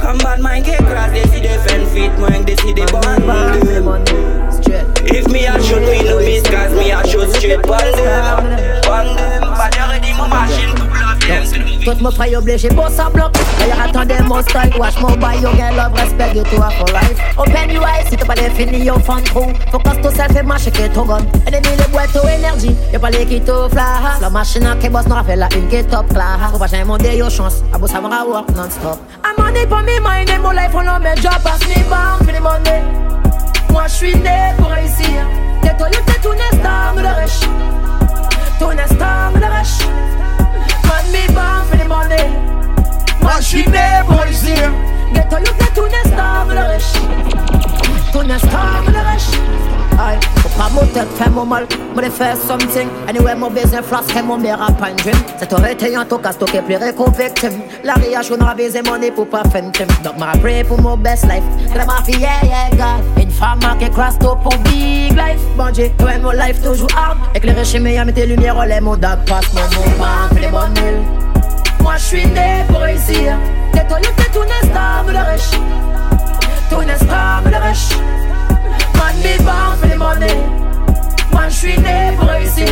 Come 0.00 0.18
bad 0.18 0.40
mind 0.40 0.64
they 0.64 1.22
see 1.28 1.40
the 1.40 1.48
fan 1.64 2.44
they 2.44 2.56
see 2.56 2.72
the 2.72 2.84
bond. 2.90 4.08
If 5.04 5.28
me 5.28 5.46
a 5.46 5.60
shoot, 5.62 5.82
me 5.82 6.02
no 6.02 6.18
miss, 6.18 6.42
cause 6.42 6.72
me 6.72 6.90
a 6.90 7.06
shoot 7.06 7.30
straight 7.34 7.58
on 7.58 7.92
them. 7.92 8.82
On 8.88 9.16
them, 9.16 9.51
bluff 11.52 11.84
them. 11.84 11.84
Tout 11.84 12.02
mon 12.02 12.10
frère 12.10 12.38
obligé 12.38 12.68
pour 12.68 12.88
sa 12.88 13.08
bloc 13.10 13.32
D'ailleurs 13.58 13.80
attendez 13.84 14.22
mon 14.26 14.40
style 14.42 14.72
Watch 14.78 14.98
mon 15.00 15.16
boy 15.16 15.40
yo 15.40 15.50
get 15.56 15.74
love 15.74 15.92
respect 15.94 16.34
you 16.34 16.42
to 16.44 16.56
for 16.56 16.92
life. 16.92 17.18
Open 17.38 17.70
your 17.70 17.84
eyes 17.84 18.06
si 18.08 18.16
t'as 18.16 18.26
pas 18.26 18.34
défini 18.34 18.84
yo 18.84 18.98
fan 19.00 19.22
trou. 19.24 19.52
Focus 19.70 20.00
to 20.02 20.10
self 20.10 20.36
et 20.36 20.42
marche 20.42 20.70
que 20.70 20.88
ton 20.88 21.04
gun 21.04 21.18
Ennemi 21.46 21.76
le 21.78 21.90
boîte 21.90 22.16
au 22.16 22.26
énergie 22.28 22.76
Y'a 22.92 22.98
pas 22.98 23.10
les 23.10 23.26
qui 23.26 23.40
to 23.40 23.68
flash. 23.70 24.20
La 24.20 24.30
machine 24.30 24.68
qui 24.80 24.88
boss 24.88 25.06
nous 25.06 25.14
rappelle 25.14 25.38
la 25.40 25.48
une 25.56 25.68
qui 25.68 25.84
top 25.84 26.08
class. 26.08 26.38
Faut 26.52 26.58
pas 26.58 26.66
jamais 26.66 26.84
monter 26.84 27.16
yo 27.16 27.28
chance 27.28 27.62
A 27.72 27.78
beau 27.78 27.86
savoir 27.86 28.26
work 28.28 28.50
non-stop. 28.54 28.98
I'm 29.24 29.42
money 29.42 29.66
for 29.68 29.82
me 29.82 29.98
mind 30.00 30.30
and 30.30 30.42
my 30.42 30.52
life 30.54 30.74
on 30.74 30.84
my 30.84 31.14
job 31.16 31.42
Pass 31.42 31.60
me 31.68 31.82
bang 31.90 32.18
for 32.18 32.32
the 32.32 32.40
money 32.40 32.82
Moi 33.70 33.84
j'suis 33.88 34.16
né 34.16 34.52
pour 34.58 34.68
réussir. 34.68 35.26
T'es 35.62 35.76
toi 35.76 35.88
t'es 35.90 36.20
tout 36.20 36.34
nestar 36.34 36.94
nous 36.94 37.02
le 37.02 37.20
riche 37.20 37.40
Tout 38.58 38.72
nestar 38.72 39.30
nous 39.32 39.40
le 39.40 39.46
riche 39.46 39.86
Man 40.92 41.10
me 41.10 41.26
born 41.28 41.64
for 41.68 41.76
the 41.78 41.88
money. 41.88 42.24
Machine 43.22 43.64
pour 44.06 44.26
ici 44.28 44.52
Get 45.14 45.32
all 45.32 45.40
you 45.40 45.54
get 45.58 45.74
to 45.74 45.88
the 45.88 46.08
star, 46.08 46.44
me 46.44 46.54
le 46.54 46.68
riche 46.68 46.92
To 48.12 48.22
the 48.22 48.38
star, 48.38 48.82
me 48.82 48.92
le 48.92 49.00
riche 49.08 49.81
Aye, 49.98 50.18
faut 50.36 50.48
pas 50.58 50.70
mon 50.70 50.86
tête 50.86 51.08
faire 51.16 51.30
mon 51.30 51.44
mal 51.44 51.66
Me 51.94 52.08
faire 52.08 52.36
something 52.36 52.88
Anyway, 53.08 53.34
mon 53.34 53.50
besoin 53.50 53.82
flash 53.82 54.06
que 54.06 54.22
mon 54.22 54.36
rap 54.36 54.82
and 54.82 54.96
dream 54.96 55.14
C'est 55.38 55.52
aurait 55.52 55.72
été 55.72 55.94
un 55.94 56.04
toc 56.04 56.24
à 56.24 56.32
stocker 56.32 56.62
plus 56.62 56.76
victime 56.76 57.60
La 57.84 57.94
riche, 57.94 58.30
on 58.30 58.44
a 58.44 58.54
baisé 58.54 58.80
mon 58.82 58.98
nez 58.98 59.10
pour 59.10 59.28
pas 59.28 59.42
trim 59.42 59.70
Donc 60.02 60.18
ma 60.18 60.32
pray 60.40 60.64
pour 60.64 60.80
mon 60.80 60.96
best 60.96 61.24
life 61.24 61.42
La 61.74 61.84
mafia, 61.84 62.18
yeah, 62.18 62.44
yeah, 62.44 62.70
God 62.70 63.22
Une 63.22 63.30
femme 63.30 63.60
qui 63.78 63.90
crash 63.90 64.18
top 64.18 64.42
pour 64.42 64.56
big 64.64 65.12
life 65.12 65.40
Bon 65.56 65.70
Dieu, 65.70 65.90
toi 65.98 66.10
mon 66.22 66.30
life 66.30 66.62
toujours 66.62 66.88
hard 66.96 67.18
Éclairé 67.34 67.64
chez 67.64 67.78
mes 67.78 67.98
amis, 67.98 68.12
tes 68.12 68.26
lumières, 68.26 68.64
les 68.64 68.80
mon 68.80 68.96
dark 68.96 69.26
passe 69.28 69.52
Mon 69.52 69.60
mouvement, 69.60 70.40
les 70.40 70.48
bonnes 70.48 70.76
îles 70.76 71.82
Moi 71.82 71.96
je 71.96 72.02
suis 72.02 72.26
né 72.26 72.64
pour 72.68 72.80
réussir 72.80 73.36
T'es 73.72 73.86
toi, 73.86 73.98
t'es 74.00 74.30
tout 74.32 74.44
nestar, 74.44 75.04
me 75.06 75.12
le 75.12 75.18
riche 75.18 75.50
Tout 76.70 76.82
nestar, 76.82 77.42
me 77.44 77.50
le 77.50 77.56
riche 77.56 77.96
Man 78.98 79.16
me 79.22 79.36
born 79.44 79.76
for 79.78 79.88
the 79.88 79.96
money 79.96 80.36
Moi 81.32 81.48
je 81.48 81.54
suis 81.54 81.78
né 81.78 82.12
pour 82.18 82.28
réussir. 82.28 82.68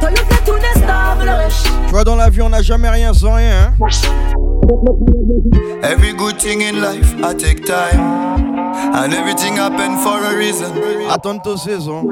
Tout 0.00 0.52
le 0.54 1.44
riche 1.44 1.62
Tu 1.86 1.92
vois 1.92 2.04
dans 2.04 2.16
la 2.16 2.28
vie 2.30 2.42
on 2.42 2.48
n'a 2.48 2.62
jamais 2.62 2.88
rien 2.88 3.12
sans 3.14 3.34
rien 3.34 3.72
hein? 3.80 3.86
Every 5.82 6.12
good 6.14 6.38
thing 6.38 6.62
in 6.62 6.80
life 6.80 7.14
I 7.22 7.34
take 7.34 7.64
time. 7.64 8.00
And 8.94 9.12
everything 9.12 9.56
happen 9.56 9.98
for 9.98 10.18
a 10.24 10.36
reason. 10.36 10.72
Attends 11.10 11.38
ton 11.38 11.56
saison. 11.56 12.04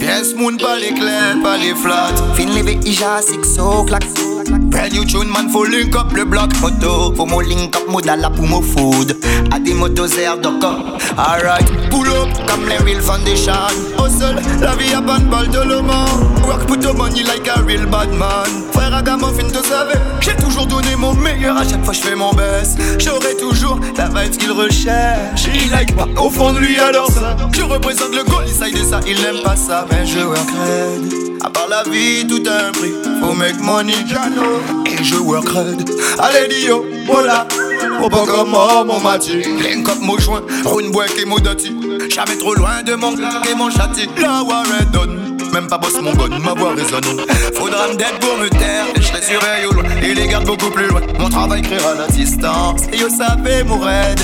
Pièce 0.00 0.34
moun 0.36 0.56
pas 0.58 0.76
les 0.76 0.94
clairs, 0.94 1.36
pas 1.42 1.56
les 1.56 1.74
flats 1.74 2.14
Fin 2.34 2.46
levé 2.46 2.78
ija 2.84 3.20
six 3.22 3.58
o'clock 3.58 4.02
Brand 4.50 4.92
new 4.92 5.04
tune 5.04 5.28
man 5.30 5.48
faut 5.48 5.64
link 5.64 5.94
up 5.96 6.12
le 6.12 6.24
bloc 6.24 6.50
Moto, 6.60 7.14
faut 7.14 7.26
mo 7.26 7.40
link 7.40 7.74
up 7.76 7.88
modala 7.88 8.30
pour 8.30 8.46
mo 8.46 8.60
food. 8.60 9.16
A 9.52 9.58
des 9.58 9.74
motos 9.74 10.18
air 10.18 10.38
d'accord 10.38 10.98
Alright, 11.16 11.66
pull 11.90 12.08
up 12.08 12.28
comme 12.46 12.68
les 12.68 12.78
real 12.78 13.00
foundation. 13.00 13.52
Hustle, 13.98 14.36
la 14.60 14.74
vie 14.76 14.92
a 14.94 15.00
pas 15.00 15.18
de 15.18 15.24
balle 15.24 15.48
de 15.48 15.60
l'homme. 15.60 15.90
Work 16.46 16.66
put 16.66 16.96
money 16.96 17.22
like 17.22 17.48
a 17.48 17.62
real 17.62 17.86
bad 17.86 18.10
man. 18.10 18.46
Frère 18.72 18.94
Agamoffin 18.94 19.48
te 19.48 19.64
savais. 19.66 19.98
J'ai 20.20 20.36
toujours 20.36 20.66
donné 20.66 20.96
mon 20.96 21.14
meilleur 21.14 21.56
à 21.56 21.64
chaque 21.64 21.84
fois 21.84 21.94
je 21.94 22.00
fais 22.00 22.14
mon 22.14 22.32
best. 22.32 22.78
J'aurai 22.98 23.36
toujours 23.36 23.78
la 23.96 24.08
vibe 24.08 24.36
qu'il 24.36 24.52
recherche. 24.52 25.46
Il 25.54 25.70
like 25.70 25.94
pas 25.96 26.08
au 26.20 26.30
fond 26.30 26.52
de 26.52 26.58
lui 26.58 26.78
alors 26.78 27.10
ça. 27.10 27.36
Je 27.52 27.62
représente 27.62 28.14
le 28.14 28.24
goal, 28.24 28.44
il 28.46 28.72
de 28.72 28.84
ça, 28.84 29.00
il 29.06 29.20
n'aime 29.22 29.42
pas 29.42 29.56
ça. 29.56 29.86
Mais 29.90 30.06
je 30.06 30.18
red 30.20 31.33
À 31.44 31.50
part 31.50 31.68
la 31.68 31.82
vie 31.82 32.26
tout 32.26 32.42
a 32.48 32.68
un 32.68 32.72
prix. 32.72 32.94
Faut 33.20 33.34
make 33.34 33.60
money, 33.60 33.92
et 33.92 35.04
je 35.04 35.16
work 35.16 35.46
red 35.48 35.90
Allez 36.18 36.48
Dio, 36.48 36.86
voilà. 37.04 37.46
Au 38.02 38.08
pas 38.08 38.24
comme 38.24 38.48
moi, 38.48 38.82
mon 38.84 38.98
mati. 39.00 39.42
Link 39.42 39.86
up 39.86 39.98
mon 40.00 40.16
joint, 40.16 40.42
roune 40.64 40.90
bois 40.90 41.04
et 41.20 41.26
mon 41.26 41.36
doti 41.36 41.76
Jamais 42.08 42.38
trop 42.38 42.54
loin 42.54 42.82
de 42.82 42.94
mon 42.94 43.14
et 43.14 43.54
mon 43.56 43.70
châti 43.70 44.08
La 44.18 44.42
Warren 44.42 44.86
donne 44.90 45.33
même 45.54 45.68
pas 45.68 45.78
boss 45.78 45.94
mon 46.02 46.12
gun, 46.12 46.38
ma 46.40 46.52
voix 46.52 46.74
résonne. 46.74 47.20
Faudra 47.54 47.86
me 47.86 47.94
d'être 47.94 48.18
pour 48.18 48.36
me 48.36 48.48
taire, 48.48 48.86
je 48.96 49.02
serai 49.02 49.22
surveillé 49.22 49.66
au 49.70 49.72
loin 49.72 49.84
Et 50.02 50.12
les 50.12 50.26
garde 50.26 50.46
beaucoup 50.46 50.70
plus 50.70 50.88
loin, 50.88 51.00
mon 51.20 51.28
travail 51.28 51.62
créera 51.62 51.94
la 51.94 52.08
distance. 52.08 52.82
Et 52.92 52.98
yo 52.98 53.08
savez 53.08 53.62
mon 53.62 53.78
raid, 53.78 54.18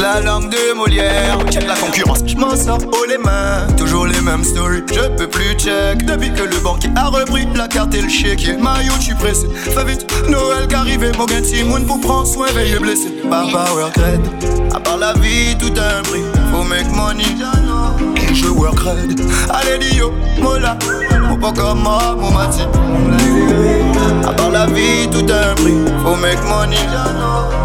la 0.00 0.20
langue 0.20 0.50
de 0.50 0.74
Molière. 0.74 1.38
Check 1.48 1.68
la 1.68 1.76
concurrence, 1.76 2.24
je 2.26 2.36
m'en 2.36 2.56
sors 2.56 2.78
haut 2.78 3.06
les 3.08 3.18
mains. 3.18 3.68
Toujours 3.76 4.06
les 4.06 4.20
mêmes 4.20 4.42
stories, 4.42 4.82
je 4.92 5.08
peux 5.16 5.28
plus 5.28 5.54
check. 5.56 6.04
Depuis 6.04 6.32
que 6.32 6.42
le 6.42 6.56
banquier 6.58 6.90
a 6.96 7.06
repris 7.06 7.46
la 7.54 7.68
carte 7.68 7.94
et 7.94 8.02
le 8.02 8.08
chéquier 8.08 8.56
Maillot, 8.56 8.98
suis 9.00 9.14
pressé, 9.14 9.46
fais 9.54 9.84
vite. 9.84 10.12
Noël 10.28 10.66
qu'arrivé, 10.66 11.12
mon 11.16 11.26
gain 11.26 11.40
Timoun 11.40 11.86
pour 11.86 12.00
prendre 12.00 12.26
soin, 12.26 12.48
veille 12.52 12.76
blessé. 12.80 13.14
Par 13.30 13.44
power 13.48 13.84
red, 13.96 14.20
à 14.74 14.80
part 14.80 14.98
la 14.98 15.12
vie 15.14 15.56
tout 15.56 15.72
un 15.78 16.02
prix 16.02 16.33
Make 16.68 16.90
money, 16.96 17.24
je 18.32 18.48
work 18.48 18.80
red 18.80 19.20
Allez 19.50 19.78
Dio, 19.78 20.12
mola, 20.40 20.76
faut 21.28 21.36
pas 21.36 21.52
comme 21.52 21.82
moi, 21.82 22.16
mon 22.18 22.30
mati 22.30 22.62
À 24.26 24.32
part 24.32 24.50
la 24.50 24.66
vie 24.66 25.08
tout 25.10 25.24
a 25.30 25.50
un 25.50 25.54
prix. 25.54 25.74
Faut 26.02 26.16
make 26.16 26.42
money, 26.48 26.76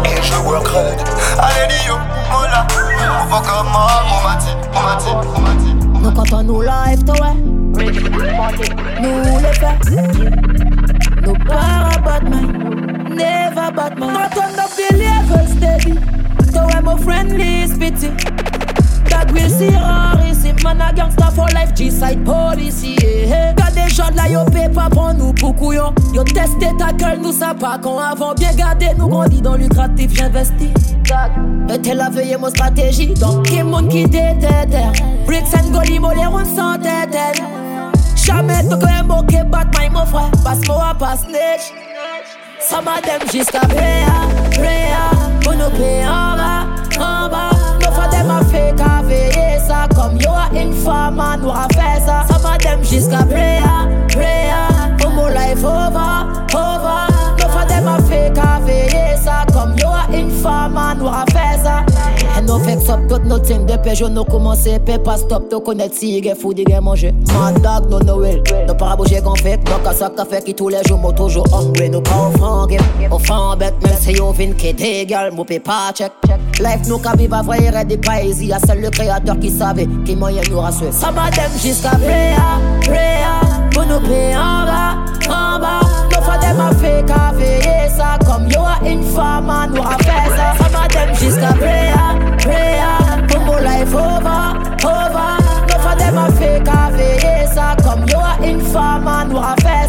et 0.04 0.22
je 0.22 0.34
work 0.46 0.68
red 0.68 0.98
Allez 1.38 1.66
Dio, 1.68 1.94
mola, 2.30 2.66
faut 2.70 3.30
pas 3.30 3.42
comme 3.48 3.68
moi, 3.72 3.88
mon 4.10 4.20
mati, 4.28 4.50
mon 4.74 4.82
mati, 4.82 5.10
mon 5.34 5.40
mati 5.40 5.70
Nous 6.02 6.10
quand 6.12 6.32
on 6.32 6.42
nous 6.42 6.62
live, 6.62 7.04
toi 7.04 7.32
Nous 7.34 7.78
les 7.80 9.54
fait 9.54 9.78
Nous 11.26 11.34
para 11.46 11.98
Batman 12.04 12.48
Never 13.08 13.72
Batman 13.74 14.12
Not 14.12 14.36
on 14.36 14.52
the 14.52 14.66
believer 14.76 15.44
steady. 15.56 15.94
Toi 16.52 16.80
mon 16.82 16.96
friendly 16.96 17.66
spitty 17.66 18.10
That 19.10 19.32
will 19.32 19.48
see 19.48 19.68
or 19.68 20.16
receive 20.26 20.62
man 20.62 20.80
a 20.80 20.92
gangster 20.92 21.30
for 21.34 21.48
life, 21.52 21.74
G-side 21.74 22.24
des 23.74 23.88
gens 23.88 24.10
là, 24.14 24.28
yo. 24.28 24.44
Yo 26.12 26.24
testé 26.24 26.68
ta 26.78 26.92
gueule, 26.92 27.20
nous 27.20 27.32
ça 27.32 27.54
pas 27.54 27.78
quand 27.82 27.98
avant. 27.98 28.34
Bien 28.34 28.52
gardé, 28.54 28.88
nous 28.98 29.08
grandis 29.08 29.40
dans 29.40 29.54
lucratif, 29.56 30.12
t'es 31.82 31.94
la 31.94 32.08
veille, 32.10 32.36
mon 32.40 32.48
stratégie. 32.48 33.14
Donc, 33.14 33.46
qui 33.46 33.62
monde 33.62 33.88
qui. 33.88 34.06
Bricks 34.06 35.54
and 35.54 35.70
Golimo, 35.72 36.10
les 36.12 36.26
ronds. 36.26 36.40
Jamais 38.16 38.62
te 38.64 38.74
un 38.86 39.02
mot 39.02 39.22
qui 39.28 39.36
bat 39.44 39.64
mon 39.92 40.06
frère. 40.06 40.30
Passe 40.44 40.68
en 46.98 47.28
bas. 47.28 47.59
No 48.50 48.58
for 48.58 48.66
them 48.66 48.66
a 48.66 48.74
fake 48.74 48.80
a 48.80 49.02
veiller 49.02 49.58
ça. 49.66 49.88
Comme 49.94 50.18
yo 50.18 50.30
a 50.32 50.48
informant, 50.54 51.36
nous 51.38 51.50
a 51.50 51.68
fait 51.72 52.00
ça. 52.04 52.24
Some 52.28 52.44
of 52.44 52.58
them 52.58 52.82
jusqu'à 52.84 53.24
prayer, 53.24 53.62
prayer. 54.08 54.68
Pour 54.98 55.10
mon 55.10 55.28
life 55.28 55.64
over, 55.64 56.26
over. 56.54 57.06
No 57.38 57.48
for 57.48 57.66
them 57.68 57.88
a 57.88 58.02
fake 58.02 58.38
a 58.38 58.60
veiller 58.60 59.16
ça. 59.16 59.44
Comme 59.52 59.76
yo 59.78 59.88
a 59.88 60.06
informant, 60.12 60.94
nous 60.96 61.08
a 61.08 61.24
fait 61.26 61.29
ça. 61.29 61.29
And 62.50 62.58
no 62.58 62.64
fix 62.64 62.88
up 62.88 63.00
tout 63.08 63.22
nos 63.28 63.38
team 63.38 63.64
de 63.64 63.76
Peugeot, 63.76 64.08
nous 64.08 64.24
commencer, 64.24 64.80
paie 64.80 64.98
pas 64.98 65.18
stop, 65.18 65.48
to 65.48 65.60
connaître 65.60 65.94
si 65.94 66.18
y'a 66.18 66.34
fou, 66.34 66.52
y'a 66.52 66.80
manger. 66.80 67.14
Mad 67.32 67.62
dog, 67.62 67.88
no 67.88 68.00
no 68.00 68.20
will. 68.20 68.42
Nous 68.66 68.74
pas 68.74 68.96
bouger 68.96 69.20
qu'on 69.20 69.36
fait, 69.36 69.56
donc 69.58 69.86
à 69.86 69.92
ça 69.92 70.10
café 70.10 70.42
qui 70.42 70.54
tous 70.54 70.68
les 70.68 70.82
jours, 70.84 70.98
moi 70.98 71.12
toujours 71.12 71.46
hungry. 71.54 71.88
Nous 71.90 72.00
pas 72.00 72.28
au 72.28 72.38
franc 72.38 72.66
game, 72.66 72.82
au 73.10 73.18
franc 73.18 73.56
bête, 73.56 73.74
même 73.84 73.96
si 74.00 74.12
yo 74.12 74.32
vin 74.32 74.52
qui 74.52 74.74
dégal, 74.74 75.32
moi 75.32 75.44
paie 75.44 75.60
pas 75.60 75.92
check. 75.94 76.12
Life 76.58 76.88
nous 76.88 76.98
qu'a 76.98 77.14
vivre 77.14 77.40
vrai, 77.44 77.58
il 77.62 77.86
des 77.86 77.96
païs, 77.96 78.42
y'a 78.42 78.58
seul 78.58 78.80
le 78.80 78.90
créateur 78.90 79.38
qui 79.38 79.50
savait, 79.50 79.88
qui 80.04 80.16
moyen 80.16 80.42
nous 80.50 80.58
rassurer. 80.58 80.90
Ça 80.90 81.12
m'a 81.12 81.30
dem 81.30 81.52
jusqu'à 81.56 81.90
prayer, 81.90 82.34
prayer, 82.80 83.70
pour 83.72 83.84
nous 83.84 84.00
payer 84.00 84.34
en 84.34 84.66
bas, 84.66 84.96
en 85.28 85.60
bas. 85.60 85.80
No 86.12 86.20
for 86.20 86.38
them 86.40 86.60
a 86.60 86.74
fake 86.74 87.10
a 87.10 87.32
veiller 87.32 87.88
ça, 87.96 88.18
comme 88.26 88.48
yo 88.50 88.60
a 88.60 88.80
informant, 88.84 89.68
nous 89.72 89.82
a 89.82 89.96
fait 89.98 90.30
ça. 90.36 90.54
Ça 90.58 90.68
m'a 90.72 90.88
dem 90.88 91.14
jusqu'à 91.14 91.52
prayer, 91.54 91.94
prayer, 92.40 92.96
mon 93.46 93.58
life 93.62 93.94
over, 93.94 94.54
over. 94.84 95.40
No 95.68 96.26
for 96.26 96.32
fake 96.36 96.66
ça, 97.54 97.76
comme 97.82 98.04
yo 98.08 98.18
a 98.18 98.36
informant, 98.44 99.26
nous 99.28 99.38
a 99.38 99.54
fait. 99.60 99.80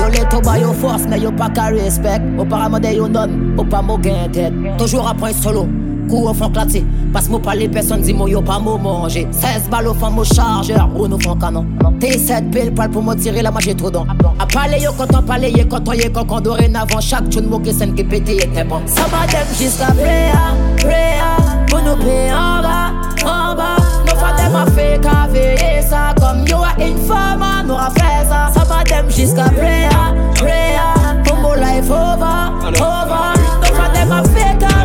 Yo 0.00 0.08
les 0.10 0.28
to 0.28 0.40
ba 0.40 0.58
yo 0.58 0.72
force, 0.72 1.06
mais 1.08 1.20
yo 1.20 1.32
pas 1.32 1.50
qu'à 1.50 1.66
respect. 1.66 2.20
De 2.20 2.88
yo 2.94 3.08
non, 3.08 3.28
ou 3.58 3.64
pas 3.64 3.82
mo 3.82 3.98
gain 3.98 4.28
tête. 4.32 4.52
Toujours 4.78 5.08
après 5.08 5.32
solo. 5.32 5.66
Coup 6.08 6.28
au 6.28 6.32
fond 6.32 6.50
claté, 6.50 6.84
passe 7.12 7.28
moi 7.28 7.40
pas 7.40 7.54
les 7.56 7.68
personnes, 7.68 8.02
dis-moi 8.02 8.30
yo 8.30 8.40
pas 8.40 8.60
mo 8.60 8.78
manger. 8.78 9.26
16 9.32 9.68
balles 9.68 9.88
au 9.88 9.94
fond 9.94 10.10
mon 10.10 10.22
chargeur, 10.22 10.88
ou 10.96 11.08
nous 11.08 11.18
font 11.20 11.34
canon. 11.34 11.66
T7 12.00 12.50
pile 12.50 12.72
poil 12.72 12.90
pour 12.90 13.02
me 13.02 13.14
tirer 13.14 13.42
la 13.42 13.50
magie 13.50 13.74
trop 13.74 13.90
don. 13.90 14.06
A 14.38 14.46
parler 14.46 14.78
yo 14.80 14.92
quand 14.96 15.12
on 15.16 15.22
parler, 15.22 15.50
yo 15.50 15.64
quand 15.68 15.88
on 15.88 15.92
y 15.92 16.12
quand 16.12 16.30
on 16.30 16.40
dorénavant. 16.40 17.00
Chaque 17.00 17.28
tune 17.30 17.48
mo 17.48 17.58
que 17.58 17.72
scène 17.72 17.94
qui 17.94 18.04
pété 18.04 18.36
était 18.36 18.62
bon. 18.62 18.80
Ça 18.86 19.02
m'a 19.10 19.26
dem 19.26 19.46
jusqu'à 19.58 19.86
prayer, 19.86 20.32
prayer. 20.76 21.22
Pour 21.68 21.80
nous 21.80 21.96
payer 21.96 22.32
en 22.32 22.62
bas, 22.62 22.92
en 23.24 23.56
bas. 23.56 23.76
No 24.06 24.14
for 24.14 24.36
them 24.36 24.54
a 24.54 24.66
fake 24.70 25.06
a 25.06 25.26
veiller 25.26 25.82
ça. 25.82 26.14
Comme 26.20 26.46
yo 26.46 26.58
a 26.58 26.80
informant, 26.80 27.64
nous 27.66 27.74
a 27.74 27.90
fait 27.90 28.28
ça. 28.28 28.52
Ça 28.54 28.64
m'a 28.68 28.84
dem 28.84 29.10
jusqu'à 29.10 29.44
prayer, 29.44 29.88
prayer. 30.34 30.78
Pour 31.24 31.36
mon 31.38 31.54
life 31.54 31.90
over, 31.90 32.52
over. 32.68 33.32
No 33.60 33.66
for 33.74 33.92
them 33.92 34.12
a 34.12 34.22
fake 34.28 34.62
a 34.62 34.75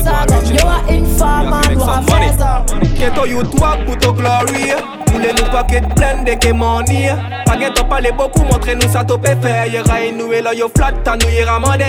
veiller 0.00 0.04
ça. 0.04 0.24
Comme 0.26 0.54
yo 0.54 0.66
a 0.66 0.92
informant, 0.92 1.60
nous 1.72 1.82
a 1.82 2.02
fait 2.02 2.38
ça. 2.38 2.64
Keto 2.98 3.26
you 3.26 3.42
twak 3.42 3.84
pour 3.84 3.98
ton 3.98 4.12
glory. 4.12 4.72
Moule 5.12 5.32
nous 5.36 5.50
paquet 5.50 5.82
plein 5.96 6.22
de 6.22 6.34
que 6.38 6.52
money. 6.52 7.10
Pas 7.44 7.58
gen 7.58 7.72
t'en 7.72 7.84
parler 7.84 8.12
beaucoup, 8.12 8.42
montre 8.42 8.72
nous 8.74 8.92
ça 8.92 9.04
t'opé 9.04 9.34
faire. 9.40 9.66
Yera 9.66 9.98
nous 10.16 10.32
et 10.32 10.40
là 10.42 10.54
yo 10.54 10.68
flat, 10.74 10.92
ta 11.04 11.16
nous 11.16 11.28
yera 11.28 11.58
mandé 11.58 11.84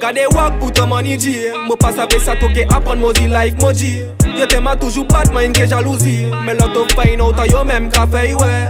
Gade 0.00 0.26
wak 0.34 0.58
pour 0.58 0.72
ton 0.72 0.86
money 0.86 1.18
G. 1.18 1.52
Mo 1.66 1.76
pas 1.76 1.92
saber 1.92 2.18
ça 2.18 2.36
toke 2.36 2.58
apprendre 2.70 3.00
modi 3.00 3.28
like 3.28 3.58
moji 3.60 4.02
Yo 4.38 4.44
te 4.46 4.58
ma 4.58 4.76
toujours 4.76 5.06
bad 5.06 5.32
mind 5.32 5.56
que 5.56 5.66
jalousie. 5.66 6.26
Mais 6.44 6.54
là 6.54 6.66
to 6.74 6.86
find 6.94 7.20
out 7.20 7.36
yo 7.50 7.64
même 7.64 7.88
qu'a 7.88 8.06
fait 8.06 8.34
ouais. 8.34 8.68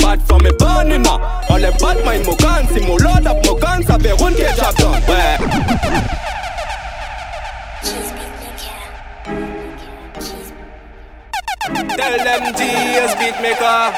Bad 0.00 0.20
from 0.26 0.42
me 0.42 0.50
burning 0.58 1.06
up 1.06 1.20
All 1.48 1.60
the 1.60 1.70
bad 1.80 2.04
mind 2.04 2.26
mo 2.26 2.34
can 2.34 2.66
Si 2.72 2.80
mo 2.80 2.96
load 2.96 3.26
up 3.26 3.44
mo 3.44 3.54
can 3.54 3.82
Sabe 3.82 4.10
run 4.20 4.34
ke 4.34 4.56
job 4.56 4.74
done 4.76 5.00
Ouais 5.08 5.36
Tell 11.96 12.18
them 12.18 12.52
GS 12.54 13.14
beatmaker 13.18 13.92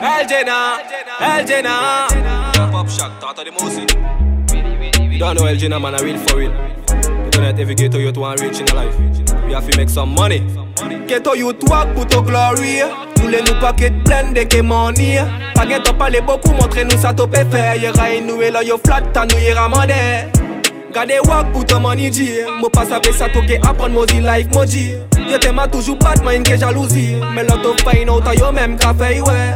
El 0.00 0.26
Jenna, 0.28 0.78
El 1.20 1.46
Jenna 1.46 2.06
Pop 2.70 2.88
Shock, 2.88 3.20
tata 3.20 3.44
de 3.44 3.50
Mosi 3.50 3.86
Don't 5.18 5.36
know 5.36 5.46
El 5.46 5.80
man, 5.80 5.94
I 5.94 5.98
real 6.02 6.18
for 6.18 6.36
real. 6.38 6.52
Internet 7.24 7.58
every 7.60 7.74
ghetto 7.74 7.98
youth 7.98 8.16
want 8.16 8.40
rich 8.40 8.60
in 8.60 8.66
life. 8.74 8.98
We 9.46 9.52
have 9.52 9.68
to 9.70 9.76
make 9.76 9.88
some 9.88 10.14
money. 10.14 10.40
Ghetto 11.06 11.34
youth 11.34 11.62
work 11.68 11.94
pour 11.94 12.06
ton 12.06 12.22
glory 12.22 12.82
Moule 13.20 13.36
nous 13.46 13.60
paquet 13.60 13.92
plein 14.04 14.32
de 14.32 14.62
money 14.62 15.20
Pas 15.54 15.92
parler 15.92 16.20
beaucoup, 16.20 16.50
montre 16.52 16.82
nous 16.82 16.98
ça 16.98 17.12
t'op 17.12 17.34
faire. 17.34 17.76
Nous 18.26 18.42
et 18.42 18.50
là 18.50 18.62
yo 18.62 18.78
flat, 18.84 19.02
ta 19.12 19.24
nous 19.26 19.38
yera 19.38 19.68
mandé 19.68 19.94
Gade 20.92 21.20
wak 21.26 21.52
pour 21.52 21.64
ton 21.64 21.80
money 21.80 22.12
G 22.12 22.44
Mo 22.60 22.68
pas 22.68 22.84
saber 22.84 23.12
ça 23.12 23.28
toke 23.28 23.58
apprendre 23.62 23.94
modi 23.94 24.20
like 24.20 24.52
moji 24.52 24.92
Yo 25.30 25.38
te 25.38 25.48
ma 25.50 25.66
toujours 25.66 25.96
bad 25.96 26.22
mind 26.24 26.46
que 26.46 26.56
jalousie 26.56 27.16
Mais 27.34 27.44
là 27.44 27.56
to 27.62 27.74
find 27.82 28.10
out 28.10 28.24
yo 28.38 28.52
même 28.52 28.76
qu'a 28.76 28.92
fait 28.92 29.20
ouais 29.20 29.54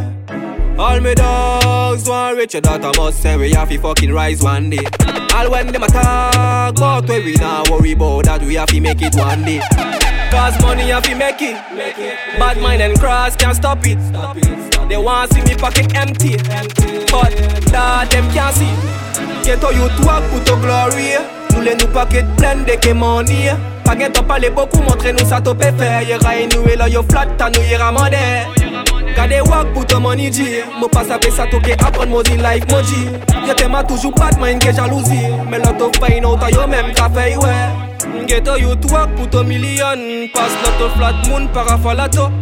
All 0.79 1.01
me 1.01 1.15
dogs 1.15 2.07
want 2.07 2.37
rich, 2.37 2.53
your 2.53 2.61
daughter 2.61 2.91
must 2.99 3.23
say 3.23 3.37
we 3.37 3.51
have 3.53 3.71
to 3.71 3.79
fucking 3.79 4.13
rise 4.13 4.43
one 4.43 4.69
day. 4.69 4.85
All 5.35 5.51
when 5.51 5.69
them 5.69 5.83
attack, 5.83 6.75
but 6.75 7.09
we 7.09 7.35
not 7.37 7.71
worry 7.71 7.93
about 7.93 8.25
that, 8.27 8.43
we 8.43 8.57
have 8.57 8.69
to 8.69 8.81
make 8.83 9.01
it 9.01 9.15
one 9.15 9.43
day. 9.43 9.61
Cause 10.31 10.61
money 10.61 10.91
have 10.91 11.03
to 11.05 11.15
make 11.15 11.41
it. 11.41 11.57
Bad 12.39 12.61
mind 12.61 12.83
and 12.83 13.01
cross 13.01 13.37
can't 13.37 13.57
stop 13.57 13.79
it. 13.87 13.97
They 14.91 14.99
want 14.99 15.33
see 15.33 15.41
me 15.41 15.55
pocket 15.55 15.95
empty, 15.97 16.37
but 17.11 17.33
that 17.73 18.11
them 18.11 18.31
can't 18.33 18.55
see. 18.55 19.36
Get 19.47 19.61
to 19.61 19.71
you 19.71 19.87
to 19.87 20.11
ak 20.11 20.27
pou 20.27 20.43
to 20.43 20.59
glory 20.59 21.15
Nou 21.55 21.63
le 21.63 21.77
nou 21.79 21.87
paket 21.95 22.27
plen 22.35 22.65
deke 22.67 22.91
mani 22.91 23.55
Pa 23.87 23.95
gen 23.95 24.11
to 24.11 24.19
pale 24.27 24.51
bokou 24.51 24.83
montre 24.83 25.13
nou 25.15 25.23
sa 25.23 25.39
to 25.39 25.55
pe 25.55 25.71
fe 25.79 25.87
Ye 26.09 26.19
raye 26.25 26.49
nou 26.51 26.67
e 26.67 26.75
la 26.75 26.89
yo 26.91 27.05
flat 27.07 27.31
ta 27.39 27.47
nou 27.55 27.63
ye 27.63 27.79
ramande 27.79 28.19
Gade 29.15 29.39
wak 29.47 29.71
pou 29.71 29.87
to 29.87 30.03
mani 30.03 30.35
di 30.35 30.67
Mo 30.83 30.91
pa 30.91 31.07
save 31.07 31.31
sa 31.31 31.47
to 31.47 31.63
ke 31.63 31.79
apon 31.79 32.11
mo 32.11 32.27
zin 32.27 32.43
like 32.43 32.67
moji 32.75 33.07
Yo 33.47 33.55
tema 33.55 33.87
toujou 33.87 34.11
batman 34.19 34.59
ke 34.59 34.75
jalouzi 34.75 35.31
Me 35.47 35.63
lot 35.63 35.79
of 35.79 35.95
pain 36.03 36.27
out 36.27 36.43
a 36.43 36.51
yo 36.51 36.67
mem 36.67 36.91
ka 36.91 37.07
fey 37.15 37.39
we 37.39 38.27
Get 38.27 38.51
to 38.51 38.59
you 38.59 38.75
to 38.75 38.99
ak 38.99 39.15
pou 39.15 39.31
to 39.31 39.47
milyon 39.47 40.27
Pas 40.35 40.59
lot 40.67 40.89
of 40.91 40.99
flat 40.99 41.23
moun 41.31 41.47
para 41.55 41.79
falato 41.79 42.33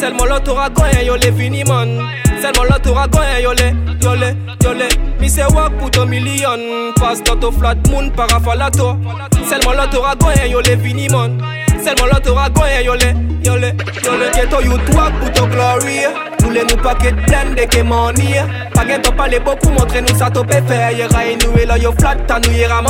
Selman 0.00 0.32
lot 0.32 0.48
oragan 0.48 1.04
yo 1.04 1.20
le 1.20 1.28
fini 1.28 1.60
man 1.68 2.23
Seulement 2.44 2.64
l'auto 2.64 2.92
ragon 2.92 3.22
yo 3.42 3.52
le 3.54 3.72
Yo 4.02 4.14
le, 4.14 4.36
yo 4.62 4.74
le 4.74 4.84
Mi 5.18 5.30
pour 5.78 5.90
ton 5.90 6.04
million 6.04 6.92
Passe 6.94 7.22
l'auto 7.26 7.50
flat 7.50 7.76
moon 7.88 8.10
parafalato. 8.10 8.98
Seulement 9.48 9.72
l'auto 9.72 10.02
ragon 10.02 10.28
yo 10.50 10.60
le 10.60 10.76
fini 10.76 11.08
man 11.08 11.40
Seulement 11.82 12.04
l'auto 12.12 12.34
ragon 12.34 12.64
yo 12.84 12.96
le, 12.96 13.14
yo 13.42 13.56
le, 13.56 13.68
yo 14.04 14.16
le 14.18 14.30
Ghetto 14.34 14.60
you 14.60 14.72
work 14.94 15.18
pour 15.20 15.32
ton 15.32 15.46
glory 15.46 16.00
Moule 16.42 16.66
nous 16.68 16.76
paquet 16.82 17.14
plein 17.14 17.54
de 17.56 17.64
que 17.64 17.80
money 17.80 18.42
Pas 18.74 18.86
gen 18.86 19.00
t'en 19.00 19.12
parler 19.12 19.40
beaucoup, 19.40 19.70
montre 19.70 19.98
nous 20.02 20.18
ça 20.18 20.28
t'opé 20.28 20.60
faire 20.68 20.92
Yera 20.92 21.24
et 21.24 21.64
là 21.64 21.78
yo 21.78 21.92
flat, 21.98 22.16
ta 22.26 22.40
nous 22.40 22.52
yera 22.52 22.82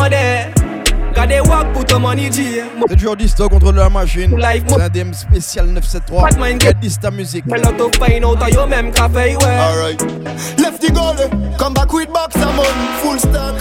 Gade 1.15 1.41
wak 1.49 1.73
pour 1.73 1.85
ton 1.85 2.01
money 2.01 2.31
G 2.33 2.62
C'est 2.89 3.17
Disto 3.17 3.49
contre 3.49 3.73
la 3.73 3.89
machine. 3.89 4.37
C'est 4.69 4.81
un 4.81 4.89
DM 4.89 5.12
spécial 5.12 5.67
973. 5.67 6.61
Get 6.61 6.75
this 6.81 6.99
ta 6.99 7.11
musique. 7.11 7.45
Mais 7.47 7.59
là 7.59 7.73
to 7.73 7.91
find 7.93 8.25
out 8.25 8.39
yo 8.53 8.67
même 8.67 8.93
fait 8.93 9.37
ouais 9.37 9.45
Alright. 9.45 10.03
Left 10.59 10.81
the 10.83 10.93
goal, 10.93 11.15
come 11.59 11.75
back 11.75 11.93
with 11.93 12.12
box 12.12 12.37
and 12.37 12.57
money, 12.57 12.89
full 13.01 13.19
stock. 13.19 13.55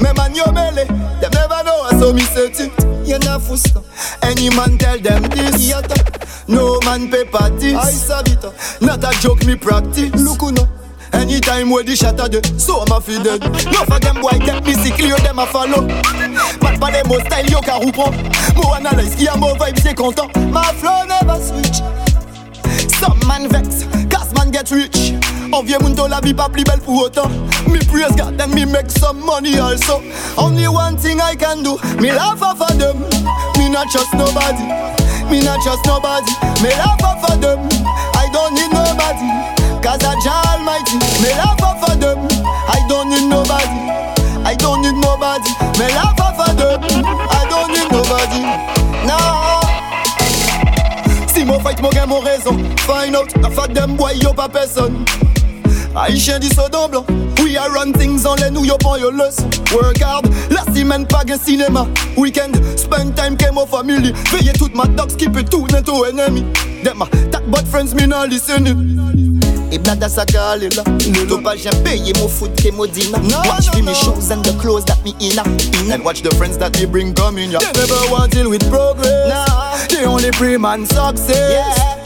Me 0.00 0.12
man 0.16 0.34
yo 0.34 0.50
belly, 0.52 0.84
them 1.20 1.30
never 1.32 1.62
know 1.64 2.00
so 2.00 2.12
me 2.12 2.22
set 2.22 2.58
it. 2.60 2.72
You 3.06 3.18
na 3.18 3.38
fusta. 3.38 3.82
Any 4.22 4.50
man 4.50 4.78
tell 4.78 4.98
them 4.98 5.22
this. 5.30 5.70
Yata. 5.70 6.48
No 6.48 6.80
man 6.84 7.10
pay 7.10 7.24
parties. 7.24 7.74
I 7.74 7.90
saw 7.90 8.20
it. 8.20 8.44
Not 8.80 9.04
a 9.04 9.10
joke 9.20 9.44
me 9.44 9.56
practice. 9.56 10.12
Look 10.14 10.40
who 10.40 10.52
know. 10.52 10.81
Anytime 11.12 11.70
where 11.70 11.84
the 11.84 11.94
shatter 11.94 12.28
de, 12.28 12.42
so 12.58 12.80
I'm 12.80 12.92
a. 12.92 13.00
No 13.70 13.84
for 13.84 13.98
them 14.00 14.20
boy 14.20 14.38
get 14.44 14.64
me 14.64 14.74
sick, 14.74 14.94
clear 14.94 15.16
them 15.18 15.38
a 15.38 15.46
follow. 15.46 15.86
But 16.60 16.78
for 16.78 16.90
them 16.90 17.08
more 17.08 17.20
style 17.20 17.46
yo 17.46 17.60
ka 17.60 17.78
roupon. 17.80 18.12
Oh. 18.56 18.62
More 18.62 18.76
analyze, 18.76 19.14
qui 19.14 19.28
a 19.28 19.36
more 19.36 19.56
vibe, 19.56 19.78
c'est 19.80 19.94
content. 19.94 20.28
My 20.50 20.72
flow 20.74 21.04
never 21.06 21.38
switch. 21.40 21.82
Some 23.00 23.18
man 23.26 23.48
vex, 23.48 23.84
cause 24.10 24.32
man 24.34 24.50
get 24.50 24.70
rich. 24.70 25.14
On 25.52 25.62
vient 25.62 25.78
moun 25.78 25.94
la 26.08 26.20
vie 26.20 26.34
pas 26.34 26.48
plus 26.48 26.64
belle 26.64 26.80
pour 26.80 27.04
autant. 27.04 27.28
Me 27.68 27.78
praise 27.78 28.14
God 28.16 28.40
and 28.40 28.54
me 28.54 28.64
make 28.64 28.90
some 28.90 29.24
money 29.24 29.58
also. 29.58 30.02
Only 30.36 30.66
one 30.66 30.96
thing 30.96 31.20
I 31.20 31.34
can 31.34 31.62
do, 31.62 31.78
me 32.00 32.10
laugh 32.12 32.42
off 32.42 32.60
of 32.60 32.78
them. 32.78 32.98
Me 33.58 33.68
not 33.68 33.90
trust 33.90 34.14
nobody. 34.14 34.64
Me 35.30 35.40
not 35.42 35.60
trust 35.62 35.84
nobody. 35.86 36.32
Me 36.62 36.70
love 36.76 37.00
up 37.04 37.20
for 37.24 37.36
them. 37.36 37.60
I 38.14 38.28
don't 38.32 38.54
need 38.54 38.70
nobody. 38.72 39.61
Cause 39.82 39.98
I 40.04 40.14
Almighty. 40.54 40.96
Me 41.20 41.30
love 41.34 41.60
up 41.60 41.80
for 41.82 41.96
them. 41.96 42.18
I 42.70 42.78
don't 42.88 43.10
need 43.10 43.28
nobody. 43.28 43.66
I 44.46 44.54
don't 44.54 44.80
need 44.80 44.94
nobody. 44.94 45.50
Me 45.78 45.90
love 45.90 46.20
up 46.20 46.36
for 46.38 46.54
them. 46.54 46.80
I 47.28 47.42
don't 47.50 47.70
need 47.74 47.90
nobody. 47.90 48.42
No. 49.08 49.18
Si 51.26 51.44
mon 51.44 51.58
fight, 51.60 51.82
mon 51.82 51.90
gain, 51.90 52.06
mon 52.06 52.20
raison. 52.20 52.56
Find 52.86 53.16
out, 53.16 53.34
la 53.42 53.50
fat 53.50 53.74
them 53.74 53.96
boy, 53.96 54.12
yo 54.20 54.32
pas 54.32 54.48
personne. 54.48 55.04
Haïtien 55.94 56.38
dit 56.38 56.48
blanc 56.90 57.04
We 57.42 57.56
are 57.56 57.70
run 57.70 57.92
things 57.92 58.24
on 58.24 58.34
les 58.36 58.50
nous 58.50 58.64
yo 58.64 58.78
prend 58.78 58.96
yo 58.96 59.10
leçon 59.10 59.50
Work 59.72 60.00
hard, 60.00 60.26
la 60.50 60.62
semaine 60.74 61.06
pas 61.06 61.22
gain 61.24 61.36
cinéma 61.36 61.86
Weekend, 62.16 62.56
spend 62.78 63.14
time 63.14 63.36
mo 63.52 63.66
family 63.66 64.12
Veillez 64.30 64.54
toute 64.54 64.74
ma 64.74 64.86
dogs 64.86 65.14
qui 65.16 65.28
peut 65.28 65.42
tout 65.42 65.66
net 65.70 65.84
to 65.84 66.04
enemy 66.04 66.44
Them 66.82 66.96
ma 66.96 67.06
tak 67.30 67.46
bad 67.50 67.66
friends 67.68 67.94
me 67.94 68.06
not 68.06 68.30
listening 68.30 69.21
Et 69.72 69.78
blada 69.78 70.06
sa 70.08 70.26
gale 70.26 70.68
là 70.76 70.84
To 71.28 71.38
pas 71.38 71.56
j'ai 71.56 71.70
payé 71.82 72.12
mon 72.20 72.28
food 72.28 72.52
ke 72.60 72.70
mo 72.70 72.86
dina 72.86 73.18
Watch 73.48 73.74
me 73.74 73.80
me 73.80 73.94
shoes 73.94 74.30
and 74.30 74.44
the 74.44 74.52
clothes 74.60 74.84
that 74.84 75.02
me 75.02 75.14
in 75.18 75.38
And 75.90 76.04
watch 76.04 76.20
the 76.20 76.30
friends 76.36 76.58
that 76.58 76.74
they 76.74 76.84
bring 76.84 77.14
coming 77.14 77.50
ya 77.50 77.58
They 77.58 77.80
never 77.80 78.12
want 78.12 78.32
deal 78.32 78.50
with 78.50 78.68
progress. 78.68 79.28
Nah. 79.32 79.76
They 79.88 80.04
only 80.04 80.30
pray 80.32 80.58
man 80.58 80.84
success. 80.84 81.30
Yeah. 81.30 82.02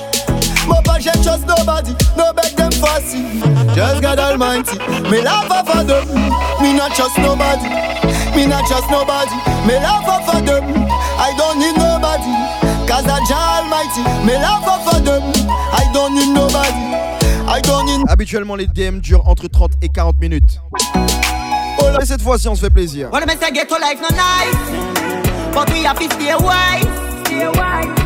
Mo 0.68 0.80
pas 0.84 1.00
j'ai 1.00 1.10
trust 1.22 1.46
nobody, 1.46 1.90
no 2.16 2.32
beg 2.32 2.54
them 2.56 2.70
fussy 2.70 3.22
Just 3.74 4.00
God 4.00 4.18
Almighty, 4.18 4.78
me 5.10 5.22
love 5.22 5.46
for 5.46 5.82
them. 5.84 6.06
Me 6.62 6.72
not 6.72 6.94
trust 6.94 7.18
nobody, 7.18 7.66
me 8.34 8.46
not 8.46 8.66
trust 8.66 8.90
nobody. 8.90 9.34
Me 9.66 9.74
love 9.82 10.06
for 10.06 10.40
them, 10.40 10.64
I 11.18 11.34
don't 11.36 11.58
need 11.58 11.76
nobody. 11.76 12.30
Cause 12.86 13.06
I 13.06 13.18
Jah 13.26 13.62
Almighty, 13.62 14.02
me 14.24 14.34
love 14.38 14.62
for 14.86 15.00
them. 15.02 15.22
I 15.74 15.90
don't 15.92 16.14
need 16.14 16.32
nobody, 16.32 16.70
I 16.70 16.94
don't 16.94 17.10
need 17.10 17.15
Habituellement, 18.08 18.56
les 18.56 18.66
DM 18.66 18.98
durent 18.98 19.28
entre 19.28 19.48
30 19.48 19.72
et 19.82 19.88
40 19.88 20.18
minutes. 20.20 20.60
Mais 21.98 22.04
cette 22.04 22.22
fois-ci, 22.22 22.48
on 22.48 22.54
se 22.54 22.60
fait 22.60 22.70
plaisir. 22.70 23.08
Wanna 23.12 23.26
make 23.26 23.38
say 23.38 23.52
get 23.54 23.66
to 23.66 23.76
life 23.76 24.00
no 24.00 24.08
nice. 24.10 24.56
But 25.52 25.70
we 25.72 25.84
have 25.84 25.98
to 25.98 26.04
stay 26.04 26.34
wise 26.34 26.86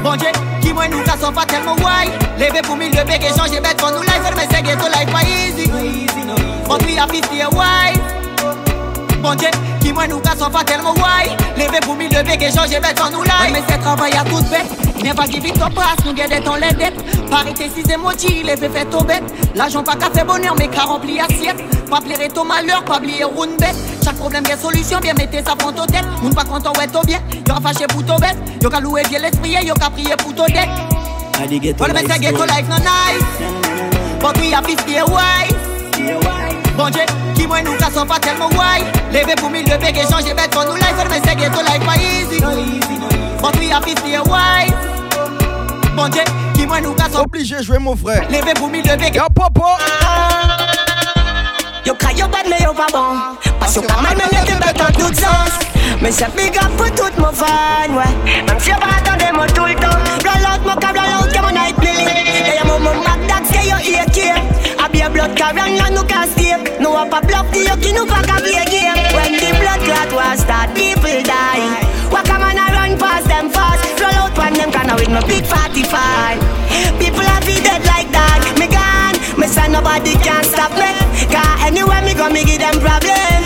Bon 0.02 0.16
Dieu, 0.16 0.28
qui 0.60 0.72
moi 0.72 0.86
nous 0.88 1.02
cassons 1.02 1.32
pas 1.32 1.44
tellement 1.46 1.74
wise. 1.76 2.10
Lever 2.38 2.62
pour 2.62 2.76
mille 2.76 2.92
et 2.94 3.38
changer 3.38 3.60
bête 3.60 3.76
pour 3.78 3.90
nous 3.90 4.02
life 4.02 4.22
Wanna 4.22 4.36
make 4.36 4.50
say 4.50 4.62
get 4.62 4.76
to 4.76 4.88
life 4.88 5.10
pas 5.10 5.22
easy. 5.24 5.68
But 6.68 6.84
we 6.86 6.96
have 6.96 7.10
to 7.10 7.16
stay 7.16 7.44
wise 7.46 7.98
Bon 9.22 9.34
Dieu, 9.34 9.48
qui 9.80 9.92
moi 9.92 10.06
nous 10.06 10.20
cassons 10.20 10.50
pas 10.50 10.64
tellement 10.64 10.94
wise. 10.94 11.36
Lever 11.56 11.80
pour 11.80 11.96
mille 11.96 12.12
et 12.12 12.52
changer 12.52 12.78
bête 12.80 12.96
pour 12.96 13.10
nous 13.10 13.22
life 13.22 13.50
Mais 13.52 13.62
c'est 13.68 13.78
travail 13.78 14.12
à 14.12 14.24
toute 14.24 14.48
bête. 14.48 14.80
Never 15.02 15.26
give 15.32 15.46
it 15.46 15.60
up 15.62 15.74
pass, 15.74 15.96
nous 16.04 16.12
ton 16.12 16.54
les 16.56 16.72
dettes 16.74 17.19
Parité 17.30 17.70
si 17.74 17.82
c'est 17.86 17.96
mochi, 17.96 18.42
les 18.42 18.56
fait 18.56 18.68
fait 18.68 18.92
au 18.92 19.04
bête 19.04 19.22
L'argent 19.54 19.82
pas 19.82 19.94
qu'à 19.94 20.10
fait 20.10 20.24
bonheur, 20.24 20.54
mais 20.58 20.68
qu'à 20.68 20.82
remplir 20.82 21.24
assiette. 21.24 21.56
Pas 21.88 22.00
plairer 22.00 22.28
ton 22.28 22.44
malheur, 22.44 22.84
pas 22.84 22.98
oublier 22.98 23.24
roune 23.24 23.56
bête. 23.58 23.76
Chaque 24.04 24.16
problème 24.16 24.44
a 24.52 24.56
solution, 24.56 24.98
bien 25.00 25.14
mettez 25.14 25.42
ça 25.44 25.54
prend 25.56 25.70
au 25.70 25.86
tête. 25.86 26.04
Moun 26.22 26.34
pas 26.34 26.44
content 26.44 26.72
ouais 26.78 26.86
tout 26.86 27.06
bien, 27.06 27.20
y'aura 27.46 27.60
fâché 27.60 27.86
pour 27.88 28.04
ton 28.04 28.16
bête. 28.16 28.36
Y'au 28.62 28.68
qu'à 28.68 28.80
louer 28.80 29.02
bien 29.08 29.20
l'esprit, 29.20 29.56
y'au 29.64 29.74
qu'à 29.74 29.90
prier 29.90 30.14
pour 30.18 30.34
ton 30.34 30.46
dette 30.46 30.68
All 31.40 31.48
the 31.48 32.06
say 32.06 32.18
ghetto 32.18 32.44
life 32.44 32.68
no 32.68 32.76
nice. 32.76 33.24
We 34.38 34.52
have 34.52 34.66
to 34.66 34.72
stay 34.82 35.02
wise 35.02 35.54
Bon 36.76 36.90
Dieu, 36.90 37.02
qui 37.34 37.46
moi 37.46 37.62
nous 37.62 37.76
cassons 37.76 38.06
pas 38.06 38.18
tellement 38.18 38.48
wise 38.48 38.84
Lever 39.12 39.34
pour 39.36 39.50
mille 39.50 39.64
lever 39.64 39.88
et 39.88 40.12
changer 40.12 40.34
bête 40.34 40.50
pour 40.50 40.64
nous 40.64 40.74
life 40.74 40.96
say 41.24 41.34
ghetto 41.36 41.62
life 41.62 41.84
pas 41.86 41.96
easy. 41.96 42.42
We 43.58 43.70
have 43.70 43.84
to 43.84 43.90
stay 43.90 44.18
wise 44.18 44.74
Bon 45.96 46.08
qui 46.60 46.66
moi 46.66 46.80
nous 46.80 46.92
cassons 46.92 47.20
Obligé 47.20 47.62
jouer 47.62 47.78
mon 47.78 47.96
frère. 47.96 48.22
Lever 48.28 48.54
pour 48.54 48.68
mille 48.68 48.84
lever 48.84 49.10
Yo 49.14 49.24
popo. 49.34 49.64
Yo 51.86 51.94
cry 51.94 52.14
yo 52.14 52.28
bad 52.28 52.46
mais 52.48 52.62
yo 52.62 52.72
pas 52.72 52.86
bon 52.92 53.16
Parce 53.58 53.74
que 53.74 53.86
pas 53.86 54.00
mal 54.02 54.16
mais 54.16 54.38
yo 54.38 54.44
te 54.44 54.58
bête 54.62 54.80
en 54.80 54.92
tout 54.92 55.14
sens. 55.14 55.52
Mais 56.02 56.12
c'est 56.12 56.34
big 56.36 56.56
up 56.56 56.70
pour 56.76 56.90
toutes 56.90 57.18
mon 57.18 57.32
fan 57.32 57.90
ouais. 57.94 58.42
Même 58.46 58.60
si 58.60 58.70
yo 58.70 58.76
pas 58.76 58.98
attendre 58.98 59.34
moi 59.34 59.46
tout 59.48 59.64
le 59.64 59.74
temps. 59.74 59.98
Roll 60.24 60.44
out 60.44 60.60
mon 60.66 60.76
câble, 60.76 60.98
roll 60.98 61.26
out 61.26 61.32
que 61.32 61.40
mon 61.40 61.50
night 61.50 61.78
billing 61.80 62.08
Et 62.08 62.56
y'a 62.56 62.64
mon 62.64 62.78
mon 62.78 62.94
Mac 63.02 63.20
Dax 63.26 63.48
que 63.50 63.66
yo 63.66 63.76
ear 63.92 64.06
care 64.12 64.42
A 64.84 64.88
be 64.88 65.02
a 65.02 65.08
blood 65.08 65.34
carry 65.34 65.76
là 65.78 65.90
nous 65.90 66.04
casse 66.04 66.34
tape 66.36 66.80
Nous 66.80 66.96
a 66.96 67.06
pas 67.06 67.20
bluff 67.22 67.50
di 67.52 67.60
yo 67.60 67.76
qui 67.80 67.92
nous 67.92 68.06
pas 68.06 68.22
qu'à 68.22 68.40
play 68.40 68.64
game 68.70 69.00
When 69.14 69.32
the 69.32 69.50
blood 69.58 69.80
clot 69.84 70.16
was 70.16 70.40
start 70.40 70.74
people 70.74 71.22
die. 71.24 71.88
Walk 72.10 72.28
a 72.28 72.38
man 72.38 72.58
a 72.58 72.72
run 72.72 72.98
past 72.98 73.28
them 73.28 73.50
out 74.50 74.56
them 74.56 74.70
kinda 74.70 74.94
with 74.96 75.10
my 75.10 75.20
big 75.26 75.44
45 75.46 76.40
People 76.98 77.22
have 77.22 77.46
be 77.46 77.54
dead 77.62 77.82
like 77.86 78.10
that. 78.10 78.42
Me 78.58 78.66
gone, 78.66 79.16
me 79.38 79.46
say 79.46 79.68
nobody 79.68 80.14
can 80.22 80.44
stop 80.44 80.72
me. 80.74 80.90
Cause 81.30 81.58
anywhere 81.66 82.02
me 82.02 82.14
go 82.14 82.28
me 82.30 82.44
give 82.44 82.58
them 82.58 82.78
problem. 82.80 83.42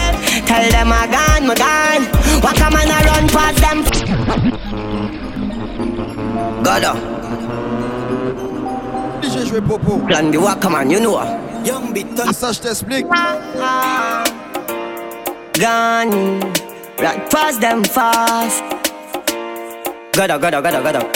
Tell 0.47 0.65
them 0.71 0.93
I 0.93 1.07
gone, 1.09 1.45
me 1.49 1.55
gone. 1.55 2.05
Walk 2.43 2.61
a 2.61 2.69
man 2.71 2.91
a 2.91 2.99
run 3.05 3.27
past 3.29 3.59
them. 3.61 3.79
Godo 6.65 6.93
Obligé 9.17 9.47
jouer 9.47 9.63
popo. 9.63 9.99
Plan 10.07 10.31
the 10.31 10.39
walk 10.39 10.65
a 10.65 10.71
man, 10.71 10.91
you 10.91 11.01
know. 11.01 11.21
Young 11.65 11.93
bit 11.93 12.07
Ça, 12.33 12.53
je 12.53 12.61
t'explique. 12.61 13.07
Gone. 15.59 16.41
Right 16.99 17.31
past 17.31 17.61
them 17.61 17.85
fast 17.85 18.74
Godo, 20.17 20.39
godo, 20.39 20.63
godo, 20.63 20.81
godo 20.81 21.11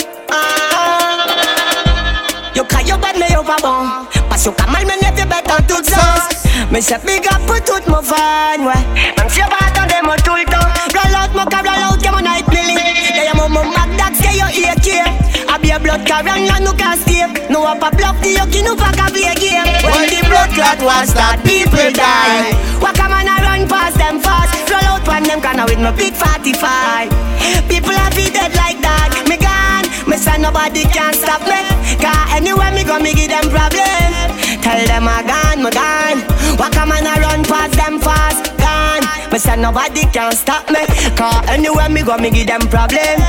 Yo 2.53 2.65
cry 2.67 2.83
yo 2.83 2.97
bad 2.97 3.17
mais 3.17 3.31
yo 3.31 3.41
pas 3.43 3.55
bon 3.61 3.87
Parce 4.27 4.43
que 4.43 4.71
mal 4.71 4.85
mais 4.85 4.97
n'est 5.01 5.25
bête 5.25 5.49
en 5.49 5.63
tout 5.63 5.81
sens 5.83 6.43
Mais 6.69 6.81
c'est 6.81 7.03
big 7.05 7.25
up 7.27 7.39
pour 7.47 7.61
toute 7.63 7.87
mon 7.87 8.01
fan 8.01 8.59
ouais 8.59 8.73
Même 9.17 9.29
si 9.29 9.39
yo 9.39 9.45
pas 9.45 9.67
attendre 9.67 10.03
moi 10.03 10.17
tout 10.17 10.35
le 10.35 10.43
temps 10.43 10.67
Roll 10.93 11.15
out 11.15 11.33
mon 11.33 11.45
câble, 11.45 11.69
roll 11.69 11.93
out 11.93 12.01
que 12.03 12.11
mon 12.11 12.19
night 12.19 12.45
billing 12.49 12.77
Y'a 13.15 13.33
mon 13.35 13.47
mon 13.47 13.63
Mac 13.69 13.89
Dax 13.97 14.19
que 14.19 14.37
yo 14.37 14.45
ear 14.65 14.75
care. 14.83 15.13
A 15.47 15.57
be 15.57 15.71
a 15.71 15.79
blood 15.79 16.03
carry 16.03 16.45
là 16.45 16.59
nous 16.59 16.73
casse 16.73 17.05
tape 17.05 17.49
Nous 17.49 17.65
a 17.65 17.75
pas 17.75 17.91
bluff 17.91 18.19
di 18.21 18.33
yo 18.33 18.45
qui 18.51 18.61
nous 18.63 18.75
pas 18.75 18.91
qu'à 18.91 19.05
play 19.05 19.33
game. 19.39 19.63
When 19.83 20.09
the 20.09 20.27
blood 20.27 20.49
clot 20.51 20.83
was 20.85 21.09
start 21.09 21.41
people 21.43 21.91
die. 21.93 22.51
Walk 22.81 22.99
a 22.99 23.07
man 23.07 23.27
a 23.27 23.41
run 23.47 23.65
past 23.65 23.97
them 23.97 24.19
fast. 24.19 24.53
Roll 24.69 24.95
out 24.95 25.07
one 25.07 25.23
them 25.23 25.39
kinda 25.39 25.63
with 25.65 25.79
my 25.79 25.91
big 25.91 26.13
45 26.13 27.09
People 27.69 27.91
have 27.93 28.15
be 28.15 28.29
dead 28.29 28.48
say 30.39 30.41
nobody 30.41 30.83
can 30.83 31.13
stop 31.13 31.41
me. 31.43 31.59
Cause 31.99 32.31
anywhere 32.31 32.71
me 32.71 32.83
go 32.83 32.99
me 32.99 33.13
give 33.13 33.29
them 33.29 33.49
problem. 33.49 34.11
Tell 34.63 34.85
them 34.87 35.07
I 35.07 35.23
gone, 35.27 35.63
me 35.63 35.71
gone. 35.71 36.19
Walk 36.57 36.75
a 36.75 36.85
man 36.85 37.07
a 37.07 37.13
run 37.21 37.43
past 37.43 37.73
them 37.73 37.99
fast 37.99 38.51
Gone, 38.59 39.31
me 39.31 39.39
say 39.39 39.55
nobody 39.55 40.03
can 40.11 40.31
stop 40.33 40.69
me. 40.69 40.85
Cause 41.15 41.47
anywhere 41.49 41.89
me 41.89 42.03
go 42.03 42.17
me 42.17 42.29
give 42.31 42.47
them 42.47 42.61
problem. 42.71 43.19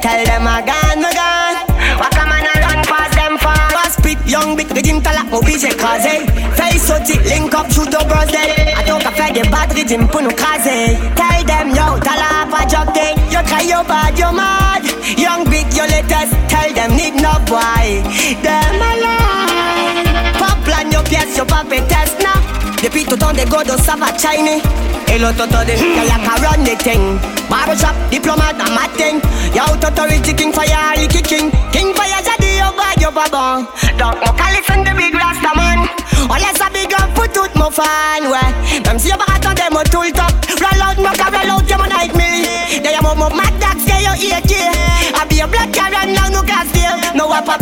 Tell 0.00 0.24
them 0.24 0.46
I 0.46 0.60
gone, 0.64 1.00
me 1.00 1.10
gone. 1.16 1.56
Walk 1.98 2.16
a 2.16 2.24
man 2.28 2.44
a 2.44 2.54
run 2.60 2.80
past 2.84 3.14
them 3.14 3.38
fast. 3.38 3.72
Fast 3.74 3.98
spit, 3.98 4.18
young 4.26 4.56
big, 4.56 4.70
rhythm 4.70 5.00
talak, 5.00 5.30
mo 5.30 5.40
bise 5.40 5.70
kaze 5.80 6.06
eh. 6.06 6.26
Face 6.56 6.82
so 6.82 6.98
tick, 7.04 7.22
link 7.24 7.54
up, 7.54 7.70
shoot 7.72 7.94
up 7.94 8.08
bros 8.08 8.28
dead 8.30 8.58
eh. 8.58 8.74
I 8.76 8.84
don't 8.84 9.02
get 9.02 9.50
bad 9.50 9.72
rhythm, 9.72 10.08
pou 10.08 10.20
nou 10.20 10.34
kaze 10.34 10.68
eh. 10.68 10.98
Tell 11.16 11.44
them 11.44 11.70
yo, 11.70 11.98
tala 12.04 12.46
pa 12.50 12.66
jog 12.68 12.92
thing 12.94 13.16
You 13.30 13.42
cry, 13.48 13.62
you 13.62 13.80
bad, 13.86 14.18
you 14.18 14.32
mad 14.32 14.89
Young 15.16 15.44
big, 15.44 15.66
you 15.74 15.86
latest 15.86 16.34
Tell 16.48 16.72
them 16.74 16.96
need 16.96 17.14
no 17.14 17.32
boy. 17.46 18.02
Them 18.42 18.80
alive 18.80 20.36
Pop 20.38 20.58
plan, 20.64 20.90
yo 20.90 21.02
pièce, 21.02 21.36
yo 21.36 21.44
pas 21.44 21.64
fait 21.68 21.82
test 21.88 22.16
now 22.20 22.40
Depuis 22.82 23.04
tout 23.04 23.16
temps 23.16 23.32
des 23.32 23.44
godos, 23.44 23.76
ça 23.84 23.94
va 23.96 24.06
Chinese. 24.16 24.62
Et 25.12 25.18
l'autre 25.18 25.46
temps 25.48 25.64
de 25.64 25.72
y'a 25.72 26.04
y'a 26.04 26.48
run 26.48 26.64
the 26.64 26.76
thing. 26.78 27.18
Barbershop, 27.50 27.94
diplomate, 28.10 28.56
I'm 28.58 28.78
a 28.78 28.88
thing. 28.96 29.20
Y'a 29.54 29.64
authority, 29.64 30.34
king 30.34 30.52
fire, 30.52 30.94
licky 30.96 31.20
king 31.22 31.50
King 31.72 31.92
fire, 31.94 32.22
jadi 32.22 32.58
yo 32.58 32.70
bad, 32.76 33.00
yo 33.02 33.10
pas 33.10 33.28
bon 33.30 33.66
Donc 33.98 34.14
on 34.22 34.32
can 34.36 34.50
listen 34.54 34.84
to 34.84 34.94
big 34.96 35.14
rasta 35.14 35.50
man. 35.56 35.88
Oh, 36.22 36.28
on 36.30 36.34
laisse 36.36 36.60
a 36.60 36.70
big 36.70 36.92
up 36.94 37.10
pour 37.14 37.28
tout 37.28 37.50
mon 37.56 37.70
fan, 37.70 38.22
ouais 38.30 38.80
Même 38.86 38.98
si 38.98 39.08
y'a 39.08 39.16
pas 39.16 39.34
attendre 39.34 39.62
moi 39.72 39.82
tout 39.84 40.02
le 40.02 40.12
temps 40.12 40.29
No 47.20 47.28
wap 47.28 47.46
a 47.48 47.58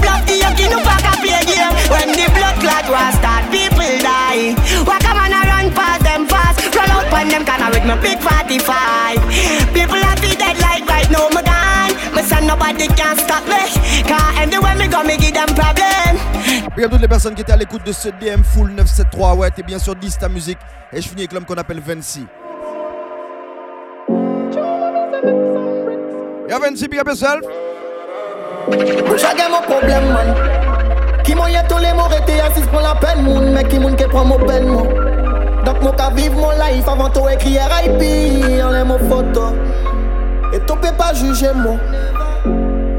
people 3.51 3.99
die 3.99 4.55
Walk 4.87 5.03
a 5.03 5.13
man 5.19 5.35
a 5.35 5.41
run 5.51 5.75
past 5.75 6.05
them 6.07 6.29
fast 6.29 6.63
Roll 6.77 6.87
out 6.87 7.13
on 7.13 7.27
them 7.27 7.45
kinda 7.45 7.67
with 7.75 7.85
my 7.85 7.99
big 7.99 8.21
45 8.23 9.19
People 9.75 9.99
have 9.99 10.23
be 10.23 10.37
dead 10.39 10.57
like 10.63 10.87
right 10.87 11.11
now, 11.11 11.27
me 11.35 11.43
gone 11.43 11.91
Me 12.15 12.23
say 12.23 12.47
nobody 12.47 12.87
can 12.95 13.17
stop 13.19 13.43
me 13.51 13.59
Cause 14.07 14.39
anywhere 14.39 14.77
me 14.77 14.87
go, 14.87 15.03
me 15.03 15.17
give 15.17 15.35
them 15.35 15.49
problem 15.59 16.15
Big 16.77 16.85
up 16.85 16.93
toutes 16.93 17.01
les 17.01 17.09
personnes 17.09 17.35
qui 17.35 17.43
étaient 17.43 17.51
à 17.51 17.57
l'écoute 17.57 17.85
de 17.85 17.91
ce 17.91 18.11
DM 18.11 18.45
Full 18.45 18.71
973. 18.71 19.37
Ouais, 19.37 19.51
t'es 19.51 19.65
bien 19.65 19.81
sur 19.81 19.97
10 19.97 20.19
ta 20.19 20.29
musique. 20.29 20.59
Et 20.93 21.03
je 21.03 21.09
finis 21.09 21.23
avec 21.23 21.33
l'homme 21.33 21.45
qu'on 21.45 21.57
appelle 21.57 21.81
Vinci. 21.81 22.25
Yo 26.49 26.61
Vinci, 26.61 26.87
big 26.87 27.01
up 27.01 27.09
yourself. 27.09 27.68
Chacun 29.17 29.49
mon 29.51 29.63
problème, 29.63 30.13
man. 30.13 30.35
Qui 31.25 31.35
moyen 31.35 31.63
tous 31.69 31.79
les 31.79 31.93
mots 31.93 32.09
rester 32.09 32.41
assis 32.41 32.67
pour 32.71 32.81
la 32.81 32.95
peine, 32.95 33.25
moun. 33.25 33.53
Mais 33.53 33.65
qui 33.65 33.79
moun 33.79 33.97
qui 33.97 34.05
prend 34.05 34.25
mon 34.25 34.39
peine, 34.39 34.67
moi? 34.67 34.85
Donc, 35.65 35.83
moi, 35.83 35.93
qu'à 35.97 36.11
vivre 36.11 36.37
mon 36.37 36.51
life 36.51 36.87
avant 36.87 37.09
tout 37.09 37.29
écrire 37.29 37.63
RIP. 37.71 38.63
En 38.65 38.71
les 38.71 38.85
mots 38.85 38.99
photos. 39.09 39.53
Et 40.53 40.61
tu 40.61 40.75
peux 40.77 40.97
pas 40.97 41.13
juger, 41.15 41.53
moi. 41.55 41.77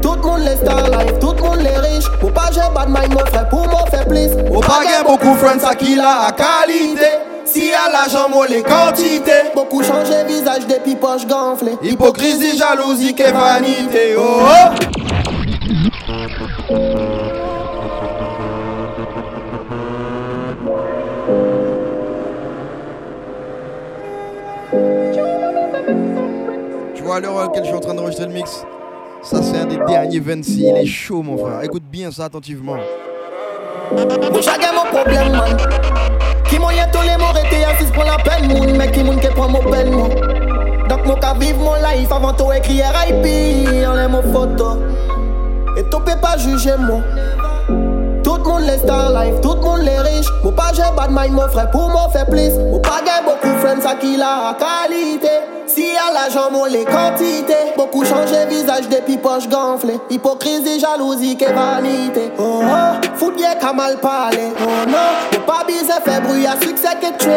Tout 0.02 0.14
le 0.14 0.22
monde 0.22 0.40
les 0.40 0.56
star 0.56 0.88
life, 0.88 1.18
tout 1.20 1.34
le 1.36 1.42
monde 1.42 1.60
les 1.60 1.76
riches. 1.76 2.08
Pour 2.20 2.32
pas 2.32 2.50
j'ai 2.52 2.60
bad 2.74 2.88
mind, 2.88 3.12
mon 3.12 3.26
frère, 3.26 3.48
pour 3.48 3.68
moi 3.68 3.84
faire 3.90 4.06
plus. 4.06 4.30
Ou 4.50 4.60
pas 4.60 4.82
gen 4.82 5.04
beaucoup 5.06 5.34
friends 5.34 5.64
à 5.68 5.74
qui 5.74 5.94
la 5.94 6.26
à 6.26 6.32
qualité. 6.32 7.06
Si 7.44 7.70
à 7.72 7.90
l'argent, 7.90 8.28
moi 8.30 8.46
les 8.48 8.62
quantités. 8.62 9.50
Beaucoup 9.54 9.82
changé 9.82 10.24
visage 10.26 10.66
depuis 10.68 10.94
poches 10.94 11.26
gonflées. 11.26 11.76
Hypocrisie, 11.82 12.56
jalousie, 12.56 13.14
que 13.14 13.30
vanité. 13.30 14.14
Oh 14.16 14.22
oh. 14.22 15.39
À 27.12 27.18
l'heure 27.18 27.40
laquelle 27.40 27.64
je 27.64 27.68
suis 27.68 27.76
en 27.76 27.80
train 27.80 27.94
d'enregistrer 27.94 28.26
le 28.26 28.32
mix 28.32 28.64
Ça 29.22 29.42
c'est 29.42 29.58
un 29.58 29.64
des 29.64 29.78
derniers 29.78 30.20
26, 30.20 30.58
il 30.58 30.76
est 30.76 30.86
chaud 30.86 31.22
mon 31.22 31.36
frère. 31.36 31.64
Écoute 31.64 31.82
bien 31.90 32.12
ça 32.12 32.26
attentivement. 32.26 32.76
Mon 33.92 34.40
chacun 34.40 34.72
mon 34.72 34.88
problème, 34.96 35.32
man. 35.32 35.56
Qui 36.48 36.60
moyen 36.60 36.86
tous 36.92 37.02
les 37.02 37.16
mots 37.16 37.32
rester 37.34 37.64
assis 37.64 37.90
pour 37.92 38.04
la 38.04 38.16
peine, 38.18 38.56
moun. 38.56 38.76
Mais 38.76 38.92
qui 38.92 39.02
moun 39.02 39.18
qui 39.18 39.26
prend 39.26 39.48
mon 39.48 39.58
peine, 39.58 39.90
moi. 39.90 40.08
Donc, 40.88 41.04
moi, 41.04 41.16
qu'à 41.20 41.34
vivre 41.34 41.58
mon 41.58 41.74
life 41.74 42.12
avant 42.12 42.32
tout 42.32 42.52
écrire 42.52 42.86
RIP. 42.94 43.86
En 43.86 43.94
les 43.94 44.08
mots 44.08 44.22
photos. 44.32 44.76
Et 45.76 45.82
tu 45.82 45.90
peux 45.90 46.20
pas 46.20 46.38
juger, 46.38 46.76
moi. 46.78 47.00
Tout 48.22 48.38
monde 48.38 48.62
les 48.62 48.78
star 48.78 49.10
life, 49.10 49.40
tout 49.40 49.56
monde 49.56 49.82
les 49.82 49.98
riches. 49.98 50.30
Moi 50.44 50.54
pas 50.54 50.70
j'ai 50.74 50.82
bad 50.96 51.10
mind, 51.10 51.32
mon 51.32 51.48
frère, 51.48 51.70
pour 51.70 51.88
moi 51.88 52.08
faire 52.12 52.26
plus. 52.26 52.52
Moi 52.70 52.80
pas 52.80 53.00
j'ai 53.04 53.24
beaucoup 53.24 53.58
friends 53.58 53.84
à 53.84 53.94
qui 53.96 54.16
la 54.16 54.56
qualité. 54.58 55.59
Si 55.72 55.86
à 55.96 56.12
l'argent, 56.12 56.50
moi 56.50 56.68
les 56.68 56.84
quantités. 56.84 57.74
Beaucoup 57.76 58.04
changé 58.04 58.44
visage 58.48 58.88
depuis 58.88 59.16
poches 59.16 59.48
gonflées. 59.48 60.00
Hypocrisie, 60.10 60.80
jalousie, 60.80 61.36
que 61.36 61.44
vanité. 61.44 62.32
Oh 62.38 62.62
oh, 62.64 63.06
fout 63.16 63.36
bien 63.36 63.54
qu'à 63.54 63.72
mal 63.72 63.98
parler. 63.98 64.52
Oh 64.60 64.86
non, 64.86 64.98
moi 65.32 65.46
pas 65.46 65.64
bise 65.64 65.92
fait 66.04 66.20
bruit 66.22 66.46
à 66.46 66.60
succès 66.60 66.96
que 67.00 67.16
tu 67.18 67.28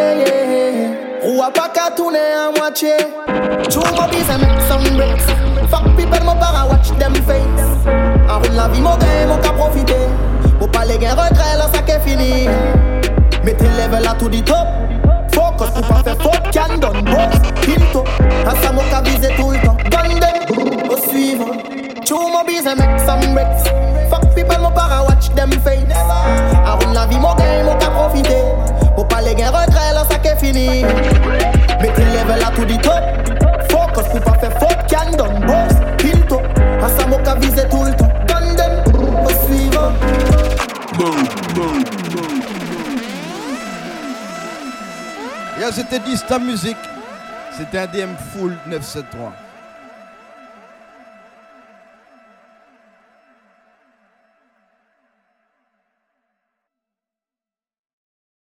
Roue 1.22 1.42
à 1.42 1.50
pas 1.50 1.68
qu'à 1.68 1.92
tourner 1.94 2.18
à 2.18 2.58
moitié. 2.58 2.96
Tu 3.70 3.78
m'as 3.78 4.08
bise 4.08 4.26
make 4.40 4.60
some 4.68 4.96
bricks. 4.96 5.70
Fuck 5.70 5.96
people, 5.96 6.24
moi 6.24 6.34
para 6.34 6.66
watch 6.68 6.88
them 6.98 7.14
face. 7.26 7.86
En 8.28 8.40
la 8.56 8.68
vie, 8.68 8.80
mon 8.80 8.96
gain, 8.96 9.28
mon 9.28 9.38
qu'à 9.38 9.50
profiter. 9.50 10.08
Pour 10.58 10.70
pas 10.70 10.84
les 10.84 10.98
gains 10.98 11.14
regret, 11.14 11.56
là 11.56 11.68
ça 11.72 11.82
qu'est 11.82 12.00
fini. 12.00 12.48
Mettez 13.44 13.64
level 13.64 14.02
là 14.02 14.14
tout 14.18 14.28
dit 14.28 14.42
top. 14.42 14.66
Focus 15.56 15.70
pour 15.74 15.86
pas 15.86 16.02
faire 16.02 16.16
faute, 16.16 16.52
can 16.52 16.78
done 16.78 17.02
boss. 17.04 17.38
Pinto, 17.64 18.04
à 18.46 18.54
ça 18.60 18.72
mon 18.72 18.82
qu'à 18.90 19.00
viser 19.02 19.32
tout 19.36 19.50
le 19.50 19.58
temps. 19.58 19.76
Gun 19.88 20.18
them, 20.18 20.90
au 20.90 20.96
suivant. 20.96 21.56
Tu 22.04 22.14
m'as 22.14 22.44
bise 22.44 22.64
make 22.76 23.00
some 23.00 23.34
bricks. 23.34 24.10
Fuck 24.10 24.34
people, 24.34 24.58
mon 24.60 24.72
para 24.72 25.04
watch 25.04 25.32
them 25.34 25.50
face. 25.62 25.84
En 26.66 26.76
roule 26.78 26.94
la 26.94 27.06
vie, 27.06 27.18
mon 27.18 27.34
gain, 27.34 27.64
mon 27.64 27.76
qu'à 27.76 27.86
profiter. 27.86 28.42
Pour 28.96 29.06
pas 29.06 29.20
les 29.20 29.34
gains 29.34 29.50
regret, 29.50 29.92
là 29.94 30.04
ça 30.10 30.18
qu'est 30.18 30.36
fini. 30.36 30.84
Mettez 31.80 32.04
level 32.04 32.40
là 32.40 32.50
tout 32.54 32.64
dit 32.64 32.78
top. 32.78 33.02
Focus 33.70 34.08
pour 34.10 34.20
pas 34.22 34.38
faire 34.38 34.58
faute, 34.58 34.78
can 34.88 35.16
done 35.16 35.46
boss. 35.46 35.74
Pinto, 35.98 36.40
à 36.82 36.88
ça 36.88 37.06
mon 37.06 37.18
qu'à 37.18 37.36
viser 37.36 37.68
tout 37.68 37.84
le 37.84 37.94
temps. 37.94 38.10
Gun 38.26 38.56
them, 38.56 38.82
au 39.24 39.28
suivant. 39.46 39.92
C'était 45.72 45.98
10 45.98 46.26
ta 46.26 46.38
musique. 46.38 46.76
C'était 47.56 47.78
un 47.78 47.86
DM 47.86 48.14
full 48.32 48.56
973. 48.66 49.43